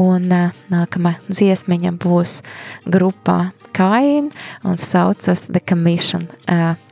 un 0.00 0.30
nākamā 0.72 1.16
dziesmiņa 1.28 1.94
būs 2.00 2.40
grupā 2.86 3.52
Kain 3.74 4.30
un 4.62 4.78
saucas 4.78 5.48
The 5.48 5.58
Commission, 5.58 6.28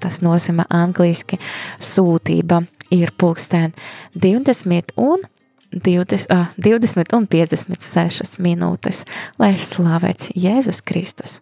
tas 0.03 0.19
nozīmē 0.25 0.67
angliski 0.75 1.39
sūtība 1.79 2.65
ir 2.93 3.13
pulkstēn 3.19 3.75
20 4.15 4.95
un 5.01 5.25
20, 5.73 6.27
ah, 6.31 6.51
20 6.57 7.17
un 7.17 7.27
56 7.29 8.39
minūtes, 8.45 9.05
lai 9.41 9.55
ir 9.57 9.65
slavēts 9.65 10.35
Jēzus 10.37 10.83
Kristus. 10.85 11.41